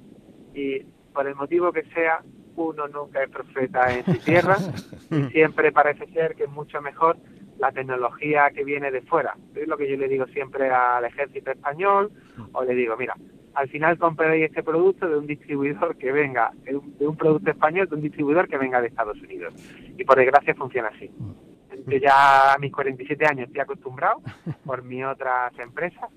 Y 0.54 0.80
por 1.14 1.28
el 1.28 1.36
motivo 1.36 1.72
que 1.72 1.84
sea, 1.86 2.22
uno 2.56 2.88
nunca 2.88 3.24
es 3.24 3.30
profeta 3.30 3.94
en 3.94 4.06
su 4.06 4.18
tierra 4.24 4.58
y 5.12 5.24
siempre 5.32 5.72
parece 5.72 6.08
ser 6.08 6.36
que 6.36 6.44
es 6.44 6.50
mucho 6.50 6.82
mejor 6.82 7.18
la 7.58 7.72
tecnología 7.72 8.50
que 8.54 8.64
viene 8.64 8.92
de 8.92 9.02
fuera. 9.02 9.36
Es 9.54 9.68
lo 9.68 9.78
que 9.78 9.90
yo 9.90 9.98
le 9.98 10.08
digo 10.08 10.26
siempre 10.28 10.70
al 10.70 11.06
ejército 11.06 11.52
español, 11.52 12.12
o 12.52 12.64
le 12.64 12.76
digo, 12.76 12.98
mira, 12.98 13.16
al 13.54 13.70
final 13.70 13.98
compraréis 13.98 14.46
este 14.46 14.64
producto 14.64 15.08
de 15.08 15.18
un 15.18 15.28
distribuidor 15.28 15.96
que 15.98 16.12
venga, 16.12 16.52
de 16.64 17.08
un, 17.08 17.16
producto 17.16 17.50
español, 17.50 17.88
de 17.88 17.96
un 17.96 18.02
distribuidor 18.02 18.48
que 18.50 18.58
venga 18.58 18.82
de 18.82 18.88
Estados 18.88 19.20
Unidos. 19.22 19.54
Y 19.98 20.04
por 20.04 20.18
desgracia 20.18 20.54
funciona 20.56 20.90
así. 20.90 21.10
Yo 21.88 21.98
ya 21.98 22.54
a 22.54 22.58
mis 22.58 22.72
47 22.72 23.26
años 23.26 23.48
estoy 23.48 23.62
acostumbrado 23.62 24.22
por 24.66 24.84
mis 24.84 25.06
otras 25.06 25.58
empresas 25.60 26.10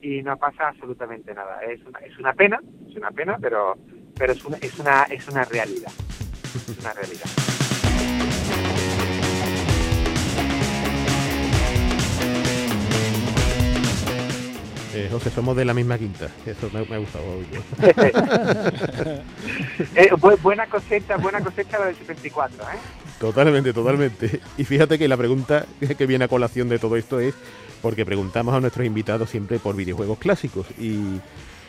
y 0.00 0.22
no 0.22 0.36
pasa 0.36 0.68
absolutamente 0.68 1.34
nada. 1.34 1.60
Es 1.62 1.82
una, 1.84 1.98
es 2.00 2.18
una 2.18 2.32
pena, 2.32 2.60
es 2.88 2.96
una 2.96 3.10
pena, 3.10 3.38
pero, 3.40 3.76
pero 4.16 4.32
es, 4.32 4.44
una, 4.44 4.56
es, 4.58 4.78
una, 4.78 5.02
es 5.04 5.28
una 5.28 5.44
realidad. 5.44 5.92
Es 6.54 6.78
una 6.78 6.92
realidad. 6.92 7.26
Eh, 14.96 15.08
José, 15.10 15.28
somos 15.28 15.54
de 15.54 15.66
la 15.66 15.74
misma 15.74 15.98
quinta. 15.98 16.30
Eso 16.46 16.70
me, 16.72 16.78
ha 16.78 16.98
gustado. 16.98 17.24
eh, 19.94 20.10
buena 20.42 20.66
cosecha, 20.68 21.18
buena 21.18 21.42
cosecha 21.42 21.78
la 21.78 21.86
del 21.86 21.96
74, 21.96 22.62
¿eh? 22.62 23.05
Totalmente, 23.18 23.72
totalmente. 23.72 24.40
Y 24.58 24.64
fíjate 24.64 24.98
que 24.98 25.08
la 25.08 25.16
pregunta 25.16 25.66
que 25.96 26.06
viene 26.06 26.24
a 26.24 26.28
colación 26.28 26.68
de 26.68 26.78
todo 26.78 26.96
esto 26.96 27.20
es 27.20 27.34
porque 27.82 28.04
preguntamos 28.04 28.54
a 28.54 28.60
nuestros 28.60 28.86
invitados 28.86 29.30
siempre 29.30 29.58
por 29.58 29.76
videojuegos 29.76 30.18
clásicos 30.18 30.66
y 30.78 31.20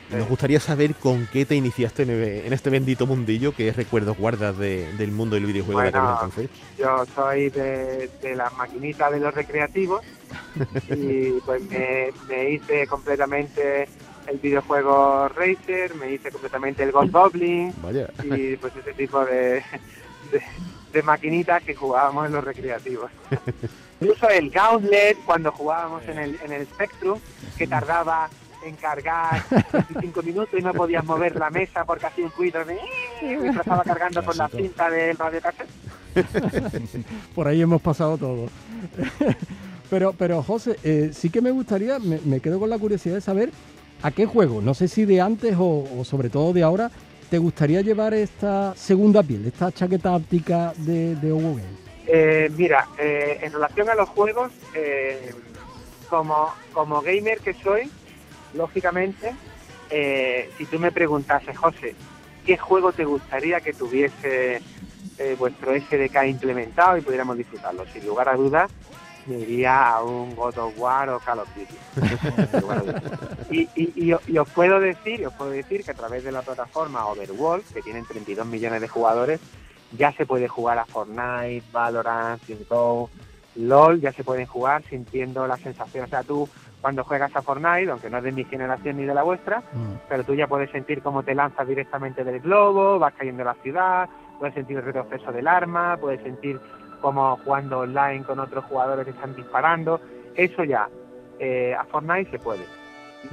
nos 0.10 0.28
gustaría 0.30 0.60
saber 0.60 0.96
con 0.96 1.28
qué 1.28 1.46
te 1.46 1.56
iniciaste 1.56 2.04
en, 2.04 2.54
este 2.54 2.70
bendito 2.70 3.06
mundillo, 3.06 3.54
qué 3.54 3.74
recuerdos 3.74 4.18
guardas 4.18 4.58
del 4.58 5.12
mundo 5.12 5.36
del 5.36 5.46
videojuego 5.46 5.82
de 5.82 5.88
entonces. 5.88 6.50
Yo 6.78 7.06
soy 7.14 7.50
de, 7.50 8.10
las 8.36 8.54
maquinitas 8.56 9.12
de 9.12 9.20
los 9.20 9.34
recreativos 9.34 10.02
y 10.90 11.32
pues 11.46 11.62
me, 12.28 12.50
hice 12.50 12.88
completamente 12.88 13.88
el 14.28 14.38
videojuego 14.40 15.30
Racer, 15.30 15.94
me 15.96 16.14
hice 16.14 16.32
completamente 16.32 16.84
el 16.84 16.92
Ghost 16.92 17.12
Goblin 17.12 17.74
y 18.24 18.56
pues 18.58 18.74
ese 18.76 18.94
tipo 18.94 19.26
de, 19.26 19.62
de, 20.32 20.42
maquinitas 21.04 21.64
que 21.64 21.76
jugábamos 21.76 22.28
en 22.28 22.34
los 22.34 22.44
recreativos. 22.44 23.12
Incluso 24.00 24.30
el 24.30 24.50
Gauntlet 24.50 25.18
cuando 25.26 25.52
jugábamos 25.52 26.04
en 26.08 26.20
el, 26.20 26.40
en 26.44 26.54
el 26.54 26.66
Spectrum, 26.68 27.20
que 27.58 27.68
tardaba 27.68 28.30
encargar 28.66 29.44
25 29.72 30.24
minutos 30.24 30.60
y 30.60 30.62
no 30.62 30.74
podías 30.74 31.04
mover 31.04 31.36
la 31.36 31.50
mesa 31.50 31.86
porque 31.86 32.06
hacía 32.06 32.26
un 32.26 32.32
ruido 32.32 32.64
de... 32.66 32.78
mientras 33.22 33.58
estaba 33.58 33.84
cargando 33.84 34.24
con 34.24 34.38
la 34.38 34.48
cinta 34.50 34.90
del 34.90 35.18
radio 35.18 35.40
Por 37.36 37.48
ahí 37.48 37.62
hemos 37.62 37.82
pasado 37.82 38.18
todo. 38.18 38.50
pero, 39.90 40.14
pero 40.14 40.44
José, 40.44 40.78
eh, 40.84 41.12
sí 41.14 41.30
que 41.30 41.42
me 41.42 41.52
gustaría, 41.52 42.00
me, 42.00 42.40
quedo 42.40 42.60
con 42.60 42.70
la 42.70 42.80
curiosidad 42.80 43.16
de 43.16 43.22
saber 43.22 43.52
a 44.02 44.12
qué 44.12 44.26
juego, 44.26 44.62
no 44.62 44.74
sé 44.74 44.88
si 44.88 45.06
de 45.06 45.22
antes 45.22 45.56
o, 45.58 46.04
sobre 46.04 46.30
todo 46.30 46.54
de 46.54 46.64
ahora, 46.64 46.92
te 47.30 47.38
gustaría 47.38 47.82
llevar 47.82 48.14
esta 48.14 48.76
segunda 48.76 49.24
piel, 49.24 49.46
esta 49.46 49.72
chaqueta 49.72 50.14
óptica 50.14 50.74
de, 50.78 51.16
de 51.16 51.58
eh, 52.08 52.50
mira, 52.56 52.88
eh, 52.98 53.40
en 53.42 53.52
relación 53.52 53.90
a 53.90 53.96
los 53.96 54.08
juegos, 54.10 54.52
como, 56.10 56.54
como 56.72 57.02
gamer 57.02 57.40
que 57.40 57.54
soy, 57.54 57.92
lógicamente, 58.54 59.34
eh, 59.90 60.50
si 60.58 60.66
tú 60.66 60.80
me 60.80 60.92
preguntases, 60.92 61.58
José, 61.58 61.96
¿qué 62.46 62.58
juego 62.58 62.92
te 62.92 63.06
gustaría 63.06 63.62
que 63.62 63.74
tuviese 63.74 64.62
eh, 65.18 65.36
vuestro 65.38 65.74
SDK 65.74 66.26
implementado 66.28 66.98
y 66.98 67.02
pudiéramos 67.02 67.38
disfrutarlo? 67.38 67.86
Sin 67.94 68.06
lugar 68.06 68.30
a 68.30 68.36
dudas, 68.36 68.70
me 69.28 69.40
iría 69.40 69.90
a 69.90 70.04
un 70.04 70.36
God 70.36 70.58
of 70.58 70.74
War 70.78 71.10
o 71.10 71.20
Call 71.20 71.40
of 71.40 71.50
Duty. 71.56 71.76
y, 73.52 74.38
os 74.38 74.50
puedo 74.50 74.80
decir, 74.80 75.26
os 75.26 75.34
puedo 75.34 75.52
decir 75.52 75.84
que 75.84 75.92
a 75.92 75.96
través 75.96 76.24
de 76.24 76.32
la 76.32 76.42
plataforma 76.42 77.06
Overworld, 77.08 77.66
que 77.74 77.82
tienen 77.82 78.06
32 78.06 78.46
millones 78.46 78.82
de 78.82 78.88
jugadores, 78.88 79.40
ya 79.92 80.12
se 80.14 80.26
puede 80.26 80.48
jugar 80.48 80.80
a 80.80 80.86
Fortnite, 80.86 81.64
Valorant, 81.72 82.42
CSGO, 82.44 83.10
LOL, 83.56 84.00
ya 84.02 84.12
se 84.12 84.24
pueden 84.24 84.46
jugar 84.46 84.84
sintiendo 84.84 85.48
la 85.48 85.58
sensación. 85.58 86.06
O 86.06 86.08
sea, 86.08 86.24
tú 86.24 86.48
cuando 86.82 87.04
juegas 87.04 87.36
a 87.36 87.42
Fortnite, 87.42 87.90
aunque 87.90 88.10
no 88.10 88.20
es 88.20 88.24
de 88.24 88.32
mi 88.32 88.44
generación 88.44 88.98
ni 88.98 89.06
de 89.06 89.14
la 89.14 89.24
vuestra, 89.24 89.60
mm. 89.60 90.08
pero 90.08 90.24
tú 90.24 90.36
ya 90.36 90.48
puedes 90.48 90.70
sentir 90.72 91.02
cómo 91.02 91.24
te 91.24 91.34
lanzas 91.36 91.68
directamente 91.68 92.24
del 92.24 92.40
globo, 92.40 93.00
vas 93.00 93.14
cayendo 93.14 93.42
en 93.42 93.48
la 93.48 93.56
ciudad, 93.56 94.10
puedes 94.40 94.54
sentir 94.54 94.78
el 94.78 94.84
retroceso 94.84 95.32
del 95.32 95.48
arma, 95.48 95.98
puedes 95.98 96.22
sentir 96.22 96.60
cómo 97.02 97.38
jugando 97.44 97.80
online 97.80 98.24
con 98.24 98.40
otros 98.40 98.66
jugadores 98.66 99.06
que 99.06 99.12
están 99.12 99.36
disparando. 99.36 100.00
Eso 100.36 100.64
ya, 100.64 100.90
eh, 101.40 101.76
a 101.76 101.84
Fortnite 101.86 102.32
se 102.32 102.40
puede. 102.40 102.66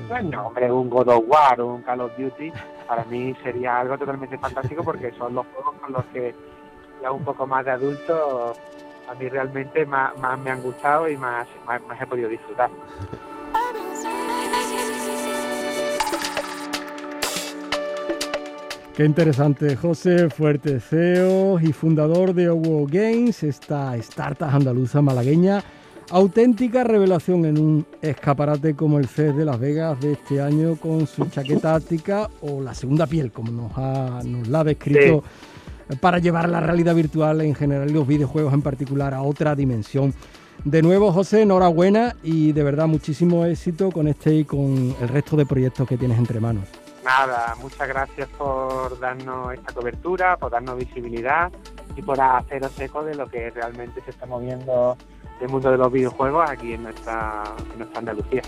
Bueno, 0.09 0.47
hombre, 0.47 0.73
un 0.73 0.89
God 0.89 1.09
of 1.09 1.25
War 1.27 1.61
o 1.61 1.75
un 1.75 1.83
Call 1.83 2.01
of 2.01 2.17
Duty, 2.17 2.53
para 2.89 3.05
mí 3.05 3.35
sería 3.43 3.81
algo 3.81 3.99
totalmente 3.99 4.39
fantástico 4.39 4.83
porque 4.83 5.13
son 5.13 5.35
los 5.35 5.47
juegos 5.47 5.75
con 5.81 5.93
los 5.93 6.05
que 6.07 6.35
ya 7.03 7.13
un 7.13 7.25
poco 7.25 7.47
más 7.47 7.65
de 7.65 7.73
adulto 7.73 8.55
a 9.09 9.15
mí 9.15 9.29
realmente 9.29 9.85
más, 9.85 10.13
me 10.43 10.51
han 10.51 10.63
gustado 10.63 11.09
y 11.09 11.17
más, 11.17 11.47
más 11.67 11.81
he 12.01 12.07
podido 12.07 12.29
disfrutar. 12.29 12.71
Qué 18.97 19.05
interesante, 19.05 19.75
José 19.75 20.31
Fuerte 20.31 20.79
CEO 20.79 21.59
y 21.59 21.73
fundador 21.73 22.33
de 22.33 22.49
Owo 22.49 22.87
Games, 22.87 23.43
esta 23.43 23.97
startup 23.97 24.51
andaluza 24.53 25.03
malagueña. 25.03 25.65
Auténtica 26.11 26.85
revelación 26.85 27.45
en 27.45 27.59
un 27.59 27.87
escaparate 28.01 28.75
como 28.77 29.01
el 29.01 29.09
CES 29.09 29.37
de 29.37 29.45
Las 29.45 29.59
Vegas 29.59 30.01
de 30.01 30.13
este 30.13 30.41
año 30.41 30.77
con 30.77 31.09
su 31.09 31.25
chaqueta 31.27 31.73
táctica 31.73 32.31
o 32.41 32.61
la 32.61 32.73
segunda 32.73 33.09
piel, 33.09 33.33
como 33.33 33.51
nos, 33.51 33.73
ha, 33.75 34.21
nos 34.25 34.47
la 34.47 34.61
ha 34.61 34.65
descrito, 34.65 35.25
para 36.01 36.21
llevar 36.21 36.49
la 36.49 36.61
realidad 36.61 36.95
virtual 36.95 37.41
en 37.41 37.57
general 37.57 37.91
y 37.91 37.95
los 37.95 38.07
videojuegos 38.07 38.55
en 38.55 38.63
particular 38.63 39.13
a 39.13 39.23
otra 39.23 39.57
dimensión. 39.57 40.15
De 40.63 40.83
nuevo, 40.83 41.11
José, 41.11 41.43
enhorabuena 41.43 42.15
y 42.23 42.53
de 42.53 42.63
verdad 42.63 42.87
muchísimo 42.87 43.45
éxito 43.45 43.91
con 43.91 44.07
este 44.07 44.37
y 44.37 44.45
con 44.45 44.95
el 45.01 45.09
resto 45.09 45.35
de 45.37 45.47
proyectos 45.47 45.89
que 45.89 45.97
tienes 45.97 46.17
entre 46.17 46.39
manos. 46.39 46.84
Nada, 47.05 47.55
muchas 47.61 47.87
gracias 47.87 48.29
por 48.31 48.99
darnos 48.99 49.53
esta 49.53 49.75
cobertura, 49.75 50.39
por 50.39 50.51
darnos 50.51 50.79
visibilidad 50.79 51.53
y 51.95 52.01
por 52.01 52.19
haceros 52.19 52.81
eco 52.81 53.05
de 53.05 53.15
lo 53.15 53.29
que 53.29 53.51
realmente 53.51 54.01
se 54.01 54.11
está 54.11 54.25
moviendo 54.25 54.97
el 55.39 55.49
mundo 55.51 55.71
de 55.71 55.77
los 55.77 55.93
videojuegos 55.93 56.49
aquí 56.49 56.73
en 56.73 56.85
nuestra, 56.85 57.45
en 57.73 57.79
nuestra 57.79 57.99
Andalucía. 57.99 58.43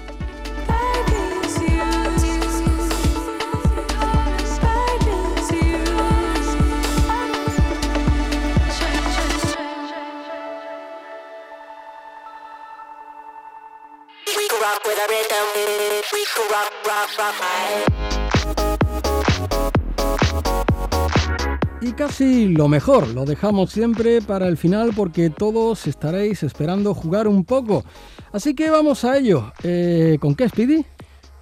Y 21.87 21.93
casi 21.93 22.49
lo 22.49 22.67
mejor, 22.67 23.07
lo 23.07 23.25
dejamos 23.25 23.71
siempre 23.71 24.21
para 24.21 24.49
el 24.49 24.57
final 24.57 24.91
porque 24.97 25.31
todos 25.31 25.87
estaréis 25.87 26.43
esperando 26.43 26.95
jugar 26.95 27.29
un 27.29 27.45
poco. 27.45 27.85
Así 28.33 28.57
que 28.57 28.71
vamos 28.71 29.05
a 29.05 29.17
ello. 29.17 29.53
Eh, 29.63 30.19
¿Con 30.19 30.35
qué, 30.35 30.49
Speedy? 30.49 30.85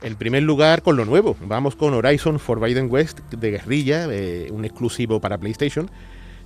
En 0.02 0.16
primer 0.16 0.42
lugar, 0.42 0.82
con 0.82 0.98
lo 0.98 1.06
nuevo. 1.06 1.34
Vamos 1.46 1.76
con 1.76 1.94
Horizon 1.94 2.38
Forbidden 2.38 2.90
West 2.90 3.20
de 3.30 3.52
guerrilla, 3.52 4.06
eh, 4.10 4.50
un 4.52 4.66
exclusivo 4.66 5.18
para 5.18 5.38
PlayStation, 5.38 5.90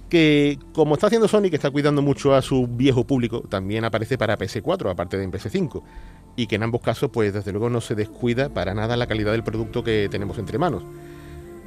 que 0.09 0.61
como 0.73 0.95
está 0.95 1.09
haciendo 1.09 1.27
Sony, 1.27 1.51
que 1.51 1.57
está 1.57 1.73
cuidando 1.73 2.01
mucho 2.01 2.37
a 2.37 2.43
su 2.43 2.69
viejo 2.69 3.05
público, 3.05 3.41
también 3.49 3.85
aparece 3.85 4.17
para 4.17 4.39
PS4, 4.39 4.93
aparte 4.93 5.17
de 5.17 5.25
en 5.25 5.33
PS5. 5.33 5.83
Y 6.37 6.47
que 6.47 6.55
en 6.55 6.63
ambos 6.63 6.83
casos, 6.83 7.11
pues 7.13 7.33
desde 7.33 7.51
luego 7.51 7.69
no 7.69 7.81
se 7.81 7.97
descuida 7.97 8.49
para 8.49 8.75
nada 8.75 8.97
la 8.97 9.09
calidad 9.09 9.33
del 9.33 9.43
producto 9.43 9.83
que 9.83 10.07
tenemos 10.09 10.39
entre 10.39 10.57
manos. 10.57 10.85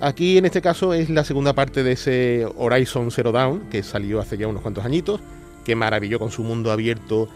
Aquí 0.01 0.39
en 0.39 0.45
este 0.45 0.63
caso 0.63 0.95
es 0.95 1.11
la 1.11 1.23
segunda 1.23 1.53
parte 1.53 1.83
de 1.83 1.91
ese 1.91 2.47
Horizon 2.57 3.11
Zero 3.11 3.31
Dawn 3.31 3.69
que 3.69 3.83
salió 3.83 4.19
hace 4.19 4.35
ya 4.35 4.47
unos 4.47 4.63
cuantos 4.63 4.83
añitos, 4.83 5.21
que 5.63 5.75
maravilló 5.75 6.17
con 6.17 6.31
su 6.31 6.43
mundo 6.43 6.71
abierto, 6.71 7.29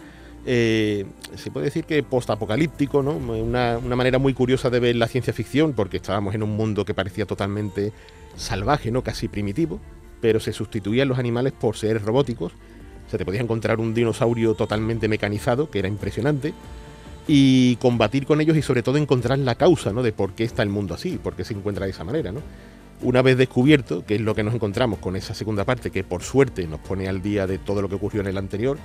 eh, 0.48 1.06
se 1.36 1.52
puede 1.52 1.66
decir 1.66 1.86
que 1.86 2.02
post-apocalíptico, 2.02 3.04
¿no? 3.04 3.12
Una, 3.12 3.78
una, 3.78 3.96
manera 3.96 4.18
muy 4.18 4.34
curiosa 4.34 4.72
de 4.72 4.80
ver 4.80 4.96
la 4.96 5.08
ciencia 5.08 5.32
ficción, 5.32 5.74
porque 5.74 5.98
estábamos 5.98 6.34
en 6.34 6.42
un 6.42 6.58
mundo 6.58 6.86
que 6.86 6.96
parecía 6.96 7.28
totalmente 7.28 7.94
salvaje, 8.36 8.90
¿no? 8.90 9.04
casi 9.04 9.28
primitivo, 9.28 9.80
pero 10.20 10.40
se 10.40 10.52
sustituían 10.52 11.08
los 11.08 11.20
animales 11.20 11.54
por 11.54 11.78
seres 11.78 12.02
robóticos. 12.02 12.54
O 13.06 13.10
sea, 13.10 13.20
te 13.20 13.26
podías 13.26 13.44
encontrar 13.44 13.80
un 13.80 13.94
dinosaurio 13.94 14.56
totalmente 14.56 15.08
mecanizado, 15.08 15.70
que 15.70 15.78
era 15.78 15.88
impresionante, 15.88 16.54
y 17.28 17.76
combatir 17.78 18.26
con 18.26 18.42
ellos 18.42 18.56
y 18.56 18.62
sobre 18.62 18.84
todo 18.84 18.98
encontrar 18.98 19.40
la 19.40 19.56
causa 19.56 19.92
¿no? 19.92 20.04
de 20.04 20.12
por 20.12 20.34
qué 20.34 20.44
está 20.44 20.64
el 20.64 20.70
mundo 20.70 20.94
así, 20.94 21.18
por 21.18 21.36
qué 21.36 21.44
se 21.44 21.54
encuentra 21.54 21.86
de 21.86 21.92
esa 21.92 22.04
manera. 22.04 22.32
¿no? 22.32 22.42
Una 23.02 23.22
vez 23.22 23.38
descubierto, 23.38 24.06
que 24.06 24.16
es 24.16 24.22
lo 24.22 24.36
que 24.36 24.44
nos 24.44 24.54
encontramos 24.54 25.00
con 25.00 25.16
esa 25.16 25.34
segunda 25.34 25.66
parte, 25.66 25.90
que 25.90 26.04
por 26.04 26.24
suerte 26.24 26.68
nos 26.68 26.80
pone 26.80 27.08
al 27.08 27.22
día 27.22 27.48
de 27.48 27.58
todo 27.58 27.82
lo 27.82 27.90
que 27.90 27.96
ocurrió 27.96 28.22
en 28.22 28.28
el 28.28 28.38
anterior, 28.38 28.78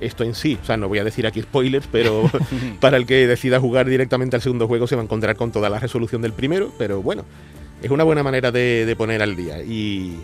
esto 0.00 0.24
en 0.24 0.34
sí, 0.34 0.58
o 0.60 0.64
sea, 0.64 0.76
no 0.76 0.88
voy 0.88 0.98
a 0.98 1.04
decir 1.04 1.26
aquí 1.26 1.42
spoilers, 1.42 1.86
pero 1.90 2.30
para 2.80 2.96
el 2.96 3.06
que 3.06 3.26
decida 3.26 3.60
jugar 3.60 3.88
directamente 3.88 4.36
al 4.36 4.42
segundo 4.42 4.66
juego 4.66 4.86
se 4.86 4.96
va 4.96 5.02
a 5.02 5.04
encontrar 5.04 5.36
con 5.36 5.52
toda 5.52 5.68
la 5.70 5.78
resolución 5.78 6.22
del 6.22 6.32
primero, 6.32 6.72
pero 6.78 7.02
bueno, 7.02 7.24
es 7.82 7.90
una 7.90 8.04
buena 8.04 8.22
manera 8.22 8.50
de, 8.50 8.92
poner 8.96 9.22
al 9.22 9.36
día. 9.36 9.62
Y, 9.62 10.16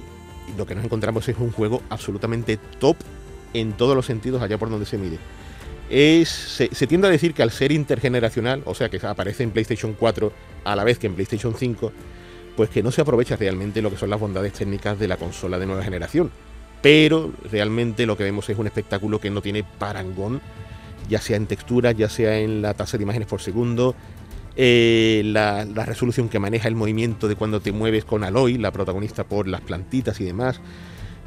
y, 0.49 0.57
lo 0.57 0.67
que 0.67 0.75
nos 0.75 0.85
encontramos 0.85 1.29
es 1.29 1.37
un 1.39 1.53
juego 1.53 1.83
absolutamente 1.89 2.59
top 2.79 2.97
en 3.55 3.73
todos 3.73 3.95
los 3.95 4.07
sentidos 4.07 4.43
allá 4.43 4.59
por 4.59 4.71
donde 4.71 4.87
se 4.87 4.99
mire 4.99 5.19
es, 5.91 6.29
se, 6.29 6.87
tiende 6.87 7.09
a 7.09 7.11
decir 7.11 7.35
que 7.35 7.43
al 7.43 7.51
ser 7.51 7.73
intergeneracional, 7.73 8.63
o 8.65 8.75
sea 8.75 8.89
que 8.89 9.05
aparece 9.05 9.43
en 9.43 9.51
PlayStation 9.51 9.95
4 9.99 10.33
a 10.65 10.77
la 10.77 10.85
vez 10.85 10.99
que 10.99 11.09
en 11.09 11.15
PlayStation 11.15 11.55
5, 11.55 11.93
pues 12.57 12.71
que 12.71 12.83
no 12.83 12.93
se 12.93 13.01
aprovecha 13.01 13.37
realmente 13.37 13.83
lo 13.83 13.91
que 13.91 13.97
son 13.97 14.11
las 14.11 14.21
bondades 14.21 14.53
técnicas 14.53 14.99
de 14.99 15.09
la 15.09 15.17
consola 15.17 15.59
de 15.59 15.67
nueva 15.67 15.83
generación. 15.83 16.31
Pero 16.81 17.33
realmente 17.51 18.07
lo 18.07 18.17
que 18.17 18.25
vemos 18.25 18.49
es 18.49 18.57
un 18.57 18.67
espectáculo 18.67 19.21
que 19.21 19.31
no 19.31 19.43
tiene 19.43 19.65
parangón, 19.65 20.41
ya 21.09 21.21
sea 21.21 21.37
en 21.37 21.47
textura, 21.47 21.93
ya 21.93 22.09
sea 22.09 22.39
en 22.39 22.63
la 22.63 22.75
tasa 22.75 22.97
de 22.97 23.03
imágenes 23.03 23.29
por 23.29 23.43
segundo, 23.43 23.95
eh, 24.57 25.23
la, 25.25 25.65
resolución 25.87 26.29
que 26.29 26.39
maneja 26.39 26.69
el 26.69 26.75
movimiento 26.75 27.29
de 27.29 27.37
cuando 27.37 27.61
te 27.61 27.73
mueves 27.73 28.05
con 28.05 28.25
Aloy, 28.25 28.59
la 28.59 28.73
protagonista 28.73 29.25
por 29.25 29.49
las 29.49 29.61
plantitas 29.61 30.21
y 30.21 30.25
demás. 30.25 30.61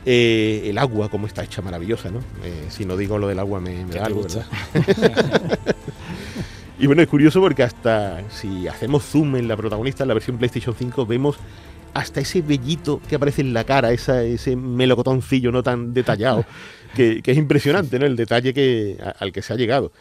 Eh, 0.06 0.64
el 0.66 0.78
agua, 0.78 1.10
como 1.10 1.28
está 1.28 1.44
hecha 1.44 1.62
maravillosa, 1.62 2.12
¿no? 2.12 2.20
Eh, 2.44 2.66
si 2.70 2.86
no 2.86 2.98
digo 2.98 3.18
lo 3.18 3.28
del 3.28 3.40
agua 3.40 3.62
me, 3.62 3.86
da 3.86 4.06
algo, 4.06 4.24
¿verdad? 4.24 4.46
y 6.80 6.88
bueno, 6.88 7.02
es 7.02 7.08
curioso 7.08 7.40
porque 7.40 7.64
hasta 7.64 8.22
si 8.30 8.68
hacemos 8.68 9.04
zoom 9.06 9.38
en 9.38 9.48
la 9.48 9.56
protagonista, 9.56 10.04
en 10.04 10.10
la 10.10 10.14
versión 10.14 10.38
PlayStation 10.38 10.76
5, 10.78 11.06
vemos 11.06 11.38
hasta 11.94 12.20
ese 12.20 12.42
vellito 12.42 13.02
que 13.08 13.16
aparece 13.16 13.42
en 13.42 13.54
la 13.54 13.64
cara, 13.64 13.92
ese 13.92 14.56
melocotoncillo 14.56 15.52
no 15.52 15.64
tan 15.64 15.94
detallado, 15.94 16.46
que, 16.96 17.22
es 17.24 17.38
impresionante, 17.38 17.98
¿no? 17.98 18.06
El 18.06 18.16
detalle 18.16 18.54
que, 18.54 18.98
al 19.20 19.32
que 19.32 19.42
se 19.42 19.54
ha 19.54 19.56
llegado. 19.56 19.92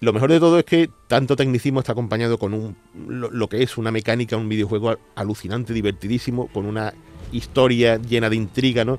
Lo 0.00 0.12
mejor 0.12 0.30
de 0.30 0.38
todo 0.38 0.58
es 0.58 0.64
que 0.64 0.90
tanto 1.08 1.34
tecnicismo 1.34 1.80
está 1.80 1.92
acompañado 1.92 2.38
con 2.38 2.54
un, 2.54 2.76
lo, 3.08 3.48
que 3.48 3.62
es 3.62 3.76
una 3.78 3.90
mecánica, 3.90 4.36
un 4.36 4.48
videojuego 4.48 4.96
alucinante, 5.16 5.72
divertidísimo, 5.72 6.46
con 6.48 6.66
una 6.66 6.94
historia 7.32 7.96
llena 7.96 8.30
de 8.30 8.36
intriga, 8.36 8.84
¿no? 8.84 8.98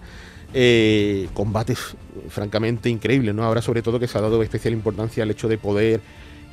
Eh, 0.54 1.28
combates 1.34 1.96
francamente 2.30 2.90
increíbles, 2.90 3.36
¿no? 3.36 3.44
Ahora 3.44 3.62
sobre 3.62 3.82
todo 3.82 4.00
que 4.00 4.08
se 4.08 4.18
ha 4.18 4.22
dado 4.22 4.42
especial 4.42 4.74
importancia 4.74 5.24
al 5.24 5.32
hecho 5.32 5.48
de 5.48 5.58
poder 5.58 6.02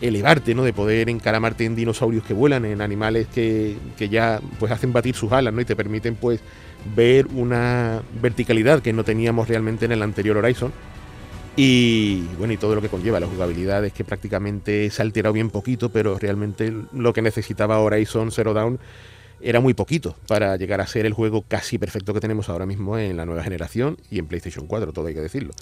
elevarte, 0.01 0.55
¿no? 0.55 0.65
De 0.65 0.73
poder 0.73 1.09
encaramarte 1.09 1.65
en 1.65 1.75
dinosaurios 1.75 2.25
que 2.25 2.35
vuelan, 2.35 2.65
en 2.67 2.83
animales 2.83 3.27
que, 3.29 3.77
que, 3.97 4.09
ya 4.09 4.41
pues 4.59 4.71
hacen 4.71 4.93
batir 4.93 5.15
sus 5.15 5.33
alas, 5.33 5.55
¿no? 5.55 5.61
Y 5.61 5.65
te 5.65 5.77
permiten 5.77 6.17
pues 6.17 6.41
ver 6.95 7.27
una 7.35 8.03
verticalidad 8.21 8.83
que 8.83 8.93
no 8.93 9.05
teníamos 9.05 9.49
realmente 9.49 9.87
en 9.87 9.93
el 9.93 10.03
anterior 10.03 10.37
Horizon 10.37 10.73
y 11.57 12.21
bueno, 12.39 12.53
y 12.53 12.59
todo 12.59 12.75
lo 12.75 12.83
que 12.83 12.91
conlleva, 12.91 13.19
la 13.19 13.27
jugabilidad 13.27 13.83
es 13.87 13.95
que 13.95 14.05
prácticamente 14.05 14.91
se 14.91 15.01
ha 15.01 15.05
alterado 15.05 15.33
bien 15.33 15.49
poquito, 15.49 15.89
pero 15.89 16.19
realmente 16.19 16.73
lo 16.93 17.15
que 17.15 17.23
necesitaba 17.23 17.81
Horizon 17.81 18.31
Zero 18.31 18.53
Dawn 18.53 18.79
era 19.41 19.61
muy 19.61 19.75
poquito 19.75 20.17
para 20.27 20.57
llegar 20.57 20.81
a 20.81 20.87
ser 20.87 21.07
el 21.07 21.13
juego 21.13 21.45
casi 21.47 21.79
perfecto 21.79 22.15
que 22.15 22.21
tenemos 22.21 22.49
ahora 22.49 22.67
mismo 22.67 22.99
en 22.99 23.17
la 23.17 23.27
nueva 23.27 23.43
generación 23.43 23.99
y 24.11 24.19
en 24.19 24.27
PlayStation 24.27 24.67
4, 24.67 24.93
todo 24.93 25.07
hay 25.07 25.15
que 25.15 25.21
decirlo. 25.21 25.53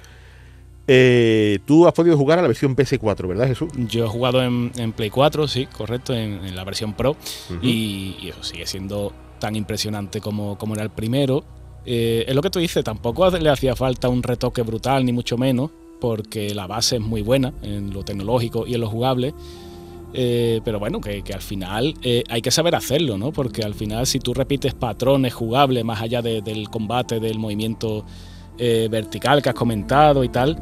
Eh, 0.87 1.61
tú 1.67 1.87
has 1.87 1.95
podido 1.95 2.17
jugar 2.17 2.39
a 2.39 2.43
la 2.43 2.49
versión 2.49 2.77
PS4, 2.77 3.27
¿verdad, 3.27 3.47
Jesús? 3.47 3.71
Yo 3.89 4.05
he 4.05 4.09
jugado 4.09 4.43
en, 4.43 4.71
Play 4.93 5.11
4, 5.11 5.49
sí, 5.49 5.67
correcto, 5.67 6.15
en, 6.15 6.55
la 6.55 6.65
versión 6.65 6.93
Pro, 6.93 7.17
y, 7.63 8.17
eso 8.29 8.43
sigue 8.43 8.67
siendo 8.67 9.13
tan 9.39 9.57
impresionante 9.57 10.21
como, 10.21 10.59
como 10.59 10.75
era 10.75 10.83
el 10.83 10.91
primero. 10.91 11.45
Eh, 11.87 12.25
es 12.29 12.35
lo 12.35 12.43
que 12.43 12.51
tú 12.51 12.59
dices, 12.59 12.85
tampoco 12.85 13.31
le 13.31 13.51
hacía 13.51 13.75
falta 13.75 14.09
un 14.09 14.23
retoque 14.23 14.63
brutal, 14.63 15.05
ni 15.05 15.13
mucho 15.13 15.39
menos 15.39 15.71
porque 16.05 16.55
la 16.55 16.67
base 16.67 16.97
es 16.97 17.01
muy 17.01 17.23
buena 17.23 17.55
en 17.63 17.95
lo 17.95 18.05
tecnológico 18.05 18.67
y 18.67 18.75
en 18.75 18.83
lo 18.83 18.89
jugable. 18.89 19.33
Eh, 20.17 20.61
pero 20.65 20.79
bueno, 20.79 21.01
que, 21.01 21.23
al 21.35 21.43
final 21.43 21.95
eh, 22.03 22.23
hay 22.29 22.41
que 22.41 22.53
saber 22.53 22.77
hacerlo, 22.77 23.19
¿no? 23.19 23.33
Porque 23.33 23.63
al 23.63 23.75
final 23.75 24.07
si 24.07 24.21
tú 24.21 24.33
repites 24.33 24.73
patrones 24.73 25.35
jugables 25.35 25.85
más 25.85 26.01
allá 26.01 26.23
del 26.23 26.71
combate, 26.71 27.19
del 27.19 27.41
movimiento 27.41 28.07
eh, 28.57 28.87
vertical 28.89 29.43
que 29.43 29.49
has 29.49 29.55
comentado 29.57 30.23
y 30.23 30.29
tal, 30.29 30.57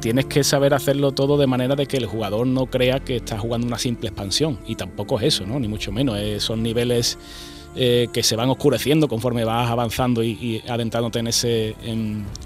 tienes 0.00 0.24
que 0.24 0.42
saber 0.42 0.72
hacerlo 0.72 1.12
todo 1.12 1.36
de 1.36 1.46
manera 1.46 1.76
de 1.76 1.86
que 1.86 1.98
el 1.98 2.06
jugador 2.06 2.46
no 2.46 2.64
crea 2.66 3.00
que 3.00 3.16
está 3.16 3.38
jugando 3.38 3.66
una 3.66 3.78
simple 3.78 4.08
expansión. 4.08 4.58
Y 4.66 4.76
tampoco 4.76 5.20
es 5.20 5.34
eso, 5.34 5.46
¿no? 5.46 5.60
Ni 5.60 5.68
mucho 5.68 5.92
menos. 5.92 6.18
son 6.42 6.62
niveles 6.62 7.18
eh, 7.74 8.08
que 8.12 8.22
se 8.22 8.36
van 8.36 8.50
oscureciendo 8.50 9.08
conforme 9.08 9.44
vas 9.44 9.70
avanzando 9.70 10.22
y, 10.22 10.62
adentrándote 10.68 11.20
en 11.20 11.26
ese 11.28 11.74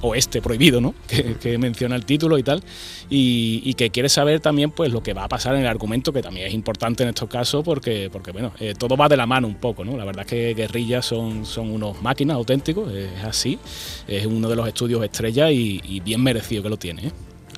oeste 0.02 0.40
prohibido, 0.40 0.80
¿no? 0.80 0.94
Que, 1.08 1.56
menciona 1.58 1.96
el 1.96 2.04
título 2.04 2.38
y 2.38 2.42
tal, 2.42 2.62
y, 3.08 3.74
que 3.74 3.90
quieres 3.90 4.12
saber 4.12 4.40
también 4.40 4.70
pues 4.70 4.92
lo 4.92 5.02
que 5.02 5.14
va 5.14 5.24
a 5.24 5.28
pasar 5.28 5.54
en 5.54 5.62
el 5.62 5.66
argumento, 5.66 6.12
que 6.12 6.22
también 6.22 6.46
es 6.46 6.54
importante 6.54 7.02
en 7.02 7.08
estos 7.08 7.28
casos 7.28 7.64
porque, 7.64 8.08
porque 8.12 8.30
bueno, 8.30 8.52
eh, 8.60 8.74
todo 8.78 8.96
va 8.96 9.08
de 9.08 9.16
la 9.16 9.26
mano 9.26 9.46
un 9.48 9.56
poco, 9.56 9.84
¿no? 9.84 9.96
La 9.96 10.04
verdad 10.04 10.24
es 10.24 10.30
que 10.30 10.54
Guerrilla 10.54 11.02
son, 11.02 11.44
son 11.46 11.70
unos 11.70 12.00
máquinas 12.02 12.36
auténticos, 12.36 12.92
es 12.92 13.24
así, 13.24 13.58
es 14.06 14.26
uno 14.26 14.48
de 14.48 14.56
los 14.56 14.68
estudios 14.68 15.02
estrella 15.04 15.50
y, 15.50 16.00
bien 16.04 16.22
merecido 16.22 16.62
que 16.62 16.68
lo 16.68 16.76
tiene. 16.76 17.08
¿eh? 17.08 17.12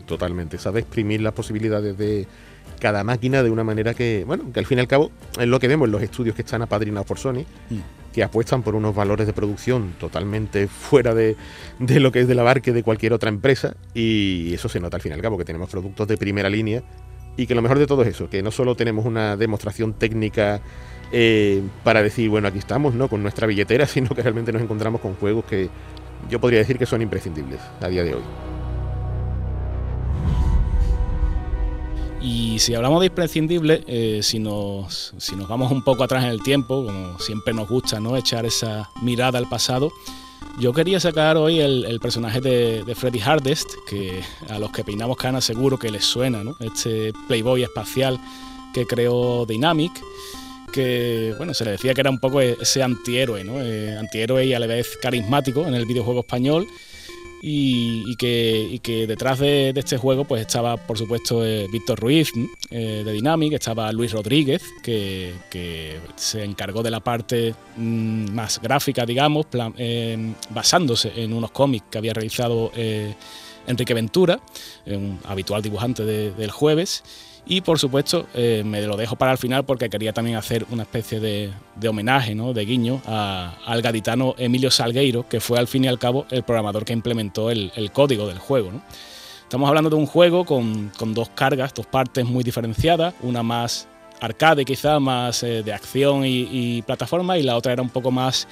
Totalmente, 0.07 0.59
sabe 0.59 0.81
exprimir 0.81 1.21
las 1.21 1.35
posibilidades 1.35 1.99
de 1.99 2.27
cada 2.79 3.05
máquina 3.05 3.43
de 3.43 3.51
una 3.51 3.65
manera 3.65 3.95
que, 3.95 4.25
bueno, 4.27 4.53
que 4.53 4.61
al 4.61 4.67
fin 4.67 4.79
y 4.79 4.81
al 4.81 4.89
cabo 4.89 5.11
es 5.39 5.47
lo 5.47 5.59
que 5.59 5.69
vemos 5.69 5.87
en 5.87 5.93
los 5.93 6.03
estudios 6.03 6.35
que 6.35 6.43
están 6.43 6.63
apadrinados 6.63 7.07
por 7.07 7.19
Sony, 7.19 7.45
mm. 7.71 8.13
que 8.13 8.23
apuestan 8.23 8.63
por 8.63 8.75
unos 8.75 8.95
valores 8.95 9.27
de 9.27 9.33
producción 9.33 9.95
totalmente 9.99 10.69
fuera 10.69 11.15
de, 11.15 11.37
de, 11.79 12.01
lo 12.01 12.13
que 12.13 12.21
es 12.21 12.29
de 12.29 12.35
la 12.35 12.43
barque 12.43 12.73
de 12.73 12.83
cualquier 12.83 13.13
otra 13.13 13.29
empresa 13.29 13.77
y 13.95 14.53
eso 14.55 14.69
se 14.69 14.81
nota 14.81 14.97
al 14.97 15.03
fin 15.03 15.13
y 15.13 15.15
al 15.15 15.23
cabo, 15.23 15.39
que 15.39 15.45
tenemos 15.45 15.71
productos 15.71 16.09
de 16.09 16.17
primera 16.17 16.49
línea 16.49 16.83
y 17.37 17.47
que 17.47 17.55
lo 17.55 17.63
mejor 17.63 17.79
de 17.79 17.87
todo 17.87 18.03
es 18.03 18.09
eso, 18.09 18.29
que 18.29 18.43
no 18.43 18.51
solo 18.51 18.75
tenemos 18.75 19.07
una 19.07 19.37
demostración 19.37 19.95
técnica 19.95 20.61
eh, 21.13 21.63
para 21.85 22.03
decir, 22.03 22.29
bueno, 22.29 22.49
aquí 22.49 22.59
estamos, 22.59 22.95
¿no? 22.95 23.09
Con 23.09 23.23
nuestra 23.23 23.47
billetera, 23.47 23.87
sino 23.89 24.11
que 24.11 24.23
realmente 24.23 24.53
nos 24.53 24.61
encontramos 24.61 25.01
con 25.01 25.15
juegos 25.15 25.45
que 25.45 25.71
yo 26.29 26.41
podría 26.41 26.59
decir 26.59 26.79
que 26.79 26.87
son 26.87 27.01
imprescindibles 27.01 27.61
a 27.81 27.89
día 27.89 28.03
de 28.03 28.15
hoy. 28.15 28.23
Y 32.21 32.59
si 32.59 32.75
hablamos 32.75 33.01
de 33.01 33.07
imprescindible, 33.07 33.85
eh, 33.87 34.21
si, 34.23 34.41
nos, 34.41 35.15
si 35.19 35.37
nos 35.37 35.49
vamos 35.49 35.71
un 35.71 35.83
poco 35.83 36.03
atrás 36.03 36.25
en 36.25 36.31
el 36.31 36.43
tiempo, 36.43 36.85
como 36.85 37.19
siempre 37.21 37.55
nos 37.55 37.69
gusta 37.69 38.01
¿no? 38.01 38.17
echar 38.17 38.45
esa 38.45 38.91
mirada 39.03 39.39
al 39.39 39.49
pasado, 39.49 39.93
yo 40.59 40.73
quería 40.73 40.99
sacar 40.99 41.37
hoy 41.37 41.61
el, 41.61 42.01
personaje 42.01 42.41
de, 42.41 42.95
Freddy 42.97 43.21
Hardest, 43.21 43.69
que 43.89 44.21
a 44.49 44.59
los 44.59 44.73
que 44.73 44.83
peinamos 44.83 45.17
canas 45.17 45.45
seguro 45.45 45.79
que 45.79 45.91
les 45.91 46.05
suena, 46.05 46.43
¿no? 46.43 46.57
este 46.59 47.13
playboy 47.29 47.63
espacial 47.63 48.19
que 48.75 48.85
creó 48.85 49.47
Dynamic, 49.47 49.93
que 50.73 51.35
bueno, 51.39 51.55
se 51.55 51.65
le 51.65 51.73
decía 51.73 51.95
que 51.95 52.01
era 52.01 52.11
un 52.11 52.19
poco 52.19 52.41
ese 52.41 52.83
antihéroe, 52.83 53.43
¿no? 53.43 53.63
Eh, 53.63 53.97
antihéroe 53.97 54.45
y 54.45 54.53
a 54.53 54.59
la 54.59 54.67
vez 54.67 54.99
carismático 55.01 55.67
en 55.67 55.75
el 55.75 55.87
videojuego 55.87 56.21
español 56.21 56.67
y, 57.43 58.17
que, 58.17 59.07
detrás 59.07 59.39
de, 59.39 59.73
este 59.75 59.97
juego 59.97 60.25
pues 60.25 60.43
estaba 60.43 60.77
por 60.77 60.99
supuesto 60.99 61.45
eh, 61.45 61.67
Víctor 61.71 62.01
Ruiz 62.01 62.33
eh, 62.71 63.03
de 63.05 63.13
Dynamic, 63.13 63.53
estaba 63.53 63.93
Luis 63.93 64.13
Rodríguez 64.13 64.63
que, 64.83 65.35
se 66.17 66.45
encargó 66.45 66.83
de 66.83 66.91
la 66.91 67.01
parte 67.01 67.55
mm, 67.77 68.33
más 68.33 68.61
gráfica 68.61 69.07
digamos, 69.07 69.47
eh, 69.77 70.35
basándose 70.51 71.13
en 71.17 71.33
unos 71.33 71.51
cómics 71.51 71.87
que 71.91 71.99
había 71.99 72.13
realizado 72.13 72.73
Enrique 73.67 73.95
Ventura, 73.95 74.41
un 74.87 75.19
habitual 75.25 75.63
dibujante 75.63 76.05
del 76.05 76.51
jueves 76.51 77.05
y 77.47 77.63
por 77.63 77.79
supuesto, 77.79 78.27
eh, 78.35 78.63
me 78.65 78.83
lo 78.83 78.97
dejo 78.97 79.17
para 79.17 79.33
el 79.33 79.39
final 79.39 79.65
porque 79.65 79.89
quería 79.89 80.13
también 80.13 80.37
hacer 80.37 80.67
una 80.71 80.83
especie 80.83 81.21
de, 81.21 81.51
homenaje, 81.89 82.35
¿no? 82.35 82.53
de 82.53 82.65
guiño 82.65 83.01
al 83.07 83.83
gaditano 83.83 84.35
Emilio 84.39 84.71
Salgueiro, 84.71 85.29
que 85.29 85.41
fue 85.41 85.59
al 85.59 85.67
fin 85.67 85.85
y 85.85 85.89
al 85.89 85.99
cabo 85.99 86.27
el 86.31 86.43
programador 86.43 86.85
que 86.85 86.93
implementó 86.93 87.51
el, 87.51 87.71
código 87.93 88.27
del 88.27 88.39
juego. 88.39 88.71
Estamos 89.43 89.69
hablando 89.69 89.89
de 89.89 89.97
un 89.97 90.07
juego 90.07 90.45
con, 90.45 90.93
dos 91.15 91.31
cargas, 91.31 91.73
dos 91.73 91.87
partes 91.87 92.27
muy 92.27 92.45
diferenciadas, 92.45 93.15
una 93.23 93.43
más 93.43 93.89
arcade 94.21 94.65
quizá, 94.65 95.01
más 95.01 95.43
eh, 95.43 95.63
de 95.63 95.73
acción 95.73 96.25
y, 96.27 96.83
plataforma, 96.83 97.39
y 97.39 97.43
la 97.43 97.57
otra 97.57 97.73
era 97.73 97.81
un 97.81 97.89
poco 97.89 98.11
más 98.11 98.47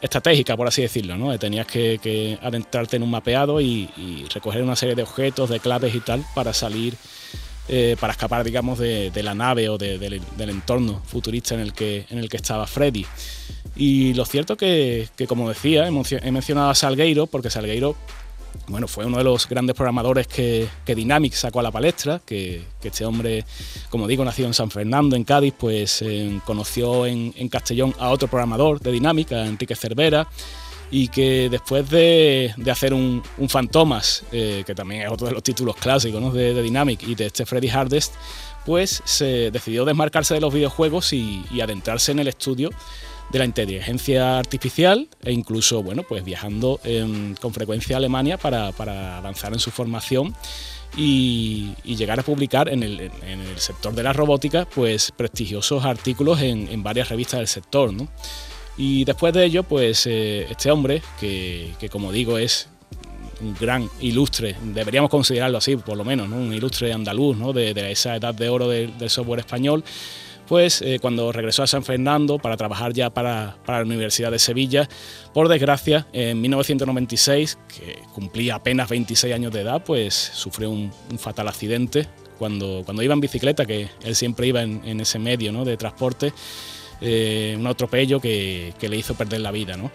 estratégica, 0.00 0.56
por 0.56 0.66
así 0.66 0.80
decirlo, 0.80 1.18
¿no? 1.18 1.38
Tenías 1.38 1.66
que, 1.66 2.38
adentrarte 2.40 2.96
en 2.96 3.02
un 3.02 3.10
mapeado 3.10 3.60
y, 3.60 3.90
y, 3.98 4.24
recoger 4.32 4.62
una 4.62 4.76
serie 4.76 4.94
de 4.94 5.02
objetos, 5.02 5.50
de 5.50 5.60
claves 5.60 5.94
y 5.94 6.00
tal 6.00 6.24
para 6.34 6.54
salir 6.54 6.96
eh, 7.72 7.96
para 8.00 8.12
escapar, 8.12 8.42
digamos, 8.42 8.80
de, 8.80 9.12
la 9.22 9.32
nave 9.32 9.68
o 9.68 9.78
del 9.78 10.50
entorno 10.50 11.00
futurista 11.06 11.54
en 11.54 11.60
el, 11.60 11.72
que, 11.72 12.04
en 12.10 12.18
el 12.18 12.28
que 12.28 12.36
estaba 12.36 12.66
Freddy. 12.66 13.06
Y 13.76 14.12
lo 14.14 14.24
cierto 14.24 14.56
que, 14.56 15.08
que 15.16 15.28
como 15.28 15.48
decía, 15.48 15.86
he 15.86 16.30
mencionado 16.32 16.70
a 16.70 16.74
Salgueiro, 16.74 17.28
porque 17.28 17.48
Salgueiro 17.48 17.94
bueno, 18.66 18.88
fue 18.88 19.06
uno 19.06 19.18
de 19.18 19.24
los 19.24 19.48
grandes 19.48 19.74
programadores 19.76 20.26
que, 20.26 20.68
que 20.84 20.94
Dynamic 20.94 21.32
sacó 21.32 21.60
a 21.60 21.62
la 21.62 21.70
palestra, 21.70 22.20
que, 22.24 22.62
este 22.82 23.04
hombre, 23.04 23.44
como 23.88 24.06
digo, 24.06 24.24
nació 24.24 24.46
en 24.46 24.54
San 24.54 24.70
Fernando, 24.70 25.16
en 25.16 25.24
Cádiz, 25.24 25.54
pues 25.58 26.02
eh, 26.02 26.40
conoció 26.44 27.06
en, 27.06 27.48
Castellón 27.48 27.94
a 27.98 28.10
otro 28.10 28.28
programador 28.28 28.80
de 28.80 28.92
Dynamic, 28.92 29.32
a 29.32 29.46
Enrique 29.46 29.74
Cervera, 29.74 30.28
y 30.90 31.08
que 31.08 31.48
después 31.48 31.88
de, 31.88 32.54
hacer 32.70 32.92
un, 32.92 33.22
un 33.38 33.48
Fantomas, 33.48 34.24
eh, 34.32 34.64
que 34.66 34.74
también 34.74 35.02
es 35.02 35.10
otro 35.10 35.28
de 35.28 35.32
los 35.32 35.42
títulos 35.42 35.76
clásicos 35.76 36.34
de, 36.34 36.60
Dynamic, 36.62 37.02
y 37.04 37.14
de 37.14 37.26
este 37.26 37.46
Freddy 37.46 37.68
Hardest, 37.68 38.14
pues 38.66 39.02
se 39.04 39.50
decidió 39.50 39.84
desmarcarse 39.84 40.34
de 40.34 40.40
los 40.40 40.52
videojuegos 40.52 41.12
y, 41.12 41.44
adentrarse 41.62 42.12
en 42.12 42.18
el 42.18 42.28
estudio 42.28 42.70
de 43.30 43.38
la 43.38 43.44
inteligencia 43.44 44.38
artificial 44.38 45.08
e 45.22 45.30
incluso 45.30 45.84
bueno 45.84 46.02
pues 46.02 46.24
viajando 46.24 46.80
con 47.40 47.54
frecuencia 47.54 47.94
a 47.94 47.98
Alemania 47.98 48.38
para, 48.38 48.68
avanzar 49.18 49.52
en 49.52 49.60
su 49.60 49.70
formación 49.70 50.34
y, 50.96 51.74
llegar 51.84 52.18
a 52.18 52.24
publicar 52.24 52.68
en 52.68 52.82
el, 52.82 53.10
sector 53.56 53.94
de 53.94 54.02
la 54.02 54.12
robótica 54.12 54.66
pues 54.66 55.12
prestigiosos 55.12 55.84
artículos 55.84 56.40
en, 56.40 56.66
en 56.68 56.82
varias 56.82 57.08
revistas 57.08 57.38
del 57.38 57.48
sector 57.48 57.92
¿no? 57.92 58.08
Y 58.82 59.04
después 59.04 59.34
de 59.34 59.44
ello, 59.44 59.62
pues 59.62 60.06
eh, 60.06 60.46
este 60.48 60.70
hombre, 60.70 61.02
que, 61.20 61.74
como 61.92 62.10
digo 62.10 62.38
es 62.38 62.66
un 63.42 63.54
gran 63.54 63.86
ilustre, 64.00 64.56
deberíamos 64.72 65.10
considerarlo 65.10 65.58
así 65.58 65.76
por 65.76 65.98
lo 65.98 66.04
menos, 66.04 66.30
un 66.30 66.50
ilustre 66.50 66.90
andaluz 66.90 67.36
¿no? 67.36 67.52
de, 67.52 67.92
esa 67.92 68.16
edad 68.16 68.34
de 68.34 68.48
oro 68.48 68.70
del 68.70 69.10
software 69.10 69.40
español, 69.40 69.84
pues 70.48 70.80
eh, 70.80 70.98
cuando 70.98 71.30
regresó 71.30 71.62
a 71.62 71.66
San 71.66 71.84
Fernando 71.84 72.38
para 72.38 72.56
trabajar 72.56 72.94
ya 72.94 73.10
para, 73.10 73.58
la 73.66 73.82
Universidad 73.82 74.30
de 74.30 74.38
Sevilla, 74.38 74.88
por 75.34 75.48
desgracia, 75.48 76.06
en 76.14 76.40
1996, 76.40 77.58
que 77.68 77.98
cumplía 78.14 78.54
apenas 78.54 78.88
26 78.88 79.34
años 79.34 79.52
de 79.52 79.60
edad, 79.60 79.84
pues 79.84 80.14
sufrió 80.14 80.70
un, 80.70 80.90
fatal 81.18 81.48
accidente 81.48 82.08
cuando, 82.38 82.80
cuando 82.86 83.02
iba 83.02 83.12
en 83.12 83.20
bicicleta, 83.20 83.66
que 83.66 83.90
él 84.02 84.16
siempre 84.16 84.46
iba 84.46 84.62
en, 84.62 85.00
ese 85.02 85.18
medio 85.18 85.52
¿no? 85.52 85.66
de 85.66 85.76
transporte. 85.76 86.32
Eh, 87.02 87.56
un 87.58 87.66
atropello 87.66 88.20
que, 88.20 88.74
le 88.80 88.96
hizo 88.96 89.14
perder 89.14 89.40
la 89.40 89.50
vida, 89.50 89.76
¿no? 89.76 89.90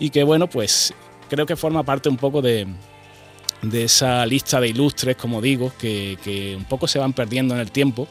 Y 0.00 0.10
que 0.10 0.24
bueno, 0.24 0.48
pues 0.48 0.92
creo 1.28 1.46
que 1.46 1.54
forma 1.54 1.84
parte 1.84 2.08
un 2.08 2.16
poco 2.16 2.42
de, 2.42 2.66
de 3.62 3.84
esa 3.84 4.26
lista 4.26 4.60
de 4.60 4.68
ilustres, 4.68 5.16
como 5.16 5.40
digo, 5.40 5.72
que, 5.78 6.54
un 6.56 6.64
poco 6.64 6.88
se 6.88 6.98
van 6.98 7.12
perdiendo 7.12 7.54
en 7.54 7.60
el 7.60 7.70
tiempo 7.70 8.08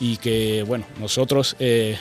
y 0.00 0.16
que, 0.16 0.64
bueno, 0.66 0.86
nosotros 0.98 1.54
eh, 1.60 1.96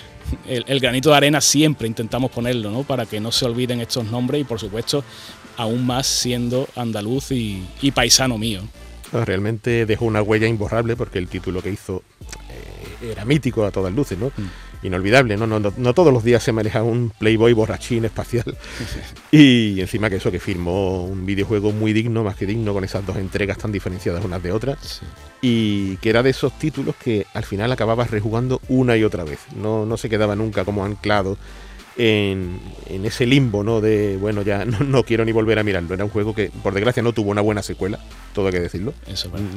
el, 0.47 0.80
granito 0.80 1.11
de 1.11 1.17
arena 1.17 1.41
siempre 1.41 1.88
intentamos 1.88 2.32
ponerlo, 2.32 2.71
¿no? 2.71 2.84
Para 2.84 3.05
que 3.05 3.19
no 3.19 3.32
se 3.32 3.45
olviden 3.45 3.80
estos 3.80 4.05
nombres 4.05 4.41
y, 4.41 4.43
por 4.45 4.59
supuesto, 4.59 5.03
aún 5.57 5.86
más 5.86 6.07
siendo 6.07 6.67
andaluz 6.75 7.32
y, 7.32 7.63
paisano 7.93 8.38
mío. 8.38 8.61
Realmente 9.11 9.86
dejó 9.86 10.05
una 10.05 10.21
huella 10.21 10.47
imborrable 10.47 10.95
porque 10.95 11.19
el 11.19 11.28
título 11.28 11.61
que 11.61 11.69
hizo 11.69 12.03
eh, 12.49 13.11
era 13.11 13.25
mítico 13.25 13.63
a 13.63 13.71
todas 13.71 13.93
luces, 13.93 14.17
¿no? 14.17 14.28
Mm 14.36 14.66
inolvidable, 14.84 15.38
¿no? 15.38 15.47
No, 15.47 15.59
no, 15.59 15.93
todos 15.93 16.13
los 16.13 16.23
días 16.23 16.43
se 16.43 16.51
maneja 16.51 16.84
un 16.84 17.11
Playboy 17.17 17.53
borrachín 17.53 18.05
espacial. 18.05 18.57
Y 19.32 19.82
encima 19.82 20.09
que 20.09 20.17
eso, 20.17 20.32
que 20.32 20.39
firmó 20.39 21.03
un 21.03 21.25
videojuego 21.25 21.71
muy 21.71 21.93
digno, 21.93 22.23
más 22.23 22.36
que 22.36 22.45
digno, 22.45 22.73
con 22.73 22.84
esas 22.84 23.05
dos 23.05 23.17
entregas 23.17 23.57
tan 23.57 23.71
diferenciadas 23.71 24.23
unas 24.23 24.41
de 24.41 24.51
otras. 24.51 25.01
Y 25.41 25.97
que 25.97 26.09
era 26.09 26.23
de 26.23 26.30
esos 26.30 26.57
títulos 26.57 26.95
que 26.95 27.25
al 27.34 27.43
final 27.43 27.71
acababas 27.71 28.11
rejugando 28.11 28.61
una 28.69 28.95
y 28.97 29.03
otra 29.03 29.23
vez. 29.23 29.39
No, 29.55 29.86
no 29.86 29.97
se 29.97 30.09
quedaba 30.09 30.36
nunca 30.36 30.65
como 30.65 30.86
anclado 30.86 31.38
en, 31.98 32.60
ese 33.04 33.26
limbo, 33.26 33.64
¿no? 33.64 33.82
De, 33.82 34.18
bueno, 34.18 34.41
ya 34.41 34.66
no, 34.66 35.04
quiero 35.04 35.26
ni 35.26 35.32
volver 35.32 35.60
a 35.60 35.64
mirarlo. 35.64 35.93
Era 35.93 36.06
un 36.06 36.12
juego 36.12 36.34
que, 36.34 36.52
por 36.64 36.74
desgracia, 36.74 37.04
no 37.04 37.14
tuvo 37.14 37.32
una 37.32 37.41
buena 37.41 37.64
secuela, 37.64 38.00
todo 38.34 38.48
hay 38.48 38.54
que 38.54 38.60
decirlo. 38.60 38.93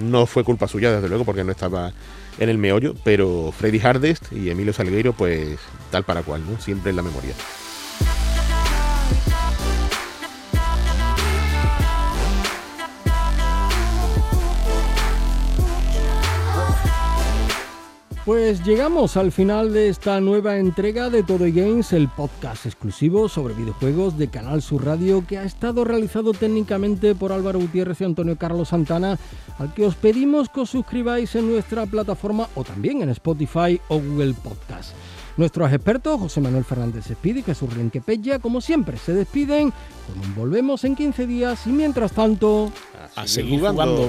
no 0.01 0.26
fue 0.26 0.45
culpa 0.45 0.68
suya, 0.68 0.93
desde 0.93 1.09
luego, 1.09 1.24
porque 1.24 1.45
no 1.45 1.53
estaba 1.53 1.93
en 2.38 2.49
el 2.49 2.59
meollo, 2.59 2.95
pero 3.05 3.53
Freddy 3.57 3.80
Hardest 3.80 4.32
y 4.32 4.51
Emilio 4.51 4.72
Salgueiro, 4.72 5.12
pues 5.12 5.59
tal 5.91 6.05
para 6.05 6.22
cual, 6.22 6.43
¿no? 6.51 6.61
Siempre 6.61 6.91
en 6.91 6.97
la 6.97 7.03
memoria. 7.03 7.34
Pues 18.30 18.62
llegamos 18.64 19.16
al 19.16 19.32
final 19.32 19.72
de 19.72 19.88
esta 19.88 20.20
nueva 20.20 20.56
entrega 20.56 21.10
de 21.10 21.24
Todo 21.24 21.46
Games, 21.52 21.92
el 21.92 22.08
podcast 22.08 22.64
exclusivo 22.64 23.28
sobre 23.28 23.54
videojuegos 23.54 24.16
de 24.18 24.28
Canal 24.28 24.62
Sur 24.62 24.84
Radio 24.84 25.26
que 25.26 25.36
ha 25.36 25.42
estado 25.42 25.84
realizado 25.84 26.32
técnicamente 26.32 27.16
por 27.16 27.32
Álvaro 27.32 27.58
Gutiérrez 27.58 28.00
y 28.00 28.04
Antonio 28.04 28.38
Carlos 28.38 28.68
Santana, 28.68 29.18
al 29.58 29.74
que 29.74 29.84
os 29.84 29.96
pedimos 29.96 30.48
que 30.48 30.60
os 30.60 30.70
suscribáis 30.70 31.34
en 31.34 31.50
nuestra 31.50 31.86
plataforma 31.86 32.48
o 32.54 32.62
también 32.62 33.02
en 33.02 33.08
Spotify 33.08 33.80
o 33.88 33.98
Google 33.98 34.34
Podcast. 34.34 34.92
Nuestros 35.36 35.72
expertos, 35.72 36.20
José 36.20 36.40
Manuel 36.40 36.64
Fernández 36.64 37.10
Espíritu 37.10 37.50
y 37.50 37.52
Jesús 37.52 37.70
Pella, 38.06 38.38
como 38.38 38.60
siempre, 38.60 38.96
se 38.96 39.12
despiden. 39.12 39.72
Con 40.06 40.34
volvemos 40.36 40.84
en 40.84 40.94
15 40.94 41.26
días 41.26 41.66
y 41.66 41.70
mientras 41.70 42.12
tanto, 42.12 42.70
a, 43.16 43.26
seguir 43.26 43.58
jugando. 43.58 44.08